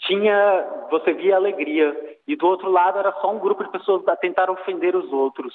tinha, 0.00 0.86
você 0.90 1.12
via 1.12 1.36
alegria. 1.36 2.16
E 2.26 2.36
do 2.36 2.46
outro 2.46 2.70
lado 2.70 2.98
era 2.98 3.12
só 3.20 3.30
um 3.32 3.38
grupo 3.38 3.64
de 3.64 3.70
pessoas 3.70 4.06
a 4.08 4.16
tentar 4.16 4.50
ofender 4.50 4.96
os 4.96 5.12
outros. 5.12 5.54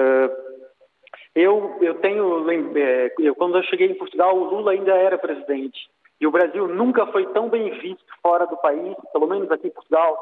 Uh, 0.00 0.54
Eu, 1.34 1.78
eu 1.80 1.94
tenho, 1.96 2.48
é, 2.78 3.12
eu, 3.18 3.34
quando 3.34 3.58
eu 3.58 3.62
cheguei 3.64 3.88
em 3.88 3.98
Portugal, 3.98 4.36
o 4.36 4.44
Lula 4.44 4.70
ainda 4.70 4.94
era 4.94 5.18
presidente. 5.18 5.90
E 6.20 6.26
o 6.26 6.30
Brasil 6.30 6.68
nunca 6.68 7.06
foi 7.06 7.26
tão 7.32 7.48
bem 7.48 7.70
visto 7.80 8.06
fora 8.22 8.46
do 8.46 8.56
país, 8.56 8.94
pelo 9.12 9.26
menos 9.26 9.50
aqui 9.50 9.66
em 9.66 9.74
Portugal, 9.74 10.16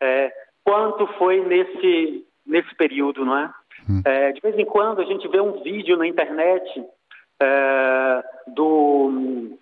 é, 0.00 0.32
quanto 0.64 1.04
foi 1.18 1.40
nesse, 1.40 2.24
nesse 2.46 2.74
período, 2.74 3.24
não 3.24 3.36
é? 3.36 3.50
Hum. 3.88 4.02
é? 4.04 4.32
De 4.32 4.40
vez 4.40 4.58
em 4.58 4.64
quando 4.64 5.00
a 5.00 5.04
gente 5.04 5.26
vê 5.28 5.40
um 5.40 5.62
vídeo 5.62 5.96
na 5.96 6.06
internet 6.06 6.84
é, 7.40 8.24
do 8.48 9.56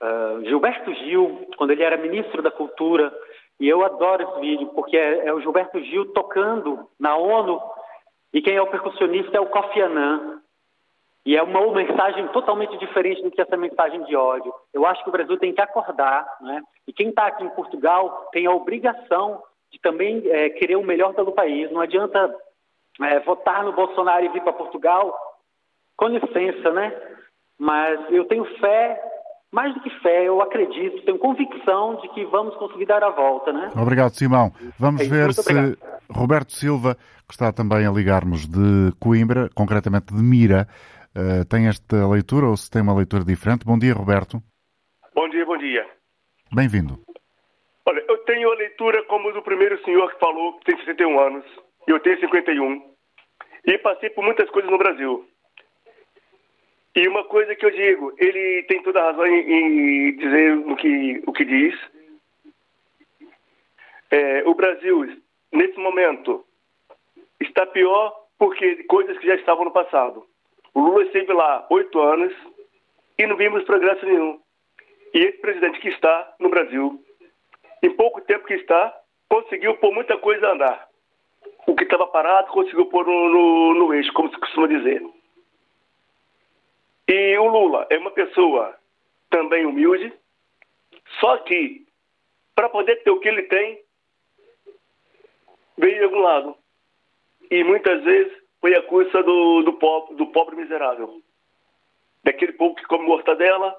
uh, 0.00 0.44
Gilberto 0.44 0.92
Gil, 0.94 1.48
quando 1.56 1.72
ele 1.72 1.82
era 1.82 1.96
ministro 1.96 2.42
da 2.42 2.50
Cultura, 2.50 3.12
e 3.58 3.68
eu 3.68 3.84
adoro 3.84 4.22
esse 4.22 4.40
vídeo, 4.40 4.68
porque 4.68 4.96
é, 4.96 5.26
é, 5.26 5.32
o 5.32 5.40
Gilberto 5.40 5.80
Gil 5.82 6.12
tocando 6.12 6.88
na 6.98 7.16
ONU, 7.16 7.60
e 8.32 8.42
quem 8.42 8.54
é 8.54 8.62
o 8.62 8.70
percussionista 8.70 9.36
é 9.36 9.40
o 9.40 9.46
Kofi 9.46 9.80
Annan. 9.80 10.42
E 11.24 11.36
é 11.36 11.42
uma 11.42 11.72
mensagem 11.72 12.28
totalmente 12.28 12.78
diferente 12.78 13.20
do 13.20 13.32
que 13.32 13.40
essa 13.40 13.56
mensagem 13.56 14.04
de 14.04 14.14
ódio. 14.14 14.54
Eu 14.72 14.86
acho 14.86 15.02
que 15.02 15.08
o 15.08 15.12
Brasil 15.12 15.36
tem 15.38 15.52
que 15.52 15.60
acordar, 15.60 16.24
né? 16.40 16.62
E 16.86 16.92
quem 16.92 17.08
está 17.08 17.26
aqui 17.26 17.42
em 17.42 17.50
Portugal 17.50 18.28
tem 18.30 18.46
a 18.46 18.52
obrigação 18.52 19.42
de 19.72 19.80
também 19.80 20.22
é, 20.26 20.50
querer 20.50 20.76
o 20.76 20.84
melhor 20.84 21.14
pelo 21.14 21.32
país. 21.32 21.70
Não 21.70 21.80
adianta 21.80 22.34
é, 23.02 23.20
votar 23.20 23.64
no 23.64 23.72
Bolsonaro 23.72 24.24
e 24.24 24.28
vir 24.28 24.42
para 24.42 24.52
Portugal. 24.52 25.14
Com 25.96 26.08
licença, 26.08 26.70
né? 26.72 26.92
Mas 27.58 27.98
eu 28.10 28.24
tenho 28.26 28.44
fé 28.58 29.00
mais 29.52 29.72
do 29.72 29.80
que 29.80 29.90
fé, 30.00 30.26
eu 30.28 30.42
acredito, 30.42 31.02
tenho 31.04 31.18
convicção 31.18 31.96
de 32.02 32.08
que 32.10 32.24
vamos 32.26 32.54
conseguir 32.56 32.84
dar 32.84 33.02
a 33.02 33.08
volta, 33.10 33.52
né? 33.52 33.70
Obrigado, 33.74 34.10
Simão. 34.10 34.52
Vamos 34.78 35.00
é 35.00 35.08
ver 35.08 35.32
se 35.32 35.40
obrigado. 35.40 35.78
Roberto 36.10 36.52
Silva, 36.52 36.94
que 37.26 37.32
está 37.32 37.50
também 37.52 37.86
a 37.86 37.90
ligar-nos 37.90 38.46
de 38.46 38.92
Coimbra, 39.00 39.48
concretamente 39.54 40.14
de 40.14 40.22
Mira, 40.22 40.68
uh, 41.16 41.44
tem 41.46 41.68
esta 41.68 42.06
leitura 42.06 42.46
ou 42.46 42.56
se 42.56 42.70
tem 42.70 42.82
uma 42.82 42.94
leitura 42.94 43.24
diferente. 43.24 43.64
Bom 43.64 43.78
dia, 43.78 43.94
Roberto. 43.94 44.42
Bom 45.14 45.28
dia, 45.30 45.46
bom 45.46 45.56
dia. 45.56 45.86
Bem-vindo. 46.52 47.00
Olha, 47.86 48.04
eu 48.08 48.15
tenho 48.26 48.52
a 48.52 48.54
leitura 48.56 49.02
como 49.04 49.32
do 49.32 49.40
primeiro 49.40 49.82
senhor 49.84 50.12
que 50.12 50.20
falou, 50.20 50.58
que 50.58 50.66
tem 50.66 50.78
61 50.78 51.18
anos, 51.18 51.44
e 51.88 51.90
eu 51.90 52.00
tenho 52.00 52.20
51. 52.20 52.94
E 53.64 53.78
passei 53.78 54.10
por 54.10 54.22
muitas 54.22 54.50
coisas 54.50 54.70
no 54.70 54.78
Brasil. 54.78 55.26
E 56.94 57.08
uma 57.08 57.24
coisa 57.24 57.54
que 57.54 57.64
eu 57.64 57.70
digo, 57.70 58.12
ele 58.18 58.62
tem 58.64 58.82
toda 58.82 59.00
a 59.00 59.10
razão 59.10 59.26
em, 59.26 59.40
em 59.50 60.16
dizer 60.16 60.56
no 60.56 60.76
que, 60.76 61.22
o 61.26 61.32
que 61.32 61.44
diz. 61.44 61.74
É, 64.10 64.42
o 64.46 64.54
Brasil, 64.54 65.04
nesse 65.52 65.78
momento, 65.78 66.44
está 67.40 67.66
pior 67.66 68.14
porque 68.38 68.84
coisas 68.84 69.18
que 69.18 69.26
já 69.26 69.34
estavam 69.34 69.64
no 69.64 69.72
passado. 69.72 70.24
O 70.74 70.80
Lula 70.80 71.02
esteve 71.04 71.32
lá 71.32 71.66
oito 71.70 72.00
anos 72.00 72.32
e 73.18 73.26
não 73.26 73.36
vimos 73.36 73.64
progresso 73.64 74.04
nenhum. 74.04 74.40
E 75.14 75.18
esse 75.18 75.38
presidente 75.38 75.80
que 75.80 75.88
está 75.88 76.34
no 76.38 76.48
Brasil, 76.48 77.02
em 77.82 77.90
pouco 77.90 78.20
tempo 78.22 78.46
que 78.46 78.54
está, 78.54 78.94
conseguiu 79.28 79.76
pôr 79.76 79.92
muita 79.92 80.16
coisa 80.18 80.46
a 80.46 80.52
andar. 80.52 80.88
O 81.66 81.74
que 81.74 81.84
estava 81.84 82.06
parado 82.06 82.52
conseguiu 82.52 82.86
pôr 82.86 83.06
no, 83.06 83.28
no, 83.28 83.74
no 83.74 83.94
eixo, 83.94 84.12
como 84.12 84.30
se 84.30 84.38
costuma 84.38 84.68
dizer. 84.68 85.02
E 87.08 87.38
o 87.38 87.46
Lula 87.46 87.86
é 87.90 87.98
uma 87.98 88.10
pessoa 88.10 88.76
também 89.30 89.66
humilde, 89.66 90.12
só 91.20 91.38
que 91.38 91.86
para 92.54 92.68
poder 92.68 92.96
ter 93.02 93.10
o 93.10 93.20
que 93.20 93.28
ele 93.28 93.42
tem, 93.44 93.80
veio 95.76 95.98
de 95.98 96.04
algum 96.04 96.20
lado. 96.20 96.56
E 97.50 97.62
muitas 97.62 98.02
vezes 98.02 98.32
foi 98.60 98.74
a 98.74 98.82
custa 98.82 99.22
do, 99.22 99.62
do, 99.62 99.74
pobre, 99.74 100.16
do 100.16 100.26
pobre 100.28 100.56
miserável. 100.56 101.22
Daquele 102.24 102.52
povo 102.54 102.74
que 102.74 102.84
come 102.86 103.06
mortadela 103.06 103.78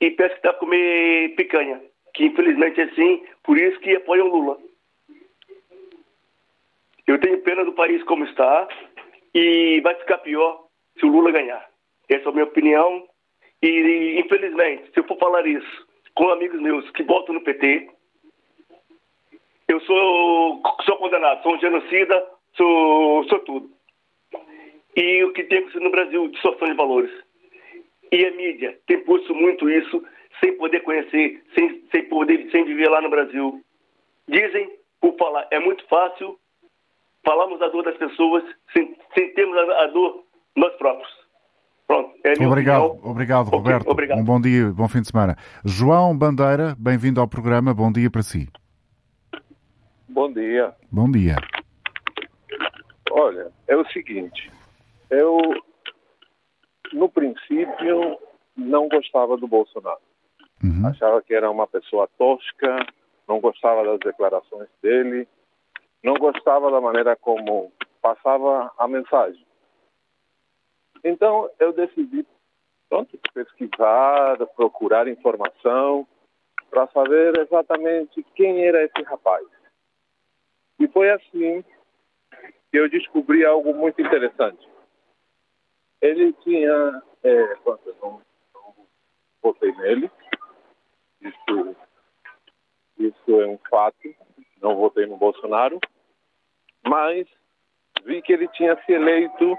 e 0.00 0.10
parece 0.10 0.34
que 0.34 0.38
está 0.40 0.50
a 0.50 0.60
comer 0.60 1.34
picanha. 1.34 1.82
Que 2.14 2.26
infelizmente 2.26 2.80
é 2.80 2.84
assim, 2.84 3.24
por 3.42 3.58
isso 3.58 3.78
que 3.80 3.96
apoiam 3.96 4.28
Lula. 4.28 4.58
Eu 7.06 7.18
tenho 7.18 7.42
pena 7.42 7.64
do 7.64 7.72
país 7.72 8.02
como 8.04 8.24
está 8.24 8.68
e 9.34 9.80
vai 9.80 9.94
ficar 9.94 10.18
pior 10.18 10.66
se 10.98 11.04
o 11.04 11.08
Lula 11.08 11.32
ganhar. 11.32 11.68
Essa 12.08 12.26
é 12.26 12.28
a 12.28 12.32
minha 12.32 12.44
opinião. 12.44 13.08
E, 13.62 14.20
infelizmente, 14.20 14.90
se 14.92 15.00
eu 15.00 15.04
for 15.04 15.18
falar 15.18 15.46
isso 15.46 15.86
com 16.14 16.28
amigos 16.28 16.60
meus 16.60 16.88
que 16.90 17.02
votam 17.02 17.34
no 17.34 17.42
PT, 17.42 17.88
eu 19.68 19.80
sou, 19.80 20.62
sou 20.84 20.96
condenado, 20.98 21.42
sou 21.42 21.54
um 21.54 21.60
genocida, 21.60 22.26
sou, 22.56 23.24
sou 23.28 23.38
tudo. 23.40 23.70
E 24.94 25.24
o 25.24 25.32
que 25.32 25.44
tem 25.44 25.58
acontecido 25.58 25.84
no 25.84 25.90
Brasil, 25.90 26.28
distorção 26.28 26.68
de 26.68 26.74
valores. 26.74 27.10
E 28.10 28.26
a 28.26 28.30
mídia 28.32 28.78
tem 28.86 29.02
posto 29.04 29.34
muito 29.34 29.70
isso, 29.70 30.04
sem 30.40 30.56
poder 30.56 30.80
conhecer, 30.80 31.42
sem, 31.54 31.84
sem 31.90 32.08
poder, 32.08 32.50
sem 32.50 32.64
viver 32.64 32.88
lá 32.88 33.00
no 33.00 33.10
Brasil. 33.10 33.62
Dizem, 34.28 34.70
por 35.00 35.16
falar, 35.16 35.46
é 35.50 35.58
muito 35.58 35.86
fácil, 35.88 36.38
falamos 37.24 37.60
a 37.62 37.68
dor 37.68 37.84
das 37.84 37.96
pessoas 37.96 38.44
sem, 38.72 38.96
sem 39.14 39.34
termos 39.34 39.56
a, 39.56 39.84
a 39.84 39.86
dor 39.88 40.24
nós 40.56 40.72
próprios. 40.76 41.10
Pronto, 41.86 42.14
é 42.24 42.32
obrigado, 42.46 42.84
opinião. 42.84 43.10
obrigado, 43.10 43.48
Roberto. 43.48 43.90
Obrigado. 43.90 44.18
Um 44.18 44.24
bom 44.24 44.40
dia, 44.40 44.72
bom 44.72 44.88
fim 44.88 45.02
de 45.02 45.08
semana. 45.08 45.36
João 45.64 46.16
Bandeira, 46.16 46.74
bem-vindo 46.78 47.20
ao 47.20 47.28
programa. 47.28 47.74
Bom 47.74 47.92
dia 47.92 48.10
para 48.10 48.22
si. 48.22 48.48
Bom 50.08 50.32
dia. 50.32 50.74
Bom 50.90 51.10
dia. 51.10 51.36
Olha, 53.10 53.50
é 53.68 53.76
o 53.76 53.84
seguinte, 53.88 54.50
eu 55.10 55.38
no 56.92 57.08
princípio 57.08 58.18
não 58.56 58.88
gostava 58.88 59.36
do 59.36 59.46
Bolsonaro. 59.46 60.00
Uhum. 60.62 60.86
Achava 60.86 61.20
que 61.22 61.34
era 61.34 61.50
uma 61.50 61.66
pessoa 61.66 62.08
tosca, 62.16 62.76
não 63.28 63.40
gostava 63.40 63.84
das 63.84 63.98
declarações 63.98 64.68
dele, 64.80 65.26
não 66.02 66.14
gostava 66.14 66.70
da 66.70 66.80
maneira 66.80 67.16
como 67.16 67.72
passava 68.00 68.72
a 68.78 68.86
mensagem. 68.86 69.44
Então 71.04 71.50
eu 71.58 71.72
decidi 71.72 72.26
pronto, 72.88 73.18
pesquisar, 73.32 74.36
procurar 74.54 75.08
informação 75.08 76.06
para 76.70 76.86
saber 76.88 77.38
exatamente 77.40 78.22
quem 78.34 78.64
era 78.66 78.84
esse 78.84 79.02
rapaz. 79.02 79.46
E 80.78 80.86
foi 80.88 81.10
assim 81.10 81.64
que 82.70 82.78
eu 82.78 82.88
descobri 82.88 83.44
algo 83.44 83.74
muito 83.74 84.00
interessante. 84.00 84.68
Ele 86.00 86.32
tinha, 86.44 87.02
é, 87.22 87.52
eu 87.52 87.96
não, 88.02 88.20
não 88.54 88.74
votei 89.42 89.72
nele, 89.72 90.10
isso, 91.22 91.76
isso 92.98 93.40
é 93.40 93.46
um 93.46 93.58
fato, 93.70 94.14
não 94.60 94.76
votei 94.76 95.06
no 95.06 95.16
Bolsonaro, 95.16 95.80
mas 96.84 97.26
vi 98.04 98.20
que 98.22 98.32
ele 98.32 98.48
tinha 98.48 98.76
se 98.84 98.92
eleito 98.92 99.56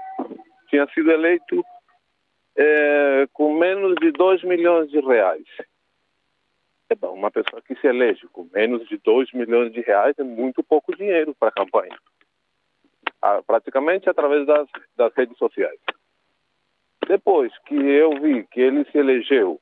tinha 0.68 0.86
sido 0.88 1.10
eleito 1.12 1.64
é, 2.56 3.28
com 3.32 3.56
menos 3.56 3.94
de 3.96 4.10
2 4.10 4.42
milhões 4.42 4.90
de 4.90 5.00
reais. 5.00 5.46
É 6.90 6.94
bom, 6.94 7.14
uma 7.14 7.30
pessoa 7.30 7.62
que 7.62 7.74
se 7.76 7.86
elege 7.86 8.26
com 8.28 8.48
menos 8.52 8.86
de 8.88 8.98
2 8.98 9.32
milhões 9.32 9.72
de 9.72 9.80
reais 9.80 10.18
é 10.18 10.24
muito 10.24 10.62
pouco 10.62 10.94
dinheiro 10.96 11.34
para 11.38 11.48
a 11.48 11.52
campanha. 11.52 11.96
praticamente 13.46 14.08
através 14.08 14.46
das, 14.46 14.68
das 14.96 15.14
redes 15.14 15.36
sociais. 15.38 15.78
Depois 17.06 17.56
que 17.66 17.74
eu 17.74 18.20
vi 18.20 18.44
que 18.44 18.60
ele 18.60 18.84
se 18.90 18.98
elegeu 18.98 19.60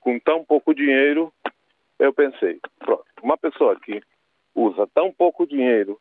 com 0.00 0.18
tão 0.18 0.44
pouco 0.44 0.74
dinheiro, 0.74 1.32
eu 1.98 2.12
pensei, 2.12 2.60
pronto, 2.78 3.04
uma 3.22 3.36
pessoa 3.36 3.78
que 3.80 4.02
usa 4.54 4.86
tão 4.94 5.12
pouco 5.12 5.46
dinheiro 5.46 6.00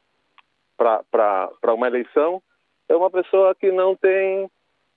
para 0.77 1.73
uma 1.73 1.87
eleição, 1.87 2.41
é 2.89 2.95
uma 2.95 3.09
pessoa 3.09 3.55
que 3.55 3.71
não 3.71 3.95
tem, 3.95 4.49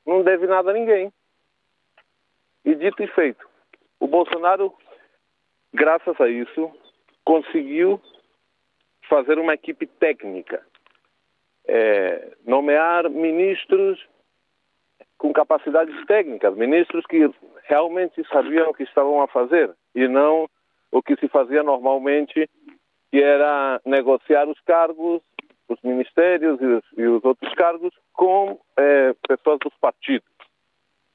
não 0.07 0.23
deve 0.23 0.47
nada 0.47 0.71
a 0.71 0.75
ninguém. 0.75 1.13
E 2.65 2.75
dito 2.75 3.03
e 3.03 3.07
feito, 3.09 3.49
o 4.01 4.07
Bolsonaro, 4.07 4.75
graças 5.73 6.21
a 6.21 6.29
isso, 6.29 6.71
conseguiu 7.25 8.01
fazer 9.09 9.39
uma 9.39 9.55
equipe 9.55 9.87
técnica, 9.87 10.65
é, 11.67 12.37
nomear 12.45 13.09
ministros 13.09 14.05
com 15.17 15.33
capacidades 15.33 15.95
técnicas, 16.07 16.57
ministros 16.57 17.05
que 17.07 17.29
realmente 17.65 18.23
sabiam 18.29 18.71
o 18.71 18.75
que 18.75 18.85
estavam 18.85 19.21
a 19.21 19.29
fazer 19.29 19.75
e 19.95 20.07
não 20.07 20.49
o 20.93 21.03
que 21.03 21.17
se 21.17 21.29
fazia 21.29 21.63
normalmente, 21.63 22.49
que 23.11 23.23
era 23.23 23.81
negociar 23.85 24.49
os 24.49 24.61
cargos 24.61 25.23
os 25.69 25.79
ministérios 25.83 26.61
e 26.61 26.67
os, 26.67 26.85
e 26.97 27.07
os 27.07 27.25
outros 27.25 27.53
cargos 27.55 27.93
com 28.13 28.59
é, 28.79 29.13
pessoas 29.29 29.59
dos 29.63 29.75
partidos, 29.81 30.29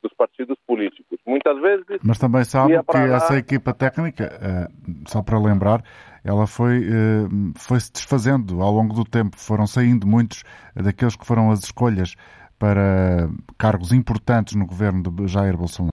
dos 0.02 0.14
partidos 0.14 0.58
políticos. 0.66 1.20
Muitas 1.26 1.60
vezes. 1.60 2.00
Mas 2.04 2.20
também 2.20 2.44
sabe 2.44 2.74
que 2.84 2.98
lá... 2.98 3.18
essa 3.18 3.38
equipa 3.38 3.74
técnica, 3.74 4.26
é, 4.26 4.68
só 5.08 5.24
para 5.24 5.40
lembrar, 5.40 5.84
ela 6.24 6.46
foi, 6.46 6.84
é, 6.84 7.58
foi 7.58 7.80
se 7.80 7.92
desfazendo 7.92 8.62
ao 8.62 8.72
longo 8.72 8.94
do 8.94 9.04
tempo. 9.04 9.38
Foram 9.38 9.66
saindo 9.66 10.08
muitos 10.08 10.44
daqueles 10.76 11.16
que 11.16 11.26
foram 11.26 11.52
as 11.52 11.64
escolhas 11.64 12.16
para 12.60 13.28
cargos 13.58 13.92
importantes 13.92 14.56
no 14.56 14.66
governo 14.66 15.02
de 15.04 15.28
Jair 15.28 15.58
Bolsonaro? 15.58 15.93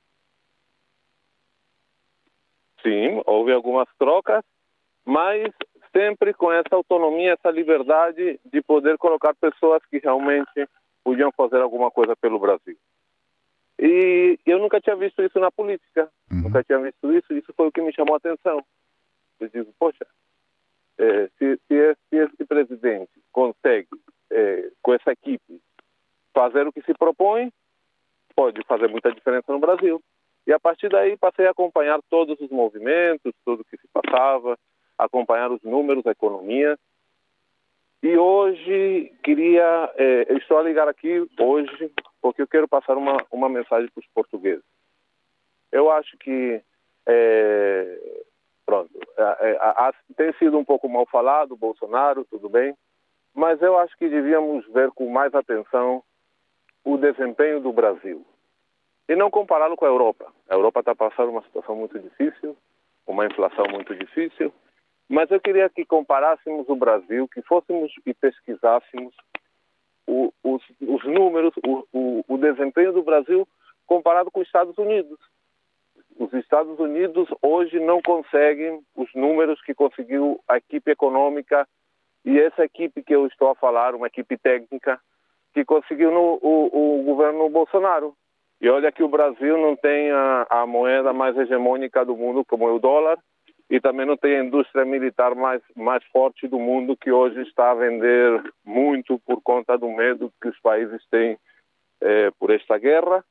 Sim, 2.83 3.23
houve 3.27 3.53
algumas 3.53 3.89
trocas, 3.99 4.43
mas 5.05 5.53
sempre 5.93 6.33
com 6.33 6.53
essa 6.53 6.75
autonomia, 6.75 7.33
essa 7.33 7.51
liberdade 7.51 8.41
de 8.45 8.63
poder 8.63 8.97
colocar 8.99 9.35
pessoas 9.35 9.85
que 9.87 9.99
realmente 9.99 10.69
podiam 11.03 11.33
fazer 11.33 11.61
alguma 11.61 11.91
coisa 11.91 12.15
pelo 12.17 12.39
Brasil. 12.39 12.77
E 13.79 14.39
eu 14.45 14.59
nunca 14.59 14.81
tinha 14.81 14.95
visto 14.95 15.23
isso 15.23 15.41
na 15.41 15.51
política, 15.51 16.11
uhum. 16.31 16.43
nunca 16.43 16.63
tinha 16.63 16.79
visto 16.79 17.13
isso, 17.13 17.33
isso 17.33 17.53
foi 17.55 17.69
o 17.69 17.73
que 17.73 17.81
me 17.81 17.93
chamou 17.93 18.15
a 18.15 18.19
atenção. 18.19 18.63
Eu 19.41 19.49
digo, 19.49 19.73
poxa, 19.79 20.07
é, 20.99 21.29
se, 21.39 21.59
se, 21.67 21.97
se 22.09 22.17
esse 22.17 22.45
presidente 22.45 23.11
consegue, 23.33 23.89
é, 24.31 24.71
com 24.83 24.93
essa 24.93 25.13
equipe, 25.13 25.61
fazer 26.35 26.67
o 26.67 26.73
que 26.73 26.83
se 26.83 26.93
propõe, 26.93 27.51
pode 28.37 28.63
fazer 28.67 28.89
muita 28.89 29.11
diferença 29.13 29.51
no 29.51 29.59
Brasil. 29.59 30.01
E 30.47 30.53
a 30.53 30.59
partir 30.59 30.89
daí 30.89 31.17
passei 31.17 31.47
a 31.47 31.51
acompanhar 31.51 32.01
todos 32.09 32.41
os 32.41 32.51
movimentos, 32.51 33.33
tudo 33.45 33.65
que 33.65 33.77
se 33.77 33.89
passava, 33.93 34.59
acompanhar 34.99 35.51
os 35.51 35.63
números, 35.63 36.07
a 36.07 36.13
economia. 36.13 36.79
E 38.03 38.17
hoje 38.17 39.13
queria, 39.23 39.93
é, 39.97 40.33
estou 40.35 40.59
a 40.59 40.63
ligar 40.63 40.89
aqui 40.89 41.27
hoje 41.39 41.93
porque 42.21 42.43
eu 42.43 42.49
quero 42.49 42.69
passar 42.69 42.97
uma, 42.97 43.17
uma 43.31 43.49
mensagem 43.49 43.89
para 43.91 44.01
os 44.01 44.07
portugueses. 44.15 44.65
Eu 45.71 45.91
acho 45.91 46.17
que, 46.19 46.61
é, 47.07 48.23
pronto, 48.65 48.91
é, 49.17 49.93
tem 50.17 50.33
sido 50.35 50.59
um 50.59 50.65
pouco 50.65 50.89
mal 50.89 51.07
falado, 51.07 51.57
Bolsonaro, 51.57 52.25
tudo 52.25 52.49
bem, 52.49 52.75
mas 53.35 53.61
eu 53.63 53.79
acho 53.79 53.97
que 53.97 54.09
devíamos 54.09 54.67
ver 54.69 54.91
com 54.91 55.09
mais 55.09 55.35
atenção 55.35 56.03
o 56.85 56.97
desempenho 56.97 57.61
do 57.61 57.73
Brasil 57.73 58.25
e 59.11 59.17
não 59.17 59.29
compará-lo 59.29 59.77
com 59.77 59.85
a 59.85 59.89
Europa. 59.89 60.33
A 60.49 60.55
Europa 60.55 60.79
está 60.81 60.95
passando 60.95 61.31
uma 61.31 61.43
situação 61.43 61.75
muito 61.75 61.99
difícil, 61.99 62.57
uma 63.05 63.27
inflação 63.27 63.65
muito 63.69 63.93
difícil, 63.93 64.55
mas 65.09 65.29
eu 65.33 65.41
queria 65.41 65.69
que 65.69 65.85
comparássemos 65.85 66.69
o 66.69 66.77
Brasil, 66.77 67.27
que 67.27 67.43
fôssemos 67.43 67.93
e 68.07 68.15
pesquisássemos 68.15 69.13
o, 70.07 70.33
os, 70.45 70.63
os, 70.81 71.05
números, 71.05 71.53
o, 71.67 71.85
o, 71.93 72.25
o 72.29 72.39
desempenho 72.39 72.93
do 72.93 73.03
Brasil 73.03 73.49
comparado 73.85 74.31
com 74.31 74.39
os 74.39 74.47
Estados 74.47 74.79
Unidos. 74.79 75.19
Os 76.17 76.33
Estados 76.35 76.79
Unidos 76.79 77.29
hoje 77.43 77.81
não 77.81 78.01
conseguem 78.01 78.81
os 78.95 79.13
números 79.13 79.61
que 79.63 79.75
conseguiu 79.75 80.41
a 80.47 80.59
equipe 80.59 80.89
econômica 80.89 81.67
e 82.25 82.39
essa 82.39 82.65
equipe 82.65 83.03
que 83.03 83.17
eu 83.17 83.27
estou 83.27 83.49
a 83.51 83.57
falar, 83.57 83.93
uma 83.93 84.07
equipe 84.07 84.39
técnica, 84.39 85.01
que 85.53 85.65
conseguiu 85.65 86.13
no, 86.13 86.39
o, 86.41 87.01
o 87.01 87.03
governo 87.03 87.49
Bolsonaro. 87.49 88.15
E 88.61 88.69
olha 88.69 88.93
que 88.93 89.03
o 89.03 89.09
Brasil 89.09 89.57
não 89.57 89.75
tem 89.75 90.11
a, 90.11 90.47
a 90.51 90.67
moeda 90.67 91.13
mais 91.13 91.37
hegemônica 91.37 92.05
do 92.05 92.17
mundo, 92.17 92.45
como 92.45 92.69
é 92.69 92.73
o 92.73 92.79
dólar, 92.79 93.19
e 93.71 93.81
também 93.81 94.05
não 94.05 94.17
tem 94.17 94.37
a 94.37 94.45
indústria 94.45 94.85
militar 94.85 95.35
mais, 95.35 95.63
mais 95.75 96.05
forte 96.07 96.47
do 96.47 96.59
mundo, 96.59 96.97
que 96.97 97.11
hoje 97.11 97.41
está 97.43 97.71
a 97.71 97.75
vender 97.75 98.43
muito 98.65 99.19
por 99.21 99.41
conta 99.41 99.79
do 99.79 99.89
medo 99.89 100.33
que 100.43 100.49
os 100.49 100.61
países 100.61 101.03
têm 101.11 101.39
é, 102.01 102.31
por 102.33 102.51
esta 102.51 102.77
guerra. 102.77 103.25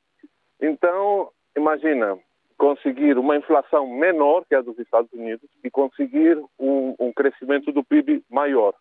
Então, 0.59 1.30
imagina, 1.55 2.17
conseguir 2.57 3.17
uma 3.17 3.38
inflação 3.38 3.88
menor 3.88 4.45
que 4.45 4.55
a 4.55 4.61
dos 4.61 4.80
Estados 4.80 5.11
Unidos 5.13 5.49
e 5.63 5.69
conseguir 5.69 6.38
um, 6.57 6.95
um 6.99 7.13
crescimento 7.13 7.71
do 7.71 7.84
PIB 7.84 8.23
maior. 8.30 8.73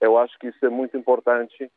Eu 0.00 0.18
acho 0.18 0.36
que 0.38 0.48
isso 0.48 0.66
é 0.66 0.68
muito 0.68 0.96
importante 0.96 1.70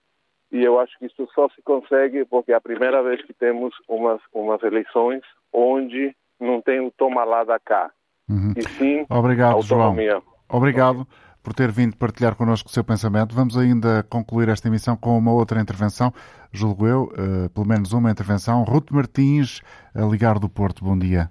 e 0.55 0.63
eu 0.63 0.79
acho 0.79 0.97
que 0.97 1.05
isso 1.05 1.27
só 1.35 1.49
se 1.49 1.61
consegue 1.63 2.23
porque 2.23 2.53
é 2.53 2.55
a 2.55 2.61
primeira 2.61 3.03
vez 3.03 3.21
que 3.25 3.33
temos 3.33 3.75
umas, 3.89 4.21
umas 4.33 4.63
eleições 4.63 5.21
onde 5.51 6.15
não 6.39 6.61
tem 6.61 6.79
o 6.79 6.91
toma 6.91 7.25
lá 7.25 7.43
da 7.43 7.59
cá, 7.59 7.91
uhum. 8.29 8.53
e 8.55 8.61
sim 8.63 9.05
Obrigado, 9.09 9.55
autonomia. 9.55 10.11
João. 10.11 10.23
Obrigado 10.49 11.05
por 11.43 11.53
ter 11.53 11.69
vindo 11.71 11.97
partilhar 11.97 12.37
connosco 12.37 12.69
o 12.69 12.71
seu 12.71 12.85
pensamento. 12.85 13.35
Vamos 13.35 13.57
ainda 13.57 14.01
concluir 14.09 14.47
esta 14.47 14.69
emissão 14.69 14.95
com 14.95 15.17
uma 15.17 15.33
outra 15.33 15.59
intervenção, 15.59 16.13
julgo 16.53 16.87
eu, 16.87 17.03
uh, 17.03 17.49
pelo 17.53 17.67
menos 17.67 17.91
uma 17.91 18.09
intervenção. 18.09 18.63
Ruth 18.63 18.91
Martins, 18.91 19.61
a 19.93 20.05
ligar 20.05 20.39
do 20.39 20.47
Porto. 20.47 20.85
Bom 20.85 20.97
dia. 20.97 21.29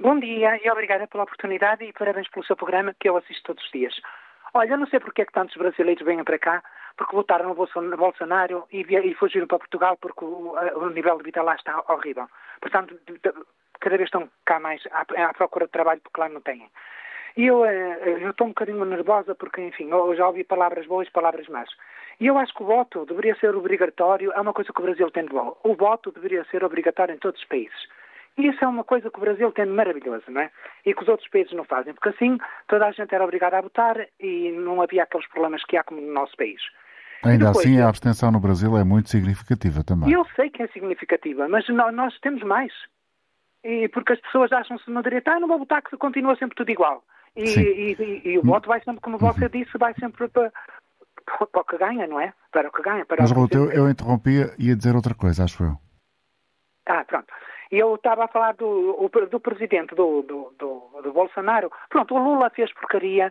Bom 0.00 0.18
dia 0.18 0.58
e 0.64 0.68
obrigada 0.68 1.06
pela 1.06 1.22
oportunidade 1.22 1.84
e 1.84 1.92
parabéns 1.92 2.28
pelo 2.30 2.44
seu 2.44 2.56
programa 2.56 2.92
que 2.98 3.08
eu 3.08 3.16
assisto 3.16 3.42
todos 3.44 3.64
os 3.64 3.70
dias. 3.70 3.94
Olha, 4.52 4.72
eu 4.72 4.78
não 4.78 4.86
sei 4.88 4.98
porque 4.98 5.22
é 5.22 5.26
que 5.26 5.32
tantos 5.32 5.56
brasileiros 5.56 6.04
vêm 6.04 6.24
para 6.24 6.38
cá 6.38 6.62
porque 6.98 7.16
votaram 7.16 7.54
no 7.54 7.96
Bolsonaro 7.96 8.66
e, 8.72 8.80
e 8.80 9.14
fugiram 9.14 9.46
para 9.46 9.60
Portugal 9.60 9.96
porque 9.96 10.24
o, 10.24 10.54
o, 10.76 10.90
nível 10.90 11.16
de 11.16 11.22
vida 11.22 11.42
lá 11.42 11.54
está 11.54 11.82
horrível. 11.88 12.28
Portanto, 12.60 12.98
cada 13.80 13.96
vez 13.96 14.08
estão 14.08 14.28
cá 14.44 14.58
mais 14.58 14.82
à, 14.90 15.02
à 15.02 15.32
procura 15.32 15.66
de 15.66 15.72
trabalho 15.72 16.00
porque 16.02 16.20
lá 16.20 16.28
não 16.28 16.40
têm. 16.40 16.68
E 17.36 17.46
eu, 17.46 17.64
eh, 17.64 18.18
eu 18.20 18.30
estou 18.30 18.48
um 18.48 18.50
bocadinho 18.50 18.84
nervosa 18.84 19.32
porque, 19.32 19.62
enfim, 19.62 19.88
eu 19.90 20.16
já 20.16 20.26
ouvi 20.26 20.42
palavras 20.42 20.86
boas 20.86 21.08
palavras 21.08 21.46
más. 21.46 21.70
E 22.20 22.26
eu 22.26 22.36
acho 22.36 22.52
que 22.52 22.64
o 22.64 22.66
voto 22.66 23.06
deveria 23.06 23.36
ser 23.36 23.54
obrigatório, 23.54 24.32
é 24.32 24.40
uma 24.40 24.52
coisa 24.52 24.72
que 24.72 24.80
o 24.80 24.82
Brasil 24.82 25.08
tem 25.12 25.24
de 25.24 25.32
bom. 25.32 25.56
O 25.62 25.76
voto 25.76 26.10
deveria 26.10 26.44
ser 26.50 26.64
obrigatório 26.64 27.14
em 27.14 27.18
todos 27.18 27.40
os 27.40 27.46
países. 27.46 27.88
E 28.36 28.48
isso 28.48 28.64
é 28.64 28.66
uma 28.68 28.82
coisa 28.82 29.08
que 29.08 29.18
o 29.18 29.20
Brasil 29.20 29.52
tem 29.52 29.66
de 29.66 29.70
maravilhoso, 29.70 30.24
não 30.28 30.40
é? 30.40 30.50
E 30.84 30.92
que 30.92 31.02
os 31.02 31.08
outros 31.08 31.28
países 31.28 31.52
não 31.52 31.64
fazem, 31.64 31.94
porque 31.94 32.08
assim 32.08 32.38
toda 32.66 32.86
a 32.86 32.90
gente 32.90 33.14
era 33.14 33.22
obrigada 33.22 33.58
a 33.58 33.60
votar 33.60 34.04
e 34.18 34.50
não 34.50 34.82
havia 34.82 35.04
aqueles 35.04 35.28
problemas 35.28 35.64
que 35.64 35.76
há 35.76 35.84
como 35.84 36.00
no 36.00 36.12
nosso 36.12 36.36
país. 36.36 36.60
Ainda 37.24 37.46
depois, 37.46 37.66
assim, 37.66 37.80
a 37.80 37.88
abstenção 37.88 38.30
no 38.30 38.40
Brasil 38.40 38.76
é 38.76 38.84
muito 38.84 39.10
significativa 39.10 39.82
também. 39.82 40.12
Eu 40.12 40.24
sei 40.36 40.50
que 40.50 40.62
é 40.62 40.68
significativa, 40.68 41.48
mas 41.48 41.68
nós, 41.68 42.18
temos 42.20 42.42
mais. 42.42 42.72
E 43.64 43.88
porque 43.88 44.12
as 44.12 44.20
pessoas 44.20 44.52
acham-se 44.52 44.88
no 44.90 45.02
direito, 45.02 45.28
ah, 45.28 45.40
não 45.40 45.48
vou 45.48 45.58
votar 45.58 45.82
que 45.82 45.96
continua 45.96 46.36
sempre 46.36 46.56
tudo 46.56 46.70
igual. 46.70 47.02
E, 47.36 47.42
e, 47.42 47.96
e, 47.98 48.28
e, 48.30 48.38
o 48.38 48.42
voto 48.42 48.68
vai 48.68 48.80
sempre, 48.82 49.00
como 49.00 49.18
você 49.18 49.44
uhum. 49.44 49.50
disse, 49.50 49.76
vai 49.78 49.94
sempre 49.94 50.28
para, 50.28 50.52
para 51.46 51.60
o 51.60 51.64
que 51.64 51.78
ganha, 51.78 52.06
não 52.06 52.20
é? 52.20 52.32
Para 52.50 52.68
o 52.68 52.72
que 52.72 52.82
ganha. 52.82 53.04
Para 53.04 53.22
mas, 53.22 53.30
Ruth, 53.30 53.54
eu, 53.54 53.70
eu 53.70 53.90
interrompia 53.90 54.54
e 54.58 54.68
ia 54.68 54.76
dizer 54.76 54.94
outra 54.94 55.14
coisa, 55.14 55.44
acho 55.44 55.62
eu. 55.62 55.76
Ah, 56.86 57.04
pronto. 57.04 57.32
E 57.70 57.78
eu 57.78 57.94
estava 57.94 58.24
a 58.24 58.28
falar 58.28 58.54
do, 58.54 59.10
do 59.30 59.40
presidente 59.40 59.94
do, 59.94 60.22
do, 60.22 60.52
do, 60.58 60.82
do, 61.02 61.12
Bolsonaro. 61.12 61.70
Pronto, 61.88 62.14
o 62.14 62.18
Lula 62.18 62.50
fez 62.50 62.72
porcaria, 62.72 63.30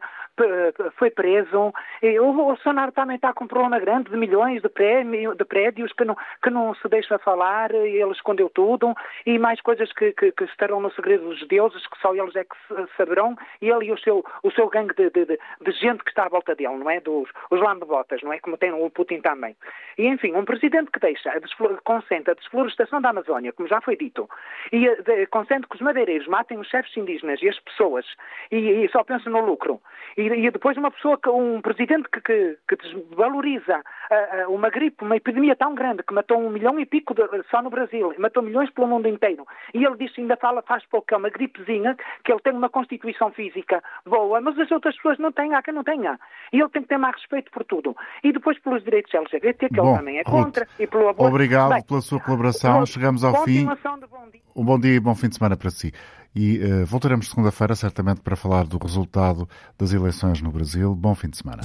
foi 0.95 1.09
preso. 1.09 1.73
o 2.21 2.33
Bolsonaro 2.33 2.91
também 2.91 3.15
está 3.15 3.33
com 3.33 3.45
um 3.45 3.47
problema 3.47 3.79
grande 3.79 4.09
de 4.09 4.17
milhões 4.17 4.61
de, 4.61 4.69
prémio, 4.69 5.35
de 5.35 5.45
prédios 5.45 5.91
que 5.93 6.05
não, 6.05 6.15
que 6.43 6.49
não 6.49 6.75
se 6.75 6.87
deixa 6.87 7.17
falar, 7.19 7.73
ele 7.73 8.11
escondeu 8.11 8.49
tudo, 8.49 8.93
e 9.25 9.39
mais 9.39 9.59
coisas 9.61 9.91
que, 9.93 10.11
que, 10.13 10.31
que 10.31 10.43
estarão 10.43 10.79
no 10.81 10.91
segredo 10.91 11.29
dos 11.29 11.47
deuses, 11.47 11.85
que 11.87 11.99
só 11.99 12.13
eles 12.13 12.35
é 12.35 12.43
que 12.43 12.87
saberão, 12.95 13.35
ele 13.61 13.85
e 13.85 13.91
o 13.91 13.97
seu, 13.97 14.23
o 14.43 14.51
seu 14.51 14.69
gangue 14.69 14.93
de, 14.93 15.09
de, 15.09 15.25
de 15.25 15.71
gente 15.71 16.03
que 16.03 16.09
está 16.09 16.25
à 16.25 16.29
volta 16.29 16.55
dele, 16.55 16.77
não 16.77 16.89
é? 16.89 16.99
Dos 16.99 17.29
os 17.49 17.59
lambotas, 17.59 18.21
não 18.21 18.33
é? 18.33 18.39
Como 18.39 18.57
tem 18.57 18.71
o 18.71 18.89
Putin 18.89 19.21
também. 19.21 19.55
E, 19.97 20.07
enfim, 20.07 20.33
um 20.35 20.45
presidente 20.45 20.91
que 20.91 20.99
deixa, 20.99 21.31
consente 21.83 22.29
a 22.29 22.33
desflorestação 22.33 23.01
da 23.01 23.09
Amazónia, 23.09 23.53
como 23.53 23.67
já 23.67 23.81
foi 23.81 23.95
dito, 23.95 24.26
e 24.71 25.03
de, 25.03 25.27
consente 25.27 25.67
que 25.67 25.75
os 25.75 25.81
madeireiros 25.81 26.27
matem 26.27 26.57
os 26.57 26.67
chefes 26.67 26.95
indígenas 26.95 27.41
e 27.41 27.49
as 27.49 27.59
pessoas, 27.59 28.05
e, 28.51 28.57
e 28.57 28.89
só 28.89 29.03
pensa 29.03 29.29
no 29.29 29.45
lucro, 29.45 29.81
e 30.17 30.27
e, 30.27 30.51
depois 30.51 30.77
uma 30.77 30.91
pessoa, 30.91 31.17
que, 31.17 31.29
um 31.29 31.61
presidente 31.61 32.09
que, 32.09 32.21
que, 32.21 32.57
que 32.67 32.75
desvaloriza 32.75 33.77
uh, 33.79 34.49
uh, 34.49 34.53
uma 34.53 34.69
gripe, 34.69 35.03
uma 35.03 35.15
epidemia 35.15 35.55
tão 35.55 35.73
grande 35.73 36.03
que 36.03 36.13
matou 36.13 36.37
um 36.37 36.49
milhão 36.49 36.79
e 36.79 36.85
pico 36.85 37.13
de, 37.13 37.21
só 37.49 37.61
no 37.61 37.69
Brasil, 37.69 38.13
matou 38.17 38.43
milhões 38.43 38.69
pelo 38.71 38.87
mundo 38.87 39.07
inteiro, 39.07 39.45
e 39.73 39.83
ele 39.83 39.97
diz 39.97 40.17
ainda 40.17 40.35
fala, 40.37 40.61
faz 40.61 40.85
pouco, 40.87 41.13
é 41.13 41.17
uma 41.17 41.29
gripezinha, 41.29 41.95
que 42.23 42.31
ele 42.31 42.41
tem 42.41 42.53
uma 42.53 42.69
constituição 42.69 43.31
física 43.31 43.83
boa, 44.05 44.41
mas 44.41 44.57
as 44.59 44.71
outras 44.71 44.95
pessoas 44.95 45.17
não 45.19 45.31
têm, 45.31 45.53
há 45.53 45.61
quem 45.61 45.73
não 45.73 45.83
tenha. 45.83 46.19
E 46.51 46.59
ele 46.59 46.69
tem 46.69 46.81
que 46.81 46.87
ter 46.87 46.97
mais 46.97 47.15
respeito 47.15 47.51
por 47.51 47.63
tudo. 47.63 47.95
E 48.23 48.31
depois 48.31 48.59
pelos 48.59 48.83
direitos 48.83 49.13
LGBT, 49.13 49.69
que 49.69 49.75
Bom, 49.75 49.89
ele 49.89 49.97
também 49.97 50.19
é 50.19 50.23
contra, 50.23 50.65
Ruth, 50.65 50.79
e 50.79 50.87
pelo 50.87 51.09
aborto. 51.09 51.33
Obrigado 51.33 51.73
Bem, 51.73 51.83
pela 51.83 52.01
sua 52.01 52.19
colaboração. 52.19 52.85
Chegamos 52.85 53.23
ao 53.23 53.43
fim. 53.43 53.67
Bom 54.17 54.31
um 54.55 54.65
bom 54.65 54.79
dia 54.79 54.95
e 54.95 54.99
bom 54.99 55.13
fim 55.13 55.29
de 55.29 55.35
semana 55.35 55.55
para 55.55 55.69
si. 55.69 55.93
E 56.35 56.57
uh, 56.57 56.85
voltaremos 56.87 57.29
segunda-feira, 57.29 57.75
certamente, 57.75 58.21
para 58.21 58.35
falar 58.35 58.65
do 58.65 58.79
resultado 58.79 59.47
das 59.77 59.93
eleições 59.93 60.41
no 60.41 60.51
Brasil. 60.51 60.95
Bom 60.95 61.13
fim 61.13 61.29
de 61.29 61.37
semana. 61.37 61.61